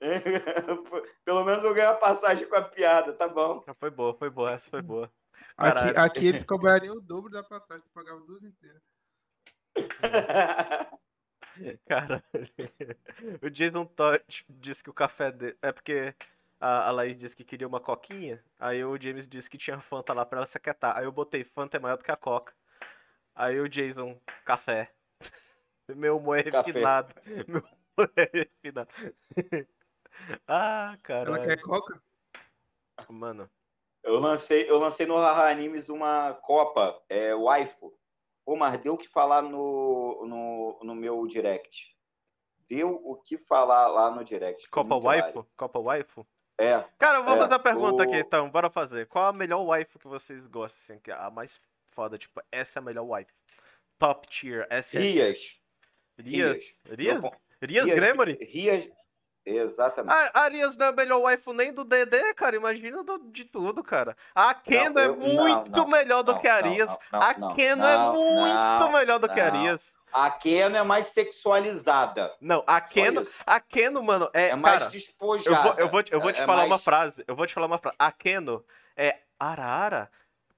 [1.24, 3.64] Pelo menos eu ganhei a passagem com a piada, tá bom.
[3.78, 5.08] Foi boa, foi boa, essa foi boa.
[5.56, 6.00] Aqui, Caralho.
[6.00, 8.82] aqui eles cobrariam o dobro da passagem, tu pagava duas inteiras.
[11.88, 12.22] Cara,
[13.40, 15.56] o Jason Todd disse que o café dele.
[15.62, 16.14] É porque
[16.60, 18.42] a, a Laís disse que queria uma coquinha.
[18.58, 20.96] Aí o James disse que tinha Fanta lá pra ela se aquietar.
[20.96, 22.54] Aí eu botei Fanta é maior do que a Coca.
[23.34, 24.92] Aí o Jason, café.
[25.94, 26.66] Meu humor é Café.
[26.72, 27.14] refinado.
[27.46, 28.88] Meu humor é refinado.
[30.48, 31.42] ah, Ela caralho.
[31.42, 32.02] quer coca?
[33.08, 33.48] Mano.
[34.02, 37.92] Eu lancei, eu lancei no Haha Animes uma Copa, é, waifu.
[38.44, 41.94] Pô, mas deu o que falar no, no, no meu direct.
[42.68, 44.68] Deu o que falar lá no direct.
[44.70, 45.28] Copa Waifu?
[45.30, 45.50] hilário.
[45.56, 46.26] Copa Waifu?
[46.58, 46.82] É.
[46.98, 49.06] Cara, eu vou É, fazer a pergunta o- aqui então, bora fazer.
[49.06, 52.78] Qual a melhor waifu que vocês gostam, assim, que é a mais foda, tipo, essa
[52.78, 53.32] é a melhor waifu.
[53.98, 54.98] Top tier, SSS.
[55.12, 55.62] Rias.
[56.18, 56.80] Rias?
[56.98, 57.24] Rias
[57.62, 58.38] Rias- Gremory?
[58.42, 58.88] Rias.
[59.46, 60.12] Exatamente.
[60.12, 63.44] A, a Rias não é a melhor waifu nem do DD, cara, imagina do- de
[63.44, 64.16] tudo, cara.
[64.34, 66.98] A Keno é eu- não, muito não, melhor do não, que a não, Rias.
[67.12, 69.60] não, a Keno não, é muito melhor do que a não.
[69.62, 69.96] Rias.
[70.12, 72.32] A Keno é mais sexualizada.
[72.40, 73.32] Não, a Keno, isso.
[73.46, 75.68] a Keno, mano, é, É mais cara, despojada.
[75.68, 77.24] Eu vou, eu vou, te- eu vou te É falar uma mais- frase.
[77.28, 77.96] Eu vou te falar uma frase.
[77.98, 78.64] A Keno
[78.96, 80.10] é arara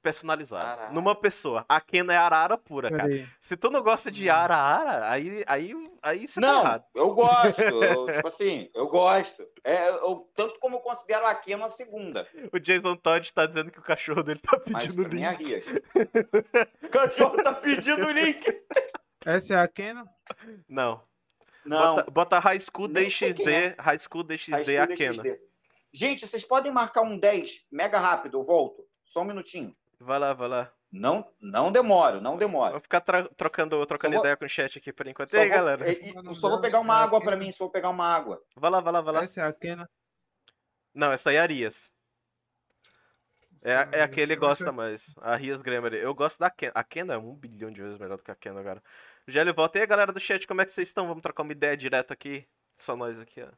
[0.02, 0.64] personalizada.
[0.82, 0.92] Arara.
[0.92, 1.64] Numa pessoa.
[1.68, 3.08] A Keno é arara pura, cara.
[3.40, 5.72] Se tu não gosta de arara, aí, aí,
[6.02, 6.84] aí você tá Não, errado.
[6.94, 7.60] eu gosto.
[7.60, 9.46] eu, tipo assim, eu gosto.
[9.64, 12.26] É, eu, tanto como eu considero a Keno a segunda.
[12.52, 15.44] O Jason Todd tá dizendo que o cachorro dele tá Mas pedindo mim é link.
[15.44, 15.64] Rias.
[16.82, 18.44] O cachorro tá pedindo link.
[19.26, 20.08] Essa é a Keno?
[20.68, 21.02] Não.
[21.64, 21.96] Não.
[21.96, 25.22] Bota, bota High School DXD, High School DXD High School a Keno.
[25.22, 25.40] DxD.
[25.92, 28.84] Gente, vocês podem marcar um 10 mega rápido, eu volto.
[29.06, 29.74] Só um minutinho.
[30.00, 30.72] Vai lá, vai lá.
[30.90, 32.80] Não, não demoro, não Vou demoro.
[32.80, 35.28] ficar tra- trocando, trocando Só vou- ideia com o chat aqui por enquanto.
[35.28, 35.86] E Só aí, vou- galera?
[35.90, 38.42] é, e- eu só vou pegar uma água pra mim, só vou pegar uma água.
[38.56, 39.22] Vai lá, vai lá, vai lá.
[39.24, 39.86] Essa é a Keno?
[40.94, 41.92] Não, essa aí é a Arias.
[43.64, 45.14] É, a- é a que ele gosta acho- mais.
[45.20, 45.92] A Rias Grammar.
[45.92, 46.70] Eu gosto da Ken.
[46.74, 48.82] A Ken é um bilhão de vezes melhor do que a Ken agora.
[49.26, 49.78] Já ele volta.
[49.78, 51.06] E aí, galera do chat, como é que vocês estão?
[51.08, 52.48] Vamos trocar uma ideia direto aqui.
[52.76, 53.48] Só nós aqui, ó.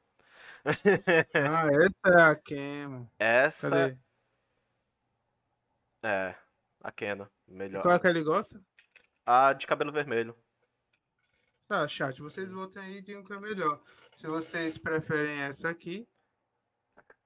[1.35, 3.11] Ah, essa é a Keno.
[3.19, 3.99] Essa Cadê?
[6.03, 6.35] É
[6.83, 7.27] a Ken.
[7.47, 7.83] Melhor.
[7.83, 8.61] Qual é que ele gosta?
[9.27, 10.37] A de cabelo vermelho.
[11.69, 13.81] Tá, chat, vocês votem aí e digam que é melhor.
[14.17, 16.07] Se vocês preferem essa aqui,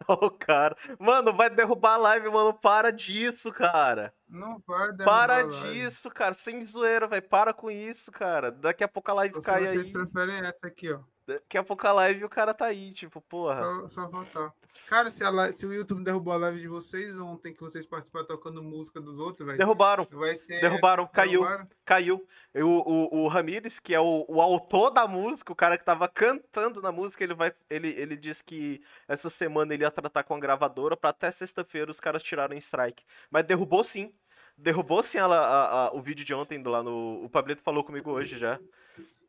[0.08, 0.76] Ô, cara.
[0.98, 2.52] Mano, vai derrubar a live, mano.
[2.52, 4.12] Para disso, cara.
[4.28, 5.72] não vai derrubar Para a live.
[5.72, 6.34] disso, cara.
[6.34, 7.26] Sem zoeira, velho.
[7.26, 8.50] Para com isso, cara.
[8.50, 9.92] Daqui a pouco a live Ou se cai vocês aí.
[9.92, 11.00] preferem essa aqui, ó.
[11.26, 13.62] Daqui a pouco a live e o cara tá aí, tipo, porra.
[13.62, 14.52] Só, só voltar.
[14.88, 17.86] Cara, se, a live- se o YouTube derrubou a live de vocês ontem que vocês
[17.86, 19.56] participaram tocando música dos outros, velho.
[19.56, 20.60] Derrubaram, Vai ser.
[20.60, 21.66] derrubaram, caiu, derrubaram?
[21.84, 22.28] caiu.
[22.54, 25.84] E O, o, o Ramires, que é o, o autor da música, o cara que
[25.84, 27.54] tava cantando na música, ele vai.
[27.70, 31.90] Ele, ele disse que essa semana ele ia tratar com a gravadora pra até sexta-feira
[31.90, 33.04] os caras tirarem strike.
[33.30, 34.12] Mas derrubou sim.
[34.58, 37.24] Derrubou sim ela, a- a- o vídeo de ontem lá no.
[37.24, 38.58] O Pablito falou comigo hoje já.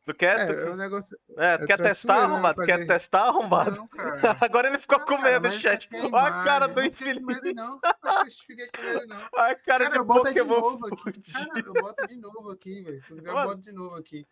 [0.06, 1.18] Tu quer, tu- É, o negócio.
[1.36, 2.62] é, tu é quer testar, arrombado?
[2.62, 3.76] Quer fazer- testar, arrombado?
[3.76, 4.36] Não, cara.
[4.40, 5.88] Agora ele ficou Não, com cara, medo, mas chat.
[5.88, 7.54] tá Olha a cara do não medo, infeliz.
[7.56, 9.28] Não, não não.
[9.34, 11.32] Olha a cara Cara, de eu boto de novo aqui.
[11.32, 13.02] Cara, eu boto de novo aqui, velho.
[13.02, 14.26] Se tu quiser, eu boto de novo aqui.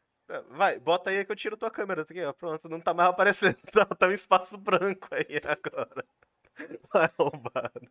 [0.51, 2.02] Vai, bota aí que eu tiro tua câmera.
[2.02, 2.32] Aqui, ó.
[2.32, 3.56] Pronto, não tá mais aparecendo.
[3.72, 6.05] Tá, tá um espaço branco aí agora.
[6.92, 7.90] Vai, arrombado.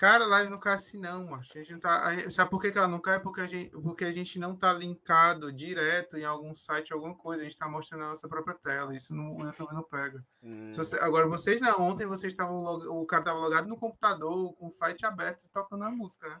[0.00, 1.52] Cara, a live não cai assim, não, macho.
[1.54, 2.06] A gente não tá.
[2.06, 3.20] a gente- sabe por que, que ela não cai?
[3.20, 7.42] Porque a, gente, porque a gente não tá linkado direto em algum site, alguma coisa.
[7.42, 8.96] A gente tá mostrando a nossa própria tela.
[8.96, 10.24] Isso no, o YouTube não pega.
[10.42, 11.82] Hum, você- agora, vocês não.
[11.82, 12.64] Ontem vocês estavam.
[12.64, 16.40] O cara tava logado no computador, com o site aberto, tocando a música, né?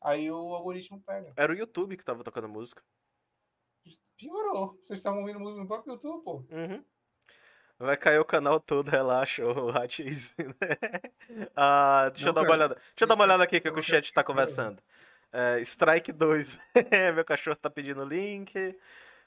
[0.00, 1.34] Aí o algoritmo pega.
[1.36, 2.82] Era o YouTube que tava tocando música.
[4.16, 4.78] Piorou.
[4.82, 6.36] Vocês estavam ouvindo música no próprio YouTube, pô.
[6.50, 6.82] Uhum.
[7.78, 10.34] Vai cair o canal todo, relaxa, o Hatiz.
[11.56, 12.74] ah, deixa Não, eu dar uma olhada.
[12.74, 14.80] Deixa eu dar uma olhada aqui que Eu o chat tá ficar- conversando.
[15.32, 16.58] É, Strike 2.
[17.14, 18.54] Meu cachorro tá pedindo link.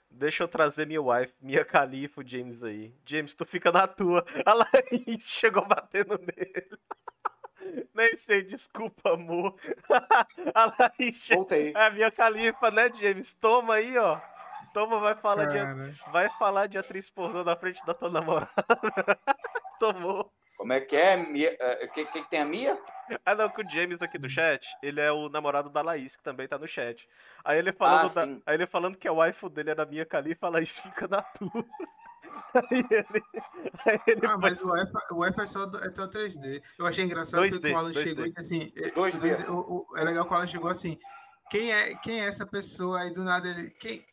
[0.09, 2.95] Deixa eu trazer minha wife, minha califa, o James aí.
[3.05, 4.25] James, tu fica na tua.
[4.45, 7.85] A Laís chegou batendo nele.
[7.93, 9.53] Nem sei, desculpa, amor.
[10.55, 11.27] A Laís.
[11.27, 11.73] Voltei.
[11.75, 13.33] É a minha califa, né, James?
[13.33, 14.17] Toma aí, ó.
[14.77, 18.51] Toma, vai falar de Vai falar de atriz pornô na frente da tua namorada.
[19.79, 20.31] Tomou.
[20.55, 21.17] Como é que é?
[21.17, 22.79] Mia- O que, que tem a Mia?
[23.25, 26.21] Ah, não, que o James aqui do chat, ele é o namorado da Laís, que
[26.21, 27.09] também tá no chat.
[27.43, 30.45] Aí ele falando, Ah, da- aí ele falando que a waifu dele era minha califa,
[30.45, 31.49] a Laís fica na tua.
[32.71, 33.23] Aí ele.
[33.85, 36.61] Aí ele Ah, mas faz- o F, o é só, é só 3D.
[36.77, 38.03] Eu achei engraçado 2D, que o Alan 2D.
[38.09, 38.71] chegou e assim.
[38.75, 39.49] é- 2D.
[39.49, 40.97] o- o- é legal que o Alan chegou assim.
[41.49, 43.01] Quem é, quem é essa pessoa?
[43.01, 43.69] Aí do nada ele.
[43.71, 44.05] Quem,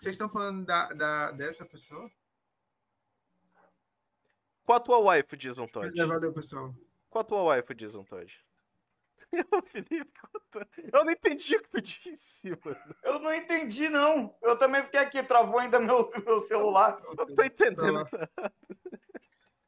[0.00, 2.10] vocês estão falando da, da, dessa pessoa?
[4.64, 6.00] Qual a tua waifu, Jason Todd?
[6.00, 6.74] É, valeu, pessoal.
[7.10, 8.44] Qual a tua waifu, Jason Todd?
[9.52, 10.66] O Felipe contou.
[10.92, 12.96] Eu não entendi o que tu disse, mano.
[13.04, 14.36] Eu não entendi, não.
[14.42, 17.00] Eu também fiquei aqui, travou ainda meu, meu celular.
[17.04, 18.08] Eu não tô entendendo.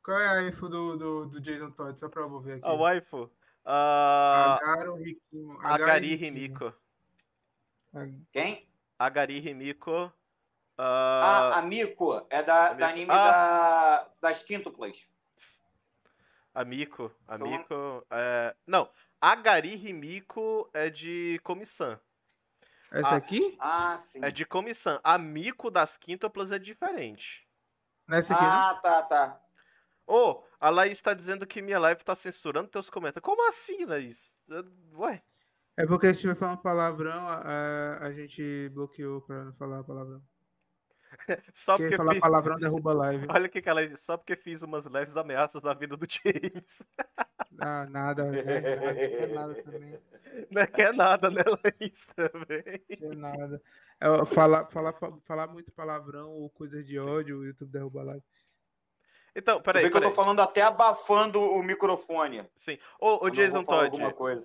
[0.02, 1.98] Qual é a info do, do, do Jason Todd?
[2.00, 2.66] Só pra eu ver aqui.
[2.66, 3.30] A waifu?
[3.64, 4.58] A.
[4.60, 5.58] Agaro Rikimo.
[5.60, 6.74] A Gari Rimiko.
[8.32, 8.68] Quem?
[8.98, 10.12] A Gari Rimiko.
[10.78, 12.26] Ah, ah, a Miko.
[12.30, 14.06] É da, a da anime Ah.
[14.20, 15.06] da, das quíntuplas.
[16.54, 17.10] A Miko.
[17.26, 18.06] A São- Miko.
[18.10, 18.54] É...
[18.66, 18.90] Não,
[19.20, 21.98] a Gari Rimiko é de comissão.
[22.90, 23.16] Essa Ah.
[23.16, 23.56] aqui?
[23.58, 24.18] Ah, sim.
[24.22, 25.00] É de comissão.
[25.02, 27.48] A Miko das quíntuplas é diferente.
[28.06, 28.48] Nessa aqui, né?
[28.50, 29.40] Ah, tá, tá.
[30.06, 33.24] Ô, a Laís tá dizendo que minha live tá censurando teus comentários.
[33.24, 34.34] Como assim, Laís?
[34.94, 35.22] Ué?
[35.76, 40.22] É porque se estiver falando palavrão, a, a gente bloqueou pra não falar palavrão.
[41.52, 42.20] Só Porque porque falar fiz...
[42.20, 43.26] palavrão derruba a live.
[43.28, 44.00] Olha o que que ela diz.
[44.00, 46.82] Só porque fiz umas leves ameaças na vida do James.
[47.60, 48.42] Ah, nada, né?
[48.42, 49.98] Nada, quer nada também.
[50.50, 52.06] Não quer nada, né, Laís?
[52.16, 52.78] Também.
[52.88, 53.62] Quer nada.
[54.00, 54.94] É, falar, falar,
[55.24, 58.24] falar muito palavrão ou coisas de ódio, o YouTube derruba a live.
[59.34, 60.14] Então, Vê peraí, que eu tô peraí.
[60.14, 62.46] falando até abafando o microfone.
[62.56, 62.78] Sim.
[63.00, 63.96] Ô, ô Jason Todd,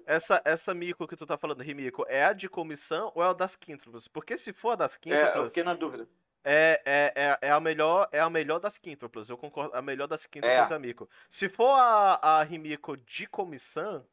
[0.05, 3.33] essa, essa mico que tu tá falando, Rimico, é a de comissão ou é a
[3.33, 4.07] das quíntuplas?
[4.07, 6.07] Porque se for a das É, eu quíntuplas, fiquei na dúvida.
[6.49, 9.29] É, é, é, é a melhor é a melhor das quíntuplas.
[9.29, 9.75] Eu concordo.
[9.75, 10.75] A melhor das quíntuplas é, É.
[10.77, 11.09] a mico.
[11.29, 14.07] Se for a, a Rimico de comissão,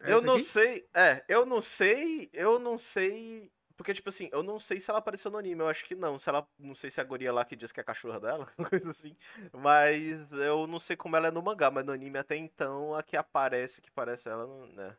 [0.00, 0.44] eu Essa não aqui?
[0.44, 0.88] sei.
[0.94, 2.30] É, eu não sei.
[2.32, 3.50] Eu não sei.
[3.76, 5.60] Porque, tipo assim, eu não sei se ela apareceu no anime.
[5.60, 6.18] Eu acho que não.
[6.20, 6.46] Se ela.
[6.56, 8.90] Não sei se é a guria lá que diz que é a cachorra dela, coisa
[8.90, 9.16] assim.
[9.52, 11.68] Mas eu não sei como ela é no mangá.
[11.70, 14.96] Mas no anime até então, a que aparece, que parece ela, né?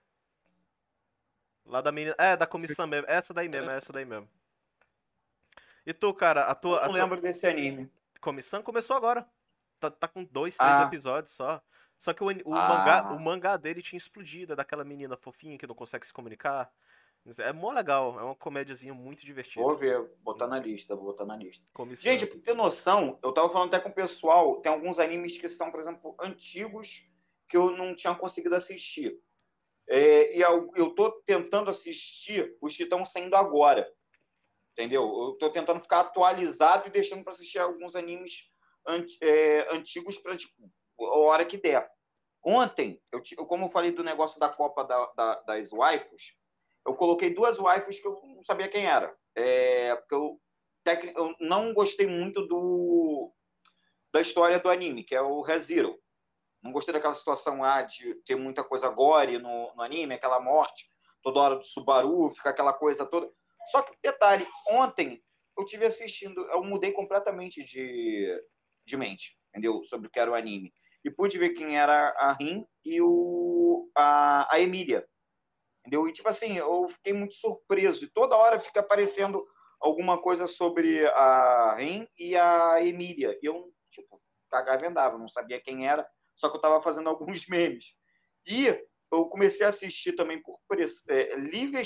[1.66, 2.16] Lá da menina.
[2.18, 3.06] É, da comissão mesmo.
[3.10, 4.28] Essa daí mesmo, é essa daí mesmo.
[5.90, 7.90] E tu, cara, a tua, Eu não tua lembro desse anime.
[8.22, 9.28] comissão começou agora.
[9.80, 10.84] Tá, tá com dois, três Ah.
[10.84, 11.60] episódios só.
[11.98, 12.68] Só que o, o Ah.
[12.70, 16.72] mangá, o mangá dele tinha explodido, é daquela menina fofinha que não consegue se comunicar.
[17.40, 19.64] É mó legal, é uma comédiazinha muito divertida.
[19.66, 21.66] Vou ver, botar na lista, vou botar na lista.
[21.74, 22.04] Comissão.
[22.12, 25.50] Gente, pra ter noção, eu tava falando até com o pessoal, tem alguns animes que
[25.50, 27.10] são, por exemplo, antigos
[27.48, 29.20] que eu não tinha conseguido assistir.
[29.88, 33.92] É, e eu, eu tô tentando assistir os que estão saindo agora.
[34.80, 35.04] Entendeu?
[35.04, 38.50] Eu tô tentando ficar atualizado e deixando para assistir alguns animes
[38.88, 40.54] anti- é, antigos para tipo,
[41.02, 41.86] a hora que der.
[42.42, 46.34] Ontem, eu- como eu falei do negócio da Copa da- da- das waifus,
[46.88, 49.14] eu coloquei duas waifus que eu não sabia quem era.
[49.36, 50.40] É, porque eu
[50.82, 51.14] tec...
[51.14, 53.34] eu não gostei muito do
[54.14, 56.00] da história do anime, que é o ReZero.
[56.64, 60.90] Não gostei daquela situação lá de ter muita coisa gore no, no anime, aquela morte
[61.22, 63.30] toda hora do Subaru, fica aquela coisa toda.
[63.70, 65.22] Só que, detalhe, ontem
[65.58, 68.42] eu tive assistindo, eu mudei completamente de,
[68.86, 69.84] de mente, entendeu?
[69.84, 70.74] Sobre o que era o anime.
[71.04, 75.08] E pude ver quem era a Rin e o, a, a Emília.
[75.80, 76.08] Entendeu?
[76.08, 78.04] E, tipo assim, eu fiquei muito surpreso.
[78.04, 79.46] E toda hora fica aparecendo
[79.80, 83.38] alguma coisa sobre a Rin e a Emília.
[83.42, 87.08] E eu, tipo, cagava e andava, não sabia quem era, só que eu tava fazendo
[87.10, 87.94] alguns memes.
[88.46, 88.68] E
[89.12, 90.60] eu comecei a assistir também por
[91.10, 91.84] é, livre,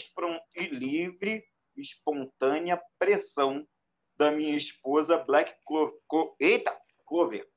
[0.72, 1.43] livre,
[1.76, 3.68] espontânea pressão
[4.16, 6.00] da minha esposa Black Clover.
[6.40, 7.48] Eita, Clover.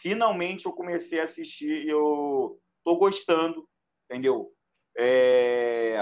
[0.00, 3.68] Finalmente eu comecei a assistir e eu tô gostando,
[4.04, 4.52] entendeu?
[4.96, 5.96] É...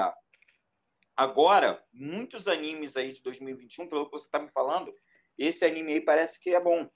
[1.17, 4.95] Agora, muitos animes aí de 2021, pelo que você está me falando,
[5.37, 6.89] esse anime aí parece que é bom,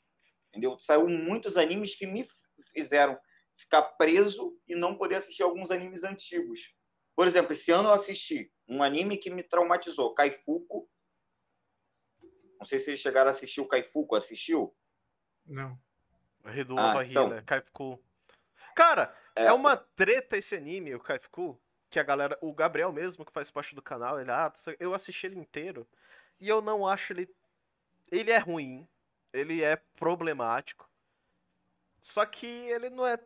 [0.49, 0.79] entendeu?
[0.79, 2.25] Saiu muitos animes que me
[2.73, 3.19] fizeram
[3.57, 6.61] ficar preso e não poder assistir alguns animes antigos.
[7.15, 10.89] Por exemplo, esse ano eu assisti um anime que me traumatizou, Kaifuku.
[12.59, 14.75] Não sei se vocês chegaram a assistir o Kaifuku, assistiu?
[15.45, 15.79] Não.
[16.45, 17.43] Redu ah, então.
[17.45, 18.03] Kaifuku.
[18.75, 19.47] Cara, é...
[19.47, 19.53] é...
[19.53, 21.61] uma treta esse anime, o Kaifuku,
[21.91, 25.27] que a galera, o Gabriel mesmo que faz parte do canal, ele ah, eu assisti
[25.27, 25.87] ele inteiro
[26.41, 27.29] e eu não acho ele
[28.11, 28.87] ele é ruim,
[29.33, 30.91] ele é problemático.
[32.01, 33.19] Só que ele não é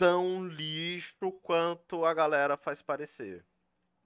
[0.00, 3.44] tão lixo quanto a galera faz parecer.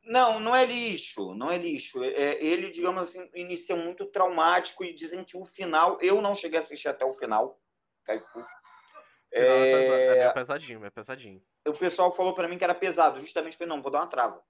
[0.03, 2.03] Não, não é lixo, não é lixo.
[2.03, 6.59] É, ele, digamos assim, inicia muito traumático e dizem que o final, eu não cheguei
[6.59, 7.61] a assistir até o final.
[8.03, 8.45] Caifu.
[9.33, 10.19] É...
[10.19, 11.41] é pesadinho, é pesadinho.
[11.65, 14.43] O pessoal falou para mim que era pesado, justamente falei, não, vou dar uma trava.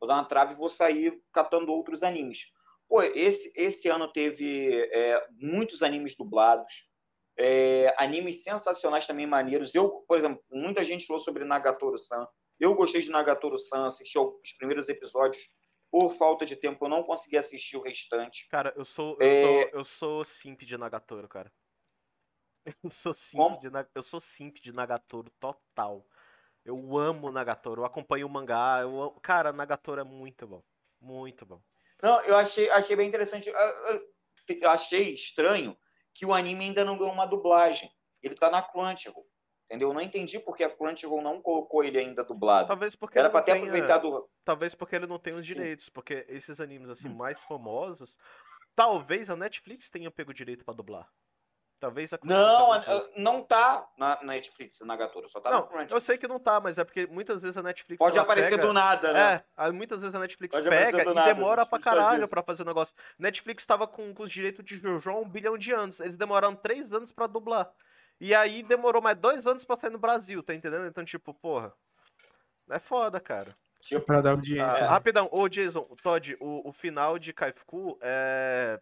[0.00, 2.52] Vou dar uma trava e vou sair catando outros animes.
[2.88, 6.89] Pô, esse, esse ano teve é, muitos animes dublados.
[7.36, 9.74] É, animes sensacionais também maneiros.
[9.74, 12.26] Eu, por exemplo, muita gente falou sobre Nagatoro-san.
[12.58, 15.42] Eu gostei de Nagatoro-san, assisti os primeiros episódios.
[15.90, 18.46] Por falta de tempo, eu não consegui assistir o restante.
[18.48, 19.42] Cara, eu sou eu, é...
[19.42, 21.52] sou, eu sou simp de Nagatoro, cara.
[22.84, 26.06] Eu sou simp de, eu sou simp de Nagatoro total.
[26.62, 28.80] Eu amo Nagatoro, eu acompanho o mangá.
[28.82, 29.20] Eu amo...
[29.22, 30.62] Cara, Nagatoro é muito bom.
[31.00, 31.60] Muito bom.
[32.02, 33.48] Não, eu achei, achei bem interessante.
[33.48, 35.76] Eu achei estranho
[36.14, 37.90] que o anime ainda não ganhou uma dublagem.
[38.22, 39.26] Ele tá na Crunchyroll.
[39.70, 39.88] Entendeu?
[39.88, 42.66] Eu não entendi porque a Crunchyroll não colocou ele ainda dublado.
[42.66, 43.64] Talvez porque Era pra ter tenha...
[43.64, 44.28] aproveitado.
[44.44, 45.84] Talvez porque ele não tem os direitos.
[45.86, 45.92] Sim.
[45.92, 48.18] Porque esses animes assim mais famosos.
[48.74, 51.08] Talvez a Netflix tenha pego o direito para dublar.
[51.80, 52.68] Talvez a Não,
[53.16, 56.76] não tá na Netflix, na Gatora, só tá não, Eu sei que não tá, mas
[56.76, 57.98] é porque muitas vezes a Netflix.
[57.98, 58.66] Pode aparecer pega...
[58.66, 59.42] do nada, né?
[59.56, 62.66] É, muitas vezes a Netflix Pode pega e nada, demora pra caralho pra fazer o
[62.66, 62.94] negócio.
[63.18, 66.00] Netflix tava com, com os direitos de Jojo há um bilhão de anos.
[66.00, 67.72] Eles demoraram três anos pra dublar.
[68.20, 70.86] E aí demorou mais dois anos pra sair no Brasil, tá entendendo?
[70.86, 71.72] Então, tipo, porra.
[72.68, 73.56] É foda, cara.
[73.80, 74.84] Tipo, pra dar audiência.
[74.84, 78.78] Ah, rapidão, ô Jason, Todd, o, o final de Kaifuku é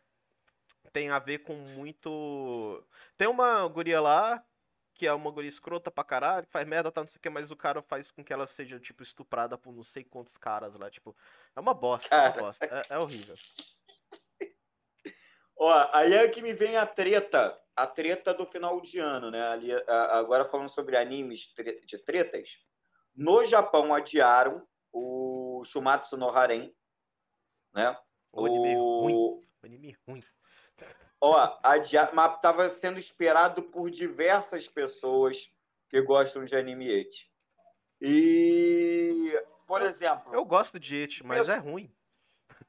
[0.99, 2.85] tem a ver com muito.
[3.17, 4.45] Tem uma guria lá,
[4.93, 7.31] que é uma guria escrota pra caralho, que faz merda, tá, não sei o que,
[7.31, 10.75] mas o cara faz com que ela seja, tipo, estuprada por não sei quantos caras
[10.75, 10.91] lá.
[10.91, 11.17] Tipo,
[11.55, 12.67] é uma bosta, é uma bosta.
[12.67, 13.37] É, é horrível.
[15.57, 19.41] Ó, aí é que me vem a treta, a treta do final de ano, né?
[19.41, 21.55] Ali, agora falando sobre animes
[21.87, 22.59] de tretas.
[23.15, 26.75] No Japão adiaram o Shumatsu no Harem,
[27.73, 27.97] né?
[28.33, 29.15] O anime ruim.
[29.15, 30.23] O anime ruim.
[31.21, 32.11] Ó, adia...
[32.13, 35.51] mas estava sendo esperado por diversas pessoas
[35.89, 37.31] que gostam de anime eti.
[38.01, 39.33] E,
[39.67, 40.33] por exemplo.
[40.33, 41.93] Eu gosto de eti, mas é ruim.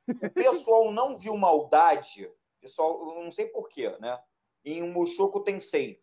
[0.07, 4.19] O pessoal não viu maldade, pessoal, eu não sei porquê, né?
[4.65, 6.01] Em Mushoku Tensei.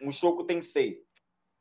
[0.00, 1.06] Mushoku Tensei.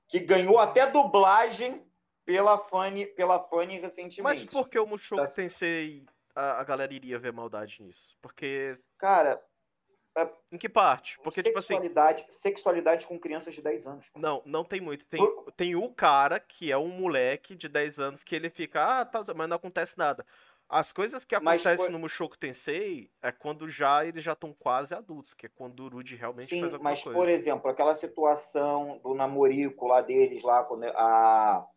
[0.08, 1.86] Que ganhou até dublagem
[2.26, 4.22] pela Fanny, pela Fanny recentemente.
[4.22, 5.32] Mas por que o Mushoku tá...
[5.32, 8.18] Tensei a, a galera iria ver maldade nisso?
[8.22, 8.78] Porque.
[8.98, 9.40] Cara.
[10.16, 10.30] É...
[10.52, 11.18] Em que parte?
[11.24, 11.76] Porque, tipo assim.
[12.30, 14.12] Sexualidade com crianças de 10 anos.
[14.16, 15.06] Não, não tem muito.
[15.06, 15.20] Tem,
[15.58, 19.24] tem o cara que é um moleque de 10 anos que ele fica, ah, tá,
[19.36, 20.26] mas não acontece nada.
[20.70, 21.90] As coisas que acontecem foi...
[21.90, 25.90] no Mushoku Tensei é quando já eles já estão quase adultos, que é quando o
[25.90, 27.18] Rudy realmente Sim, faz alguma mas, coisa.
[27.18, 31.68] por exemplo, aquela situação do namorico lá deles, lá, quando a,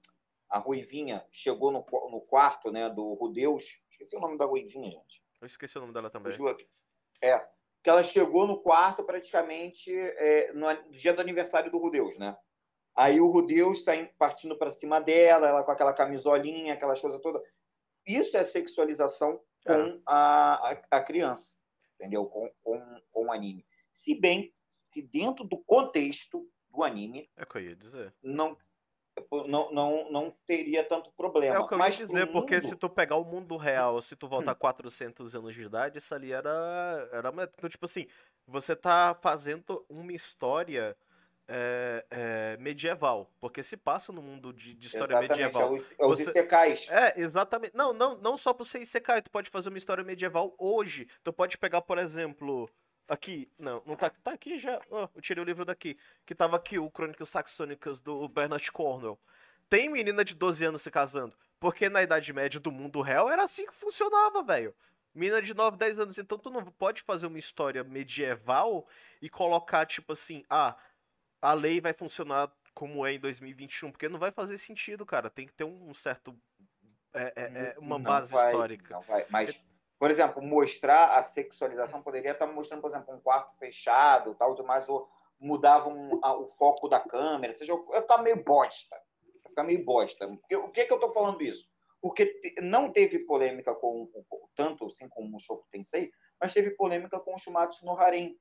[0.48, 5.22] a Ruivinha chegou no, no quarto né, do Rudeus, Esqueci o nome da ruivinha, gente.
[5.40, 6.32] Eu esqueci o nome dela também.
[7.22, 7.38] É.
[7.82, 12.36] Que ela chegou no quarto praticamente é, no, dia do aniversário do Rudeus, né?
[12.94, 17.42] Aí o Rudeus está partindo para cima dela, ela com aquela camisolinha, aquelas coisas todas.
[18.06, 20.00] Isso é sexualização com é.
[20.06, 21.54] A, a, a, criança.
[21.94, 22.26] entendeu?
[22.26, 23.66] Com, com, com o anime.
[23.92, 24.54] Se bem
[24.92, 28.14] que dentro do contexto do anime, É o que eu ia dizer.
[28.22, 28.56] não,
[29.46, 31.56] não, não, não teria tanto problema.
[31.56, 34.00] É o que eu Mas ia dizer, porque mundo- se tu pegar o mundo real,
[34.02, 34.30] se tu Hum.
[34.30, 37.30] voltar 400 anos de idade, isso ali era, era...
[37.30, 38.06] uma- Então, tipo assim,
[38.46, 40.96] você tá fazendo uma história
[41.48, 45.62] é, é, medieval, porque se passa no mundo de, de história Exatamente, medieval.
[45.62, 46.88] é os, é os Você- Isekais.
[46.90, 47.72] É, exatamente.
[47.76, 51.06] Não, não, não só pro Isekai, tu pode fazer uma história medieval hoje.
[51.22, 52.68] Tu pode pegar, por exemplo,
[53.08, 54.80] aqui, não, não tá, tá aqui já.
[54.90, 59.18] Ó, eu tirei o livro daqui, que tava aqui o Crônicas Saxônicas do Bernard Cornwell.
[59.68, 63.42] Tem menina de 12 anos se casando, porque na Idade Média do mundo real era
[63.42, 64.74] assim que funcionava, velho.
[65.14, 68.86] Menina de 9, 10 anos, então tu não pode fazer uma história medieval
[69.20, 70.76] e colocar tipo assim, ah,
[71.40, 75.30] a lei vai funcionar como é em 2021, porque não vai fazer sentido, cara.
[75.30, 76.38] Tem que ter um certo
[77.16, 79.00] é, é, é, uma Não base vai, histórica.
[79.30, 79.58] Mas,
[79.98, 84.88] por exemplo, mostrar a sexualização poderia estar mostrando, por exemplo, um quarto fechado, tal, demais,
[84.88, 85.08] ou
[85.38, 88.96] mudavam a- o foco da câmera, seja, ia ficar meio bosta.
[89.44, 90.26] Ia ficar meio bosta.
[90.28, 91.70] Porque, o que que eu tô falando isso?
[92.00, 96.10] Porque te- não teve polêmica com, com- tanto assim como o Shoku Tensei,
[96.40, 98.38] mas teve polêmica com o Shumatsu no Harem.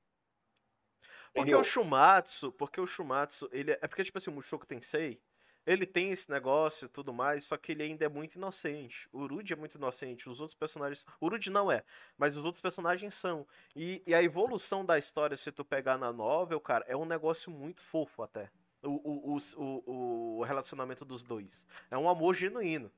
[1.33, 1.59] Porque Entendeu?
[1.59, 5.21] o Shumatsu, porque o Shumatsu, ele é é porque tipo assim, o Mushoku Tensei,
[5.65, 9.09] ele tem esse negócio e tudo mais, só que ele ainda é muito inocente.
[9.11, 11.83] O Rude é muito inocente, os outros personagens, o Rude não é,
[12.17, 13.47] mas os outros personagens são.
[13.75, 17.51] E, e a evolução da história, se tu pegar na novel, cara, é um negócio
[17.51, 18.49] muito fofo até.
[18.83, 21.65] O, o, o, o relacionamento dos dois.
[21.89, 22.91] É um amor genuíno.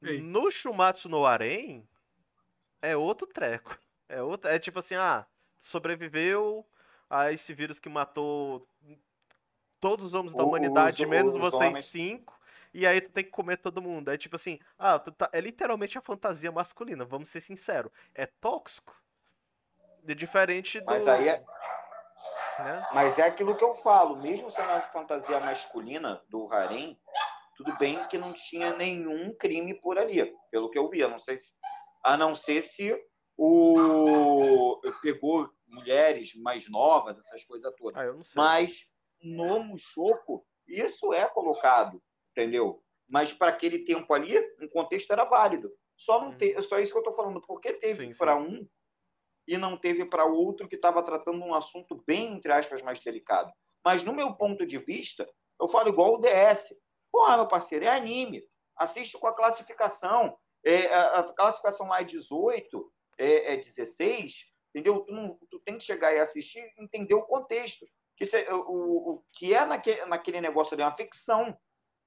[0.00, 0.20] Ei.
[0.20, 1.88] No Shumatsu no Harem,
[2.80, 3.76] é outro treco.
[4.08, 5.26] É, outro, é tipo assim, ah,
[5.58, 6.64] sobreviveu
[7.10, 8.68] a esse vírus que matou
[9.88, 11.84] todos os homens da humanidade, os- menos os vocês homens.
[11.84, 12.36] cinco.
[12.74, 14.10] E aí tu tem que comer todo mundo.
[14.10, 17.90] É tipo assim, ah, tu tá- é literalmente a fantasia masculina, vamos ser sinceros.
[18.14, 18.94] É tóxico.
[20.06, 20.86] É diferente do.
[20.86, 21.44] Mas aí é,
[22.58, 22.86] né?
[22.92, 26.98] Mas é aquilo que eu falo, mesmo sendo a fantasia masculina do harém,
[27.56, 31.02] tudo bem que não tinha nenhum crime por ali, pelo que eu vi.
[31.02, 31.54] A não, sei se,
[32.04, 32.94] a não ser se
[33.36, 37.96] o pegou mulheres mais novas, essas coisas todas.
[38.00, 38.34] Ah, eu não sei.
[38.42, 38.88] Mas
[39.22, 42.02] no Mushoku, isso é colocado,
[42.32, 42.82] entendeu?
[43.08, 45.70] Mas para aquele tempo ali, um contexto era válido.
[45.96, 46.36] Só não Hum.
[46.36, 48.68] te, só isso que eu estou falando, porque teve para um
[49.46, 53.52] e não teve para outro que estava tratando um assunto bem, entre aspas, mais delicado.
[53.84, 55.28] Mas no meu ponto de vista,
[55.60, 56.74] eu falo igual o DS.
[57.12, 58.42] Porra, meu parceiro, é anime.
[58.76, 60.36] Assiste com a classificação.
[60.64, 65.00] É, a, a classificação lá é 18, é, é 16, entendeu?
[65.04, 67.86] Tu, não, tu tem que chegar e assistir e entender o contexto.
[68.16, 71.56] Que cê- o, o que é naquele, naquele negócio ali, é uma ficção.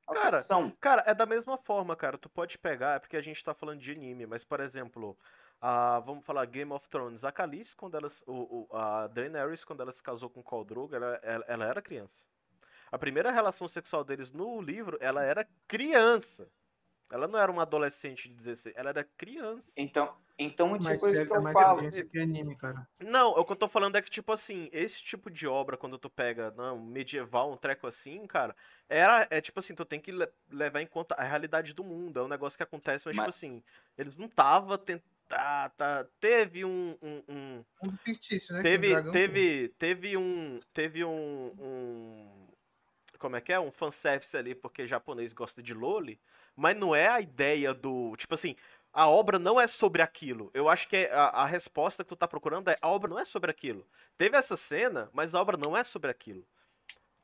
[0.08, 0.72] Uma Cara, ficção.
[0.82, 2.18] Cara, é da mesma forma, cara.
[2.18, 5.16] Tu pode pegar, é porque a gente tá falando de anime, mas, por exemplo,
[5.62, 7.24] a, vamos falar Game of Thrones.
[7.24, 10.44] A Khaleesi, quando ela, se- o, o- a Daenerys, quando ela se casou com o
[10.44, 12.26] Khal Drogo, ela, ela, ela era criança.
[12.92, 16.52] A primeira relação sexual deles no livro, ela era criança.
[17.12, 19.74] Ela não era uma adolescente de 16, ela era criança.
[19.78, 21.82] Então, então é Mas tipo isso que tá eu mais falo.
[22.10, 22.88] que anime, cara.
[23.00, 25.98] Não, o que eu tô falando é que, tipo assim, esse tipo de obra, quando
[25.98, 28.56] tu pega, não, medieval, um treco assim, cara,
[28.88, 32.20] era, é tipo assim, tu tem que le- levar em conta a realidade do mundo.
[32.20, 33.62] É um negócio que acontece, mas, tipo Mas- assim,
[33.98, 35.04] eles não tava tentando.
[35.30, 38.64] Tá, tá, teve um, um- um- Mundo fictício, né?
[38.64, 42.48] teve, teve, teve um, teve um, um,
[43.20, 46.20] como é que é, um fanservice ali, porque japonês gosta de loli,
[46.56, 48.56] mas não é a ideia do, tipo assim,
[48.92, 50.50] a obra não é sobre aquilo.
[50.54, 53.20] Eu acho que é a, a resposta que tu tá procurando é a obra não
[53.20, 53.86] é sobre aquilo.
[54.18, 56.46] Teve essa cena, mas a obra não é sobre aquilo.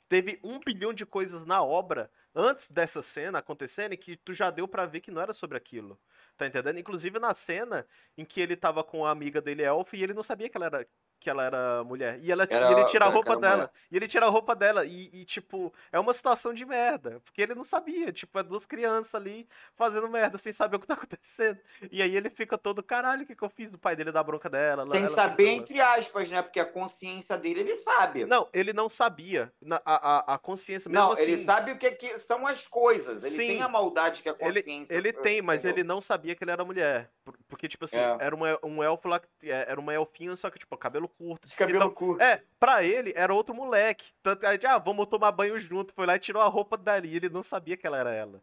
[0.07, 4.67] Teve um bilhão de coisas na obra antes dessa cena acontecerem que tu já deu
[4.67, 5.99] pra ver que não era sobre aquilo.
[6.37, 6.77] Tá entendendo?
[6.77, 7.87] Inclusive na cena
[8.17, 10.67] em que ele tava com a amiga dele, Elf, e ele não sabia que ela
[10.67, 10.87] era,
[11.19, 12.19] que ela era mulher.
[12.21, 13.55] E, ela, Era- e ele tira a roupa dela.
[13.55, 13.69] mulher.
[13.91, 14.85] E ele tira a roupa dela.
[14.85, 17.19] E, e, tipo, é uma situação de merda.
[17.23, 18.11] Porque ele não sabia.
[18.11, 21.59] Tipo, é duas crianças ali fazendo merda sem saber o que tá acontecendo.
[21.91, 23.73] E aí ele fica todo, caralho, o que, que eu fiz?
[23.73, 24.83] O pai dele dá bronca dela.
[24.83, 26.41] ela- Sem ela saber, ela- entre aspas, né?
[26.41, 28.25] Porque a consciência dele, ele sabe.
[28.25, 29.51] Não, ele não sabia.
[29.83, 31.23] A, a, a consciência mesmo Não, assim.
[31.23, 33.23] ele sabe o que, que são as coisas.
[33.23, 33.47] Ele Sim.
[33.47, 34.93] tem a maldade que a Ele, consciência.
[34.93, 35.81] ele tem, mas entendeu?
[35.81, 37.09] ele não sabia que ele era mulher.
[37.23, 38.17] Por- Porque, tipo assim, É.
[38.19, 41.47] era uma, um elfo lá, é, era uma elfinha, só que, tipo, cabelo curto.
[41.47, 42.21] De cabelo Então, curto.
[42.21, 44.11] É, pra ele era outro moleque.
[44.21, 45.93] Tanto aí, ah, vamos tomar banho junto.
[45.93, 47.15] Foi lá e tirou a roupa dali.
[47.15, 48.41] Ele não sabia que ela era ela.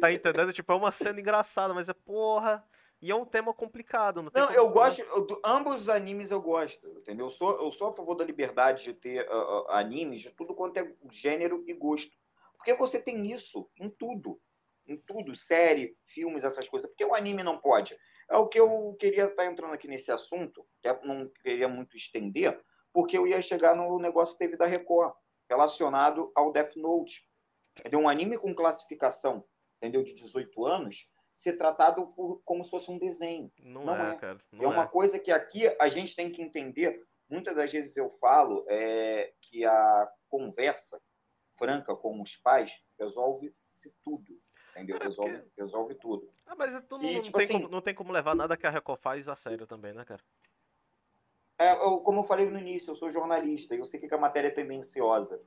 [0.00, 0.52] Tá entendendo?
[0.52, 2.64] tipo, é uma cena engraçada, mas é porra.
[3.02, 4.22] E é um tema complicado.
[4.22, 7.26] Não, Não, eu gosto, eu- do- ambos os animes eu gosto, entendeu?
[7.26, 10.54] Eu sou, eu sou a favor da liberdade de ter ah, ah, animes de tudo
[10.54, 12.10] quanto é gênero e gosto.
[12.56, 14.40] Porque você tem isso em tudo.
[14.88, 16.88] Em tudo, série, filmes, essas coisas.
[16.88, 17.96] Porque o anime não pode.
[18.28, 22.60] É o que eu queria estar entrando aqui nesse assunto, quer, não queria muito estender,
[22.92, 25.14] porque eu ia chegar no negócio que teve da Record,
[25.48, 27.22] relacionado ao Death Note.
[27.78, 28.00] Entendeu?
[28.00, 29.44] Um anime com classificação
[29.76, 33.52] entendeu, de 18 anos ser tratado por, como se fosse um desenho.
[33.58, 34.40] Não, não é, é, cara.
[34.50, 34.88] Não é uma é.
[34.88, 37.02] coisa que aqui a gente tem que entender.
[37.28, 41.00] Muitas das vezes eu falo é, que a conversa
[41.58, 44.40] franca com os pais resolve-se tudo.
[44.76, 44.98] Entendeu?
[44.98, 45.60] resolve, porque...
[45.62, 46.30] resolve tudo.
[46.46, 48.34] Ah, mas é tu não, e, não, tipo tem assim, como, não tem como levar
[48.34, 50.22] nada que a Record faz a sério também, né, cara?
[51.58, 54.18] É, eu, como eu falei no início, eu sou jornalista e eu sei que a
[54.18, 55.40] matéria é tendenciosa.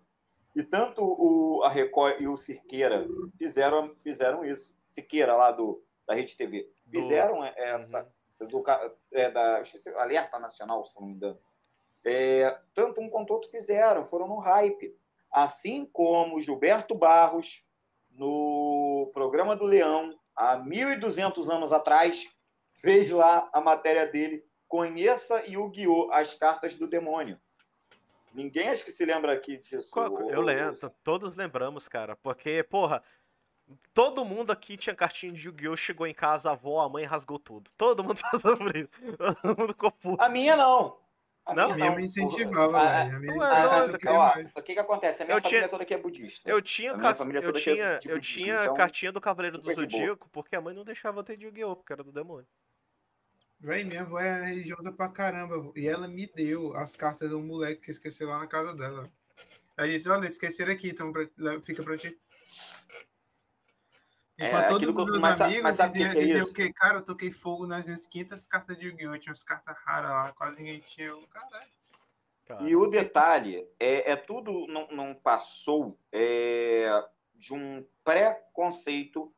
[0.56, 3.08] E tanto o, a Record e o Cirqueira
[3.38, 4.76] fizeram, fizeram isso.
[4.88, 6.72] Siqueira, lá do, da Rede TV.
[6.90, 7.46] Fizeram do...
[7.46, 8.12] essa.
[8.40, 8.48] Uhum.
[8.48, 8.64] Do,
[9.12, 11.38] é, da, esqueci, Alerta Nacional, se não me engano.
[12.04, 14.98] É, tanto um quanto outro fizeram, foram no hype.
[15.32, 17.64] Assim como Gilberto Barros,
[18.20, 22.28] no programa do Leão, há 1.200 anos atrás,
[22.82, 24.44] fez lá a matéria dele.
[24.68, 26.12] Conheça Yu-Gi-Oh!
[26.12, 27.40] As Cartas do Demônio.
[28.34, 29.90] Ninguém acho que se lembra aqui disso.
[30.30, 32.16] Eu lembro, todos lembramos, cara.
[32.18, 33.02] Porque, porra,
[33.94, 35.78] Todo mundo aqui tinha cartinha de Yu-Gi-Oh!
[35.78, 37.70] Chegou em casa, a avó, a mãe rasgou tudo.
[37.78, 38.90] Todo mundo passou por isso.
[39.16, 40.24] Todo mundo ficou puto.
[40.24, 40.98] A minha não.
[41.50, 41.76] A não?
[41.76, 43.34] Minha, me incentivava, a, a, minha
[44.56, 45.24] O que que acontece?
[45.24, 46.50] A minha eu família tinha, toda aqui é budista.
[46.50, 47.16] Eu tinha, ca...
[47.42, 50.84] eu tinha, é eu tinha então, cartinha do Cavaleiro do Zodíaco porque a mãe não
[50.84, 51.76] deixava ter de Yu-Gi-Oh!
[51.76, 52.48] porque era do demônio.
[53.60, 55.72] Véi, minha avó era religiosa pra caramba.
[55.76, 59.12] E ela me deu as cartas do moleque que esqueceu lá na casa dela.
[59.76, 61.28] Aí disse, olha, esqueceram aqui, então pra...
[61.62, 62.18] fica pra ti.
[64.40, 66.72] E é, pra todos os meus mas, amigos, mas sabe dizia, que, é dizia que,
[66.72, 69.18] cara, eu toquei fogo nas minhas 500 cartas de Yu-Gi-Oh!
[69.18, 71.08] Tinha umas cartas raras lá, quase ninguém tinha.
[71.08, 72.70] Eu, caralho.
[72.70, 76.90] E o detalhe é, é tudo não, não passou é,
[77.36, 79.32] de um pré-conceito,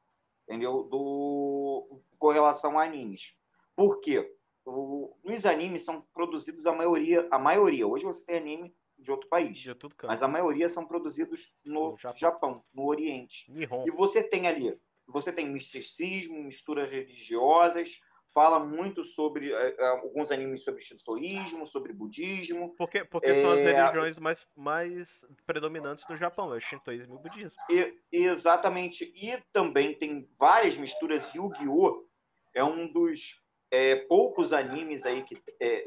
[0.48, 0.84] entendeu?
[0.84, 3.36] Do, com relação a animes.
[3.76, 4.32] Por quê?
[4.64, 7.88] O, os animes são produzidos a maioria, a maioria.
[7.88, 9.58] Hoje você tem anime de outro país.
[9.58, 12.18] De mas a maioria são produzidos no, no Japão.
[12.18, 12.64] Japão.
[12.72, 13.52] no Oriente.
[13.52, 13.84] Nihon.
[13.88, 14.80] E você tem ali
[15.12, 18.00] você tem misticismo, misturas religiosas,
[18.34, 22.74] fala muito sobre uh, alguns animes sobre shintoísmo, sobre budismo.
[22.78, 23.36] Porque, porque é...
[23.36, 27.62] são as é, religiões mais, mais predominantes no Japão, é o shintoísmo e o budismo.
[27.70, 29.12] E, exatamente.
[29.16, 31.34] E também tem várias misturas.
[31.34, 32.06] Yu-Gi-Oh!
[32.54, 35.86] é um dos é, poucos animes aí que é,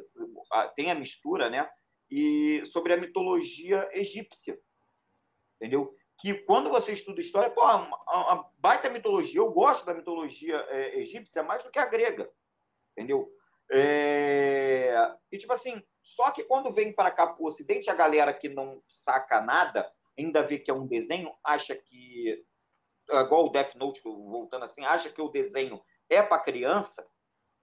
[0.75, 1.69] tem a mistura, né?
[2.11, 4.59] E sobre a mitologia egípcia.
[5.57, 5.95] Entendeu?
[6.19, 10.99] Que quando você estuda história, pô, a, a baita mitologia, eu gosto da mitologia é,
[10.99, 12.31] egípcia mais do que a grega,
[12.93, 13.31] entendeu?
[13.71, 14.95] É,
[15.33, 18.49] e tipo assim, só que quando vem para cá para o Ocidente, a galera que
[18.49, 22.45] não saca nada, ainda vê que é um desenho, acha que,
[23.11, 27.07] é igual o Death Note, voltando assim, acha que o desenho é para criança,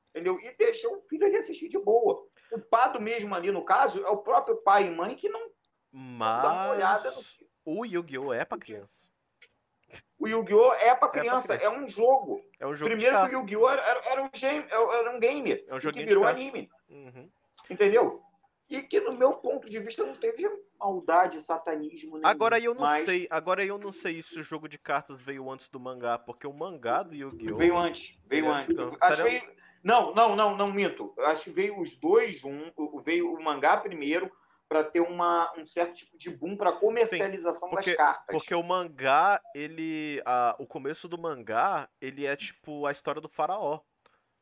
[0.10, 0.40] entendeu?
[0.40, 2.28] E deixa o filho ali assistir de boa.
[2.52, 5.49] O pado mesmo ali, no caso, é o próprio pai e mãe que não,
[5.91, 6.44] Mas...
[6.44, 7.51] dá uma olhada no filho.
[7.66, 8.34] O Yu-Gi-Oh!
[8.34, 9.10] é pra criança.
[10.18, 10.74] O Yu-Gi-Oh!
[10.74, 11.76] é pra criança, é, pra criança.
[11.76, 12.42] é um jogo.
[12.60, 13.70] É um jogo Primeiro que o Yu-Gi-Oh!
[13.70, 16.70] Era, era, um game, era um game é um que virou anime.
[16.90, 17.30] Uhum.
[17.70, 18.22] Entendeu?
[18.70, 20.48] E que, no meu ponto de vista, não teve
[20.80, 22.18] maldade, satanismo.
[22.18, 23.04] Nenhum, agora eu não mas...
[23.04, 23.28] sei.
[23.30, 26.54] Agora eu não sei se o jogo de cartas veio antes do mangá, porque o
[26.54, 27.58] mangá do Yu-Gi-Oh!
[27.58, 28.18] Veio antes.
[28.26, 28.76] Veio é antes.
[29.02, 29.62] Acho que veio...
[29.84, 31.14] Não, não, não, não minto.
[31.20, 33.04] Acho que veio os dois juntos.
[33.04, 34.32] Veio o mangá primeiro,
[34.72, 38.26] para ter uma, um certo tipo de boom para comercialização Sim, porque, das cartas.
[38.38, 40.22] Porque o mangá, ele.
[40.26, 43.81] A, o começo do mangá, ele é tipo a história do faraó.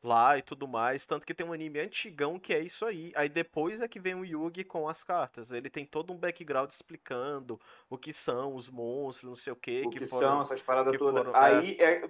[0.00, 1.04] Lá e tudo mais.
[1.04, 3.12] Tanto que tem um anime antigão que é isso aí.
[3.16, 5.50] Aí depois é que vem o Yugi com as cartas.
[5.50, 9.82] Ele tem todo um background explicando o que são os monstros, não sei o que.
[9.84, 11.24] O que, que foram, são essas paradas todas.
[11.24, 12.04] Foram, aí é...
[12.04, 12.08] é...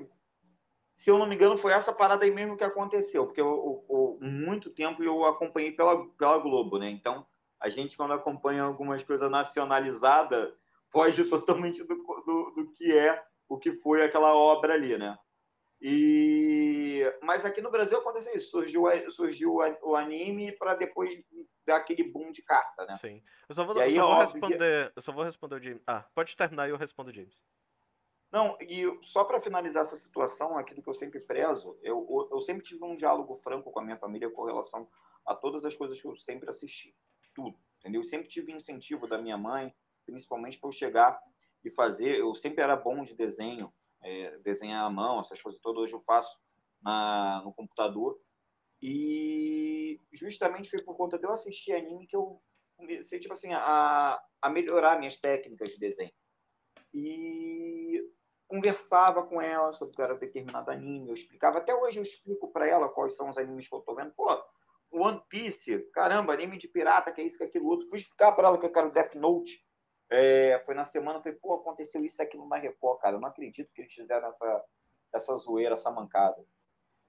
[0.95, 3.25] Se eu não me engano, foi essa parada aí mesmo que aconteceu.
[3.25, 3.47] Porque eu,
[3.89, 6.91] eu, eu muito tempo eu acompanhei pela, pela Globo, né?
[6.91, 7.27] Então
[7.61, 10.53] a gente, quando acompanha algumas coisas nacionalizadas,
[10.91, 15.17] foge totalmente do, do, do, que é o que foi aquela obra ali, né?
[15.81, 17.03] E...
[17.23, 18.51] Mas aqui no Brasil aconteceu isso.
[18.51, 21.23] Surgiu, surgiu o anime para depois
[21.67, 22.95] dar aquele boom de carta, né?
[22.95, 23.23] Sim.
[23.49, 24.89] Eu só vou, eu só vou responder.
[24.89, 24.93] Que...
[24.97, 25.83] Eu só vou responder o James.
[25.87, 27.43] Ah, pode terminar e eu respondo o James.
[28.33, 32.63] Não, e só para finalizar essa situação, aquilo que eu sempre prezo, eu, eu sempre
[32.63, 34.89] tive um diálogo franco com a minha família com relação
[35.27, 36.95] a todas as coisas que eu sempre assisti
[37.41, 38.01] tudo, entendeu?
[38.01, 41.21] Eu sempre tive incentivo da minha mãe, principalmente para eu chegar
[41.65, 42.19] e fazer.
[42.19, 43.73] Eu sempre era bom de desenho,
[44.03, 45.83] é, desenhar à mão, essas coisas todas.
[45.83, 46.39] Hoje eu faço
[46.83, 48.21] na, no computador.
[48.83, 52.43] E justamente foi por conta de eu assistir anime que eu
[52.77, 56.13] comecei, tipo assim, a, a melhorar minhas técnicas de desenho.
[56.93, 58.03] E
[58.49, 61.59] conversava com ela sobre cada determinado anime, eu explicava.
[61.59, 64.13] Até hoje eu explico para ela quais são os animes que eu tô vendo.
[64.13, 64.43] Pô,
[64.93, 67.89] One Piece, caramba, anime de pirata, que é isso, que é aquilo outro.
[67.89, 69.65] Fui explicar pra ela que eu quero Death Note.
[70.11, 73.17] É, foi na semana, falei, pô, aconteceu isso aqui no Record, cara.
[73.17, 74.65] Eu não acredito que eles fizeram essa,
[75.15, 76.45] essa zoeira, essa mancada.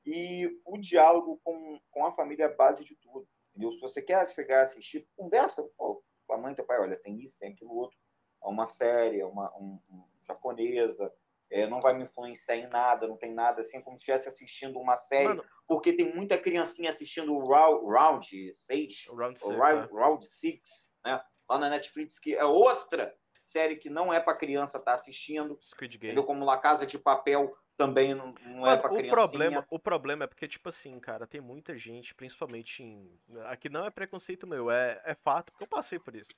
[0.05, 3.27] E o diálogo com, com a família é a base de tudo.
[3.49, 3.71] Entendeu?
[3.71, 6.97] Se você quer chegar a assistir, conversa pô, com a mãe e teu pai, olha,
[6.97, 7.97] tem isso, tem aquilo outro.
[8.43, 11.13] É uma série, é uma um, um, japonesa,
[11.52, 14.80] é, não vai me influenciar em nada, não tem nada assim, como se estivesse assistindo
[14.80, 19.52] uma série, Mano, porque tem muita criancinha assistindo o Round 6, Round 6,
[19.91, 20.60] Round 6,
[21.06, 21.11] é.
[21.11, 21.22] né?
[21.49, 23.14] lá na Netflix, que é outra
[23.44, 25.60] série que não é para criança estar tá assistindo.
[25.61, 26.14] Squid Game.
[26.14, 26.23] Entendeu?
[26.23, 29.10] Como La Casa de Papel também não, não é para criança.
[29.10, 33.19] Problema, o problema é porque, tipo assim, cara, tem muita gente, principalmente em.
[33.45, 36.32] Aqui não é preconceito meu, é, é fato, porque eu passei por isso.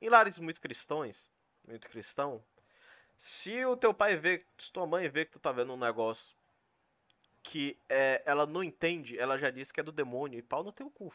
[0.00, 1.30] Em lares muito cristãos,
[1.66, 2.42] muito cristão,
[3.16, 6.36] se o teu pai vê, se tua mãe vê que tu tá vendo um negócio
[7.42, 10.72] que é, ela não entende, ela já disse que é do demônio e pau no
[10.72, 11.12] teu cu.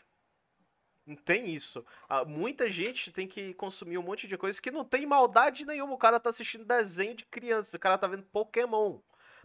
[1.06, 1.84] Não tem isso.
[2.08, 5.94] Ah, muita gente tem que consumir um monte de coisa que não tem maldade nenhuma.
[5.94, 9.00] O cara tá assistindo desenho de criança, o cara tá vendo Pokémon.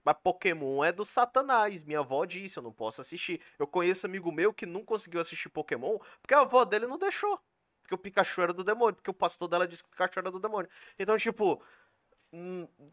[0.05, 1.83] Mas Pokémon é do Satanás.
[1.83, 3.41] Minha avó disse, eu não posso assistir.
[3.59, 7.41] Eu conheço amigo meu que não conseguiu assistir Pokémon porque a avó dele não deixou.
[7.81, 8.97] Porque o Pikachu era do demônio.
[8.97, 10.71] Porque o pastor dela disse que o Pikachu era do demônio.
[10.99, 11.63] Então, tipo,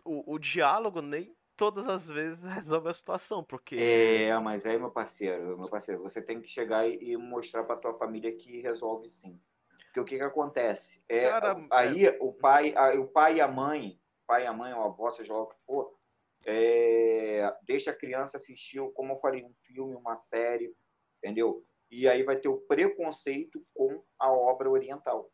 [0.04, 3.76] o, o diálogo nem todas as vezes resolve a situação, porque...
[3.76, 7.94] É, mas aí, meu parceiro, meu parceiro, você tem que chegar e mostrar pra tua
[7.94, 9.40] família que resolve sim.
[9.86, 11.04] Porque o que que acontece?
[11.10, 12.18] É, Cara, aí é...
[12.22, 15.12] o pai, a, o pai e a mãe, pai e a mãe, ou a avó,
[15.12, 15.94] seja lá o que for,
[16.46, 20.74] é, deixa a criança assistir, como eu falei, um filme, uma série,
[21.18, 21.64] entendeu?
[21.90, 25.30] E aí vai ter o preconceito com a obra oriental.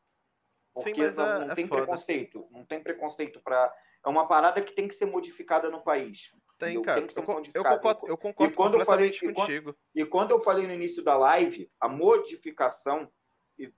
[0.74, 3.74] Porque Sim, não, é, não, tem é preconceito, não tem preconceito para
[4.06, 6.32] é uma parada que tem que ser modificada no país.
[6.58, 7.00] Tem, cara.
[7.00, 7.68] Tem que ser eu, modificado.
[7.68, 9.30] eu concordo, eu concordo e quando eu falei, contigo.
[9.30, 13.12] E quando, e quando eu falei no início da live, a modificação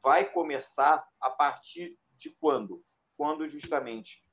[0.02, 2.84] vai começar a partir de quando?
[3.18, 4.24] Quando justamente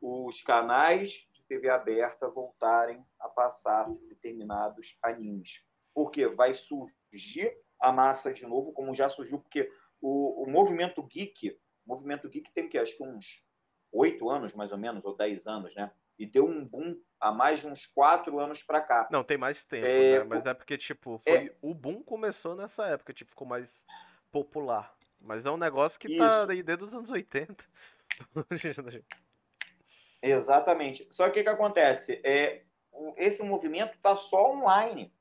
[0.00, 5.64] os canais de TV aberta voltarem a passar determinados animes.
[5.92, 9.70] Porque vai surgir a massa de novo, como já surgiu, porque
[10.00, 13.44] o, o movimento geek, o movimento geek tem que acho que uns
[13.92, 15.90] oito anos, mais ou menos, ou dez anos, né?
[16.18, 19.08] E deu um boom há mais de uns quatro anos para cá.
[19.10, 20.24] Não, tem mais tempo, é, né?
[20.24, 23.84] Mas é porque, tipo, foi, é, o boom começou nessa época, tipo, ficou mais
[24.30, 24.96] popular.
[25.20, 26.46] Mas é um negócio que tá isso.
[26.46, 27.64] tá aí desde os anos 80.
[30.22, 31.06] Exatamente.
[31.10, 32.20] Só que o que acontece?
[32.24, 32.64] É,
[33.16, 35.14] esse movimento tá só online.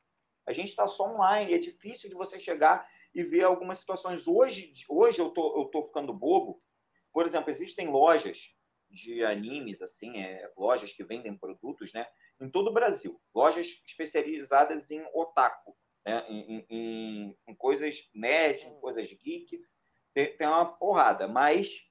[0.46, 1.54] A gente está só online.
[1.54, 4.28] É difícil de você chegar e ver algumas situações.
[4.28, 6.62] Hoje, hoje eu, tô, eu tô ficando bobo.
[7.12, 8.56] Por exemplo, existem lojas
[8.90, 12.08] de animes, assim, é, lojas que vendem produtos, né,
[12.40, 18.80] em todo o Brasil, lojas especializadas em otaku, né, em, em, em coisas nerd, em
[18.80, 19.60] coisas geek,
[20.14, 21.84] tem, tem, uma porrada, mas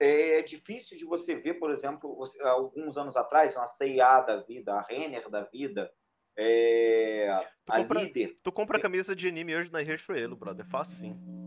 [0.00, 4.74] é difícil de você ver, por exemplo, você, alguns anos atrás, uma C&A da vida,
[4.74, 5.92] a Renner da vida,
[6.36, 7.28] é,
[7.68, 8.38] a compra, líder.
[8.42, 11.41] Tu compra camisa de anime hoje na Riachuelo, brother, é fácil sim.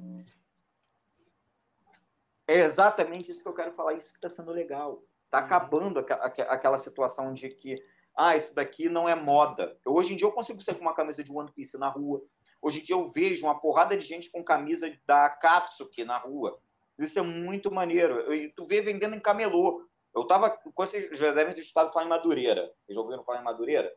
[2.47, 5.03] É exatamente isso que eu quero falar, isso que está sendo legal.
[5.25, 5.45] Está uhum.
[5.45, 7.83] acabando aquela situação de que,
[8.15, 9.77] ah, isso daqui não é moda.
[9.85, 12.23] Eu, hoje em dia eu consigo sair com uma camisa de One Piece na rua.
[12.61, 16.59] Hoje em dia eu vejo uma porrada de gente com camisa da Katsuki na rua.
[16.97, 18.33] Isso é muito maneiro.
[18.33, 19.85] E tu vê vendendo em camelô.
[20.15, 20.57] Eu tava.
[20.75, 22.71] Vocês já devem ter estado falando em Madureira.
[22.85, 23.93] Vocês já ouviram falar em Madureira?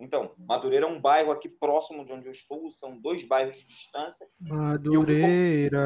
[0.00, 3.66] Então, Madureira é um bairro aqui próximo de onde eu estou, são dois bairros de
[3.66, 4.26] distância.
[4.40, 5.78] Madureira.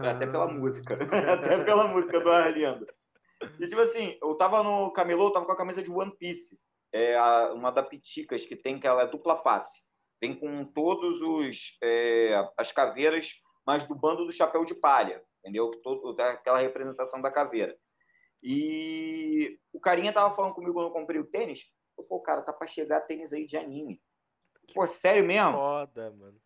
[0.00, 0.08] Fui...
[0.08, 0.94] Até pela música.
[1.32, 2.86] Até pela música do Arlindo.
[3.58, 6.56] E tipo assim, eu tava no camelô, tava com a camisa de One Piece.
[6.92, 9.80] É a, uma da Piticas que tem, que ela é dupla face.
[10.22, 13.32] Vem com todos os é, as caveiras,
[13.66, 15.72] mas do bando do chapéu de palha, entendeu?
[15.82, 17.76] Todo, aquela representação da caveira.
[18.40, 21.64] E o carinha tava falando comigo quando eu comprei o tênis
[22.04, 24.02] Pô, cara, tá pra chegar tênis aí de anime.
[24.74, 25.52] Pô, sério mesmo?
[25.52, 26.40] Foda, mano.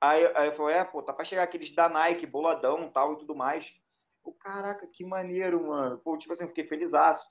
[0.00, 3.18] Aí, aí eu falei, é, pô, tá pra chegar aqueles da Nike, boladão tal e
[3.18, 3.72] tudo mais.
[4.22, 5.98] Pô, caraca, que maneiro, mano.
[5.98, 7.26] Pô, tipo assim, fiquei felizaço.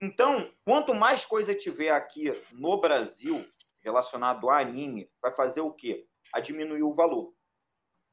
[0.00, 3.44] Então, quanto mais coisa tiver aqui no Brasil
[3.80, 6.06] relacionado a anime, vai fazer o quê?
[6.32, 7.34] A diminuir o valor.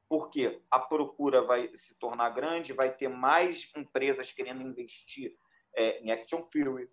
[0.08, 5.36] Porque a procura vai se tornar grande, vai ter mais empresas querendo investir
[5.74, 6.90] é, em Action Fury,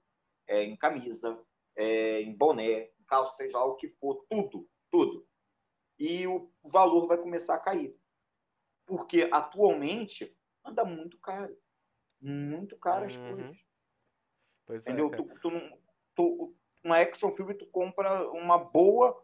[0.48, 1.42] é, em camisa,
[1.76, 5.28] é, em boné, em calça, seja lá o que for, tudo, tudo.
[6.00, 7.96] E o valor vai começar a cair.
[8.86, 11.58] Porque atualmente anda muito caro.
[12.22, 13.36] Muito caro as uhum.
[13.36, 13.58] coisas.
[14.66, 15.14] Pois é, Entendeu?
[15.14, 15.52] É, tu, tu,
[16.16, 19.22] tu, uma action film tu compra uma boa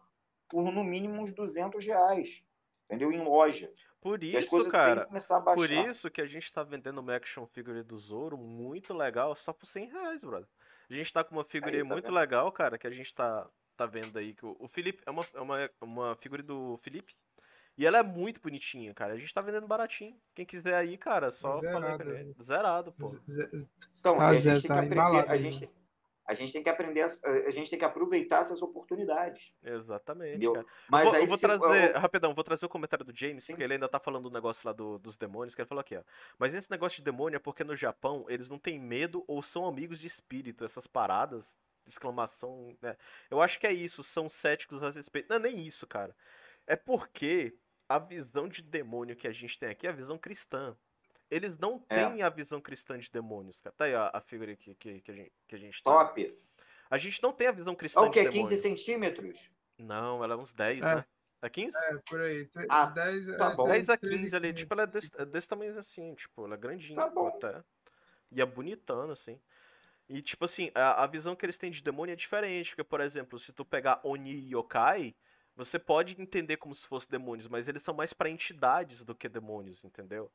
[0.49, 2.43] por no mínimo uns 200 reais.
[2.85, 3.11] entendeu?
[3.11, 3.71] Em loja.
[4.01, 5.07] Por isso, cara,
[5.55, 9.51] por isso que a gente tá vendendo uma action figure do Zoro muito legal só
[9.51, 10.47] por 100 reais, brother.
[10.89, 12.15] A gente tá com uma figure Aí, tá muito vendo?
[12.15, 13.47] legal, cara, que a gente tá,
[13.77, 14.33] tá vendo aí.
[14.33, 17.15] Que o, o Felipe, é uma, é uma, uma figure do Felipe.
[17.77, 19.13] E ela é muito bonitinha, cara.
[19.13, 20.19] A gente tá vendendo baratinho.
[20.35, 22.11] Quem quiser aí, cara, só falar Zerado.
[22.11, 22.35] ele.
[22.41, 23.07] Zerado, pô.
[23.27, 25.78] Z- z- Então, Tá a zero, gente tá a gente, mano.
[26.29, 27.07] A gente tem que aprender, a,
[27.47, 29.51] a gente tem que aproveitar essas oportunidades.
[29.63, 30.45] Exatamente.
[30.87, 33.43] Mas vou, aí eu vou se- trazer, eu- rapidão, vou trazer o comentário do James,
[33.43, 33.53] Sim.
[33.53, 35.97] porque ele ainda tá falando do negócio lá do- dos demônios, que ele falou aqui,
[35.97, 36.03] ó.
[36.37, 39.67] Mas esse negócio de demônio é porque no Japão eles não têm medo ou são
[39.67, 41.57] amigos de espírito, essas paradas,
[41.87, 42.95] exclamação, né?
[43.31, 45.27] Eu acho que é isso, são céticos a respeito.
[45.29, 46.15] Não é nem isso, cara.
[46.67, 47.57] É porque
[47.87, 50.77] a visão de demônio que a gente tem aqui é a visão cristã.
[51.29, 51.95] Eles não É.
[52.07, 53.75] têm a visão cristã de demônios, cara.
[53.77, 55.91] Tá aí a, a figura que, que, que a gente, que a gente tá.
[55.91, 56.37] Top.
[56.89, 58.19] A gente não tem a visão cristã É o de que?
[58.23, 58.41] demônio.
[58.49, 59.49] 15 centímetros?
[59.77, 60.95] Não, ela é uns 10, É.
[60.95, 61.05] né?
[61.41, 61.77] É 15?
[61.77, 62.45] É, por aí.
[62.47, 63.63] Tre- Ah, 10, tá é, bom.
[63.65, 64.57] 10 a 13, 15 ali, 15.
[64.59, 67.27] tipo, ela é desse, é desse tamanho assim, tipo, ela é grandinha Tá bom.
[67.27, 67.63] até.
[68.31, 69.39] E é bonitona, assim.
[70.09, 72.99] E, tipo assim, a, a visão que eles têm de demônio é diferente, porque, por
[72.99, 75.15] exemplo, se tu pegar Oni e Yokai,
[75.55, 79.29] você pode entender como se fossem demônios, mas eles são mais pra entidades do que
[79.29, 80.31] demônios, entendeu?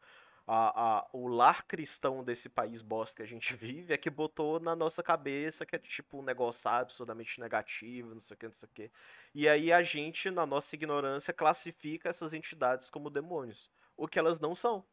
[0.47, 4.61] A, a- o lar cristão desse país bosta que a gente vive é que botou
[4.61, 8.53] na nossa cabeça que é tipo um negócio absurdamente negativo, não sei o que, não
[8.53, 8.91] sei o que.
[9.35, 13.71] E aí a gente, na nossa ignorância, classifica essas entidades como demônios.
[13.97, 14.85] O que elas não são.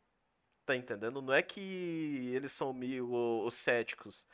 [0.65, 1.21] Tá entendendo?
[1.21, 1.59] Não é que
[2.35, 3.09] eles são meio
[3.45, 4.27] os céticos.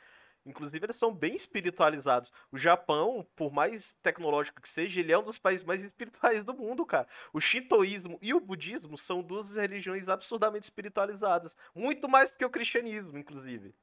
[0.48, 2.32] Inclusive, eles são bem espiritualizados.
[2.50, 6.54] O Japão, por mais tecnológico que seja, ele é um dos países mais espirituais do
[6.54, 7.06] mundo, cara.
[7.32, 11.56] O shintoísmo e o budismo são duas religiões absurdamente espiritualizadas.
[11.74, 13.74] Muito mais do que o cristianismo, inclusive.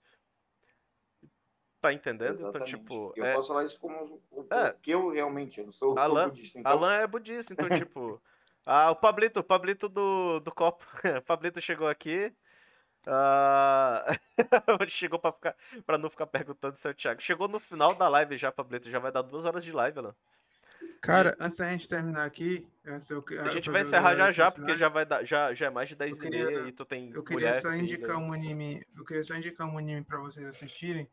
[1.81, 2.33] Tá entendendo?
[2.35, 2.69] Então, Exatamente.
[2.77, 3.13] tipo.
[3.15, 4.73] eu é- posso falar isso como o É.
[4.81, 6.59] que eu realmente eu não sou, sou Alan- budista.
[6.59, 8.19] Então, Alan é budista, então, tipo.
[8.67, 10.83] Ah, o Pablito, o Pablito do, do copo.
[11.21, 12.33] O Pablito chegou aqui.
[13.07, 14.17] Ah,
[14.87, 15.55] chegou pra, ficar,
[15.85, 17.21] pra não ficar perguntando se é o Thiago.
[17.21, 18.89] Chegou no final da live já, Pablito.
[18.89, 20.15] Já vai dar duas horas de live, Alan.
[21.01, 24.89] Cara, antes da gente terminar aqui, eu, A gente vai encerrar já já, porque já
[24.89, 25.23] vai dar.
[25.23, 27.11] Já, já é mais de 10 Eu e meia queria- e tu tem.
[27.13, 27.81] Eu queria mulher, só filha.
[27.81, 28.83] indicar um anime.
[28.95, 31.07] Eu queria só indicar um anime pra vocês assistirem.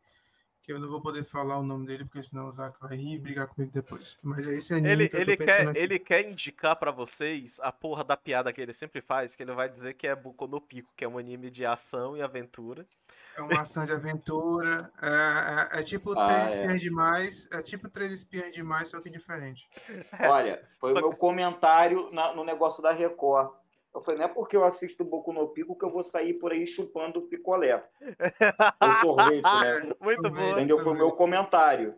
[0.63, 3.15] Que eu não vou poder falar o nome dele, porque senão o Zac vai rir
[3.15, 4.17] e brigar comigo depois.
[4.23, 5.79] Mas é esse anime Ele, que eu tô ele, pensando quer, aqui.
[5.79, 9.51] ele quer indicar pra vocês a porra da piada que ele sempre faz, que ele
[9.51, 12.87] vai dizer que é Boku no Pico, que é um anime de ação e aventura.
[13.35, 14.89] É uma ação de aventura.
[15.01, 16.59] É, é- é tipo Ah, Três é.
[16.61, 17.47] Espiãs Demais.
[17.51, 19.67] É tipo Três Espiãs Demais, só que diferente.
[20.31, 23.51] olha, foi Só o meu comentário na- no negócio da Record.
[23.93, 26.51] Eu falei, não é porque eu assisto Boku no Pico que eu vou sair por
[26.51, 27.87] aí chupando picolé.
[28.81, 29.93] Ou sorvete, né?
[30.01, 30.51] Muito bom.
[30.51, 30.79] Entendeu?
[30.79, 31.95] Foi o meu comentário.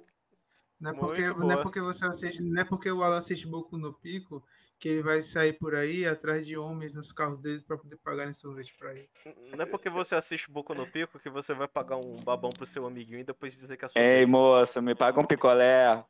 [0.80, 3.78] Não é, porque, não é porque você assiste, não é porque o Alan assiste Boku
[3.78, 4.44] no Pico
[4.78, 8.34] que ele vai sair por aí atrás de homens nos carros deles para poder pagarem
[8.34, 9.10] sorvete para ele.
[9.56, 12.66] Não é porque você assiste Boku no Pico que você vai pagar um babão pro
[12.66, 14.02] seu amiguinho e depois dizer que é sua.
[14.02, 16.04] Ei, moço, me paga um picolé.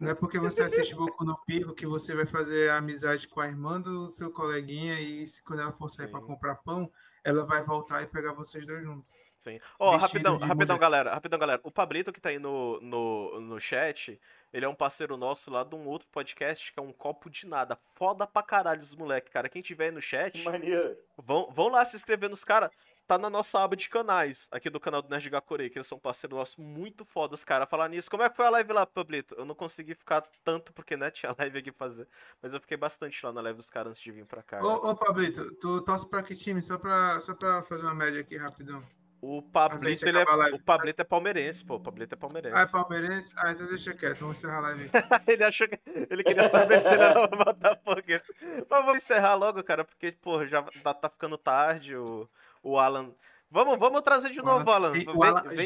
[0.00, 3.46] Não é porque você assiste Boku no Pico que você vai fazer amizade com a
[3.46, 6.90] irmã do seu coleguinha e se- quando ela for sair para comprar pão,
[7.22, 9.04] ela vai voltar e pegar vocês dois juntos.
[9.38, 9.56] Sim.
[9.78, 10.78] Ó, Vestido rapidão, rapidão, mulher.
[10.78, 11.14] galera.
[11.14, 11.60] Rapidão, galera.
[11.64, 14.20] O Pablito que tá aí no, no, no chat,
[14.52, 17.46] ele é um parceiro nosso lá de um outro podcast que é um copo de
[17.46, 17.78] nada.
[17.94, 19.48] Foda pra caralho os moleque, cara.
[19.48, 20.94] Quem tiver aí no chat, Maneiro.
[21.16, 22.70] vão, vão lá se inscrever nos caras.
[23.10, 25.98] Tá na nossa aba de canais, aqui do canal do Nerd Gakure, que eles são
[25.98, 27.66] parceiros nossos muito fodas, cara.
[27.66, 29.34] Falar nisso, como é que foi a live lá, Pablito?
[29.36, 32.06] Eu não consegui ficar tanto porque, né, tinha live aqui pra fazer.
[32.40, 34.62] Mas eu fiquei bastante lá na live dos caras antes de vir pra cá.
[34.62, 36.62] Ô, ô Pablito, tu torce para que time?
[36.62, 38.80] Só para só pra fazer uma média aqui rapidão.
[39.20, 40.24] O Pablito, ele é,
[40.54, 41.74] o Pablito é palmeirense, pô.
[41.74, 42.56] O Pablito é palmeirense.
[42.56, 43.34] Ah, é palmeirense?
[43.36, 44.88] Ah, então deixa quieto, vamos encerrar a live.
[45.26, 45.80] ele achou que.
[46.08, 48.24] Ele queria saber se ele era Botafoguense.
[48.70, 51.96] Mas vamos encerrar logo, cara, porque, pô, já tá, tá ficando tarde.
[51.96, 52.30] O,
[52.62, 53.12] o Alan.
[53.50, 54.92] Vamos, vamos trazer de novo, Alan.
[54.92, 55.02] Vem,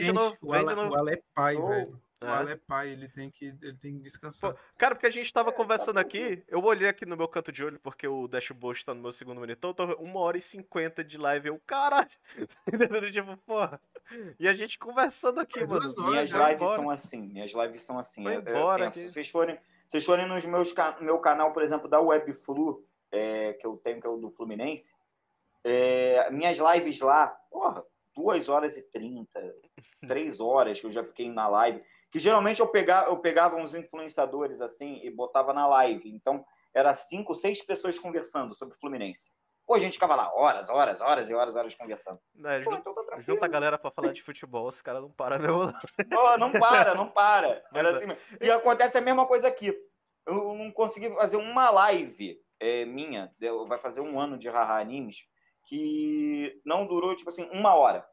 [0.03, 0.95] de novo, o vem de Alan, novo.
[0.95, 1.69] o Alan é pai, Oh.
[1.69, 2.01] velho.
[2.23, 2.31] O É.
[2.31, 4.55] Alan é pai, ele tem que, ele tem que descansar.
[4.55, 7.63] Pô, Cara, porque a gente tava conversando aqui, eu olhei aqui no meu canto de
[7.63, 11.19] olho, porque o dashboard tá no meu segundo monitor, tô uma hora e cinquenta de
[11.19, 11.49] live.
[11.49, 12.09] Eu, caralho!
[13.13, 13.79] tipo, porra.
[14.39, 16.11] E a gente conversando aqui, Foi mano.
[16.11, 16.77] Minhas lives embora.
[16.81, 17.21] são assim.
[17.21, 18.23] Minhas lives são assim.
[18.23, 21.53] Foi Eu- eu embora penso, se vocês forem, se vocês forem nos meus meu canal,
[21.53, 24.95] por exemplo, da Webflu, é, que eu tenho, que é o do Fluminense,
[25.65, 27.83] é, minhas lives lá, porra,
[28.15, 29.41] duas horas e trinta,
[30.07, 31.83] três horas que eu já fiquei na live.
[32.11, 36.09] Que geralmente eu pegava, eu pegava uns influenciadores assim e botava na live.
[36.15, 39.33] Então, era cinco, seis pessoas conversando sobre o Fluminense.
[39.67, 42.21] Pô, a gente ficava lá horas, horas, horas e horas, horas conversando.
[42.45, 45.11] É, Pô, junta, então tá junta a galera pra falar de futebol, os caras não
[45.11, 45.65] param mesmo.
[45.67, 45.73] não.
[46.11, 47.65] Pô, não para, não para.
[47.73, 47.93] Era é.
[47.93, 48.07] assim.
[48.43, 49.75] E acontece a mesma coisa aqui.
[50.27, 53.35] Eu não consegui fazer uma live é, minha,
[53.67, 55.27] vai fazer um ano de Haha Animes,
[55.65, 58.07] que não durou, tipo assim, uma hora.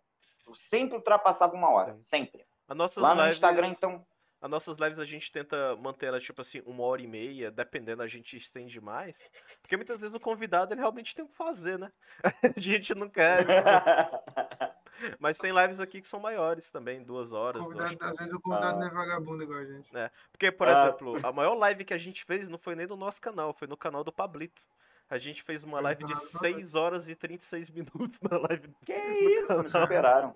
[0.48, 2.46] Eu sempre ultrapassava uma hora, sempre.
[2.68, 4.06] As nossas Lá no lives, Instagram, então.
[4.42, 8.02] As nossas lives a gente tenta manter ela, tipo assim, uma hora e meia, dependendo,
[8.02, 9.30] a gente estende mais.
[9.62, 11.92] Porque muitas vezes o convidado, ele realmente tem o que fazer, né?
[12.58, 13.46] A gente não quer.
[13.46, 13.52] tipo,
[15.20, 17.64] Mas tem lives aqui que são maiores também, duas horas.
[17.68, 18.80] duas- às vezes o convidado Ah.
[18.80, 19.90] não é vagabundo igual a gente.
[20.32, 20.72] Porque, por Ah.
[20.88, 23.68] exemplo, a maior live que a gente fez não foi nem no nosso canal, foi
[23.68, 24.64] no canal do Pablito.
[25.12, 26.56] A gente fez uma live de canal do Pablito.
[26.58, 28.70] 6 horas e 36 minutos na live.
[28.86, 28.94] Que
[29.44, 30.34] isso, me superaram.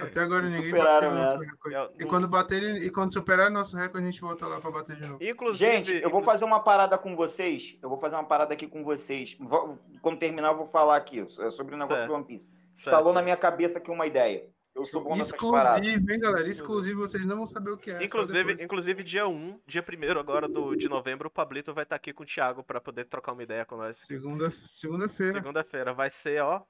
[0.00, 1.52] Até agora ninguém Superaram bateu o nosso essa.
[1.52, 1.76] recorde.
[1.76, 4.96] É, E quando bater e quando superar nosso recorde, a gente volta lá pra bater
[4.96, 5.22] de novo.
[5.24, 5.70] Inclusive.
[5.70, 7.78] Gente, eu vou fazer uma parada com vocês.
[7.82, 9.36] Eu vou fazer uma parada aqui com vocês.
[9.40, 12.08] Vou- Quando terminar, eu vou falar aqui é sobre o negócio Certo.
[12.10, 12.46] do One Piece.
[12.46, 13.24] Certo, Instalou na certo.
[13.24, 14.46] minha cabeça aqui uma ideia.
[14.74, 15.16] Eu sou bom.
[15.16, 16.48] Exclusivo, hein, galera?
[16.48, 17.00] Exclusivo.
[17.00, 18.02] Vocês não vão saber o que é.
[18.02, 22.12] Inclusive, inclusive, dia 1, dia 1 agora do, de novembro, o Pablito vai estar aqui
[22.12, 23.98] com o Thiago pra poder trocar uma ideia com nós.
[23.98, 25.32] Segunda, segunda-feira.
[25.32, 26.62] Segunda-feira vai ser, ó.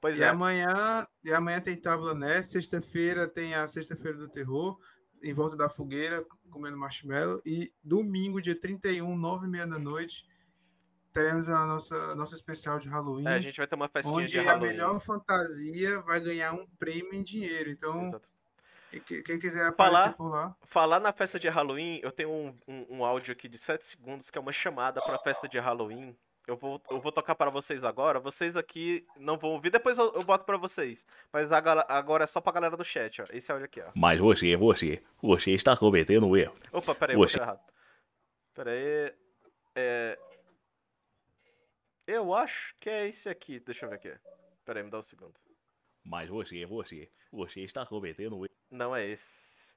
[0.00, 0.28] Pois E é.
[0.28, 4.78] amanhã, e amanhã tem Tábua Nest, sexta-feira tem a Sexta-feira do Terror,
[5.22, 7.42] em volta da fogueira, comendo marshmallow.
[7.44, 10.24] E domingo, dia 31, nove e meia da noite,
[11.16, 13.26] teremos a nossa, nossa especial de Halloween.
[13.26, 14.68] É, a gente vai ter uma festinha onde de a Halloween.
[14.72, 17.70] melhor fantasia vai ganhar um prêmio em dinheiro.
[17.70, 18.28] Então, Exato.
[19.24, 23.04] quem, quiser Falar- por lá, Falar na festa de Halloween, eu tenho um, um, um
[23.04, 26.14] áudio aqui de 7 segundos que é uma chamada pra festa de Halloween.
[26.46, 28.20] Eu vou, eu vou tocar para vocês agora.
[28.20, 31.04] Vocês aqui não vão ouvir, depois eu, eu boto pra vocês.
[31.32, 33.24] Mas agora, agora é só pra galera do chat, ó.
[33.30, 33.90] Esse áudio aqui, ó.
[33.96, 36.54] Mas você, você, você está cometendo um erro.
[36.70, 37.34] Opa, peraí, eu Oxe.
[37.36, 37.60] botei errado.
[38.54, 39.12] Peraí.
[39.74, 40.18] É.
[42.06, 43.58] Eu acho que é esse aqui.
[43.58, 44.14] Deixa eu ver aqui.
[44.64, 45.34] Peraí, me dá um segundo.
[46.04, 48.54] Mas você, você, você está cometendo erro.
[48.70, 49.74] Não é esse.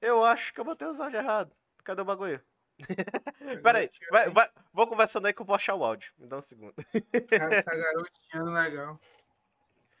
[0.00, 1.54] Eu acho que eu botei os áudios errado.
[1.82, 2.42] Cadê o bagulho?
[3.62, 6.12] Peraí, vai, vai, vou conversando aí que eu vou achar o áudio.
[6.18, 6.74] Me dá um segundo.
[7.30, 9.00] Cara, tá garotinho legal.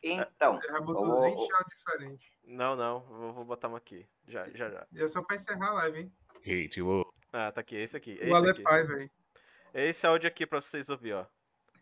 [0.02, 2.30] Então, botou uns ô, 20 áudios diferentes.
[2.44, 3.00] Não, não.
[3.00, 4.06] Vou, vou botar um aqui.
[4.28, 4.86] Já, já, já.
[4.92, 6.12] E é só pra encerrar a live, hein?
[6.42, 7.10] Ritmo.
[7.32, 7.76] Ah, tá aqui.
[7.76, 8.18] Esse aqui.
[8.20, 8.62] O Esse Ale aqui.
[8.62, 9.10] Pai, velho.
[9.72, 11.26] É esse áudio aqui pra vocês ouvir, ó.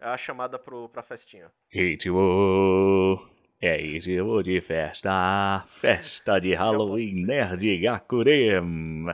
[0.04, 1.50] É a chamada pro, pra festinha.
[1.70, 3.26] Ritmo.
[3.58, 5.64] É ritmo de festa.
[5.66, 9.06] Festa de Halloween Nerd Gakurem.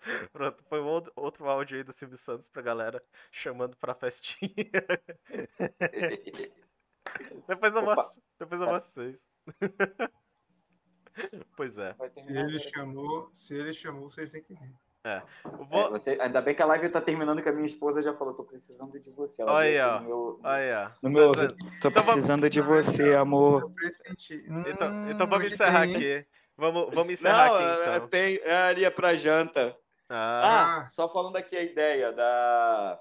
[0.32, 4.48] Pronto, foi um outro, outro áudio aí do Silvio Santos pra galera chamando pra festinha.
[7.46, 9.28] depois eu mostro, depois eu mostro vocês.
[11.54, 11.94] pois é.
[12.22, 14.74] Se ele chamou, se ele chamou, vocês têm que vir.
[15.02, 15.22] Eu É,
[15.70, 18.34] vou, você- ainda bem que a live tá terminando que a minha esposa já falou,
[18.34, 19.40] tô precisando de você.
[19.40, 20.90] Ela Olha aí, meu- Aí, ó.
[21.02, 21.32] No meu?
[21.34, 23.72] Tô Então vamos- precisando de você, amor.
[23.72, 24.44] Pressenti.
[24.66, 26.22] Então, Hum, então vamos encerrar aqui.
[26.54, 28.08] Vamos, vamos encerrar Não, aqui é, então.
[28.08, 29.74] tem, é ali é pra janta.
[30.06, 33.00] Ah, Ah, só falando aqui a ideia da.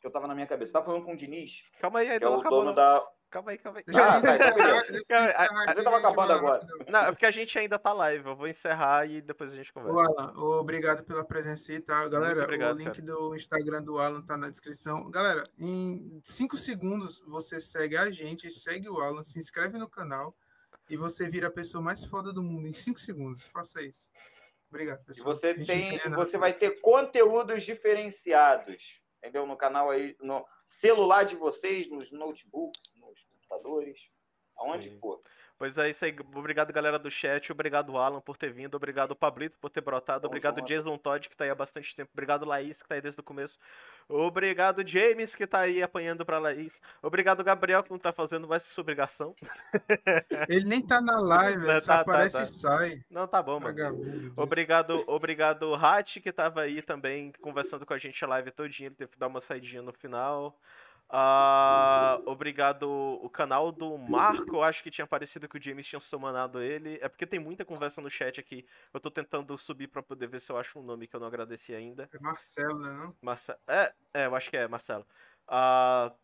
[0.00, 0.72] que eu tava na minha cabeça.
[0.72, 2.58] Tava falando com o Diniz, calma aí, que é o acabou.
[2.58, 2.74] dono Não.
[2.74, 3.02] da.
[3.30, 3.84] Calma aí, calma aí.
[3.88, 6.66] Ah, eu tá, tava a gente acabando vai agora.
[6.88, 8.26] Não, é porque a gente ainda tá live.
[8.26, 10.14] Eu vou encerrar e depois a gente conversa.
[10.18, 12.08] Alan, obrigado pela presença aí, tá?
[12.08, 13.02] Galera, obrigado, o link cara.
[13.02, 15.10] do Instagram do Alan tá na descrição.
[15.10, 20.34] Galera, em 5 segundos você segue a gente, segue o Alan, se inscreve no canal
[20.88, 23.42] e você vira a pessoa mais foda do mundo em 5 segundos.
[23.48, 24.10] Faça isso.
[24.70, 25.34] Obrigado, E pessoal.
[25.34, 26.10] você gente não tem.
[26.12, 29.00] Você vai ter conteúdos diferenciados.
[29.18, 29.44] Entendeu?
[29.46, 32.94] No canal aí, no celular de vocês, nos notebooks,
[33.48, 33.98] computadores,
[34.56, 34.98] aonde Sim.
[34.98, 35.20] for.
[35.58, 36.14] Pois é isso aí.
[36.36, 37.50] Obrigado, galera do chat.
[37.50, 38.76] Obrigado, Alan, por ter vindo.
[38.76, 40.24] Obrigado, Pablito, por ter brotado.
[40.24, 40.62] Obrigado.
[40.62, 42.12] Jason Todd, que tá aí há bastante tempo.
[42.12, 43.58] Obrigado, Laís, que tá aí desde o começo.
[44.08, 46.80] Obrigado, James, que tá aí apanhando pra Laís.
[47.02, 49.34] Obrigado, Gabriel, que não tá fazendo mais sua obrigação.
[50.48, 52.42] Ele nem tá na live, Tá, ele só tá, aparece tá.
[52.44, 53.04] e sai.
[53.10, 53.74] Não, tá bom, mano.
[53.74, 54.32] Vagabundo.
[54.36, 58.86] Obrigado, obrigado, Hat, que tava aí também conversando com a gente a live todinha.
[58.86, 60.56] Ele teve que dar uma saidinha no final.
[61.10, 62.84] Ah, obrigado
[63.22, 66.98] o canal do Marco, eu acho que tinha parecido que o James tinha sumanado ele.
[67.00, 68.66] É porque tem muita conversa no chat aqui.
[68.92, 71.26] Eu tô tentando subir pra poder ver se eu acho um nome que eu não
[71.26, 72.10] agradeci ainda.
[72.12, 72.92] É Marcelo, né?
[72.92, 73.16] Não?
[73.22, 73.58] Marcelo.
[73.66, 75.06] É, é, eu acho que é, Marcelo.
[75.46, 76.14] Ah,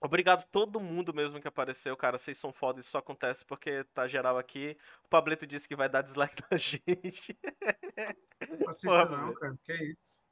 [0.00, 2.16] obrigado todo mundo mesmo que apareceu, cara.
[2.16, 4.74] Vocês são foda, isso só acontece porque tá geral aqui.
[5.04, 7.38] O Pablito disse que vai dar dislike na gente.
[8.58, 9.54] Não assista Porra, não, cara.
[9.62, 10.23] Que isso?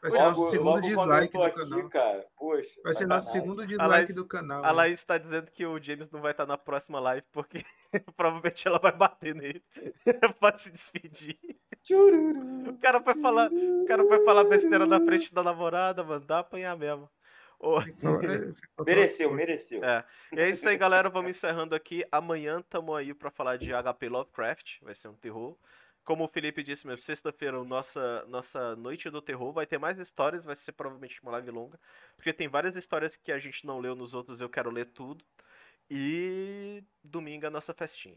[0.00, 1.88] Vai ser nosso Logo, segundo quando eu dislike do aqui, canal.
[1.90, 2.26] cara.
[2.36, 2.80] Poxa.
[2.84, 4.64] Vai ser nosso segundo A dislike Laís- do canal.
[4.64, 4.70] A?
[4.70, 7.64] Laís tá dizendo que o James não vai estar na próxima live porque
[8.16, 9.62] provavelmente ela vai bater nele.
[10.40, 11.36] Pode se despedir.
[11.82, 12.70] Tchururu.
[12.70, 16.20] O cara foi falar, o cara foi falar besteira na frente da namorada, mano.
[16.20, 17.08] Dá pra apanhar mesmo.
[17.82, 18.54] Fica-
[18.86, 19.82] Mereceu, mereceu.
[19.82, 20.04] É.
[20.32, 21.10] E é isso aí, galera.
[21.10, 22.04] Vamos encerrando aqui.
[22.12, 24.78] Amanhã tamo aí pra falar de HP Lovecraft.
[24.82, 25.56] Vai ser um terror.
[26.08, 30.42] Como o Felipe disse mesmo, sexta-feira, nossa, nossa Noite do Terror vai ter mais histórias,
[30.42, 31.78] vai ser provavelmente uma live longa,
[32.16, 35.22] porque tem várias histórias que a gente não leu nos outros, eu quero ler tudo.
[35.90, 38.16] E domingo é a nossa festinha.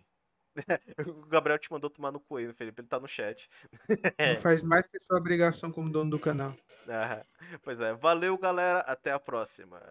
[1.05, 3.49] o Gabriel te mandou tomar no coelho, Felipe, ele tá no chat.
[4.35, 6.55] Não faz mais que sua obrigação como dono do canal.
[6.87, 7.25] Ah,
[7.61, 9.81] pois é, valeu galera, até a próxima.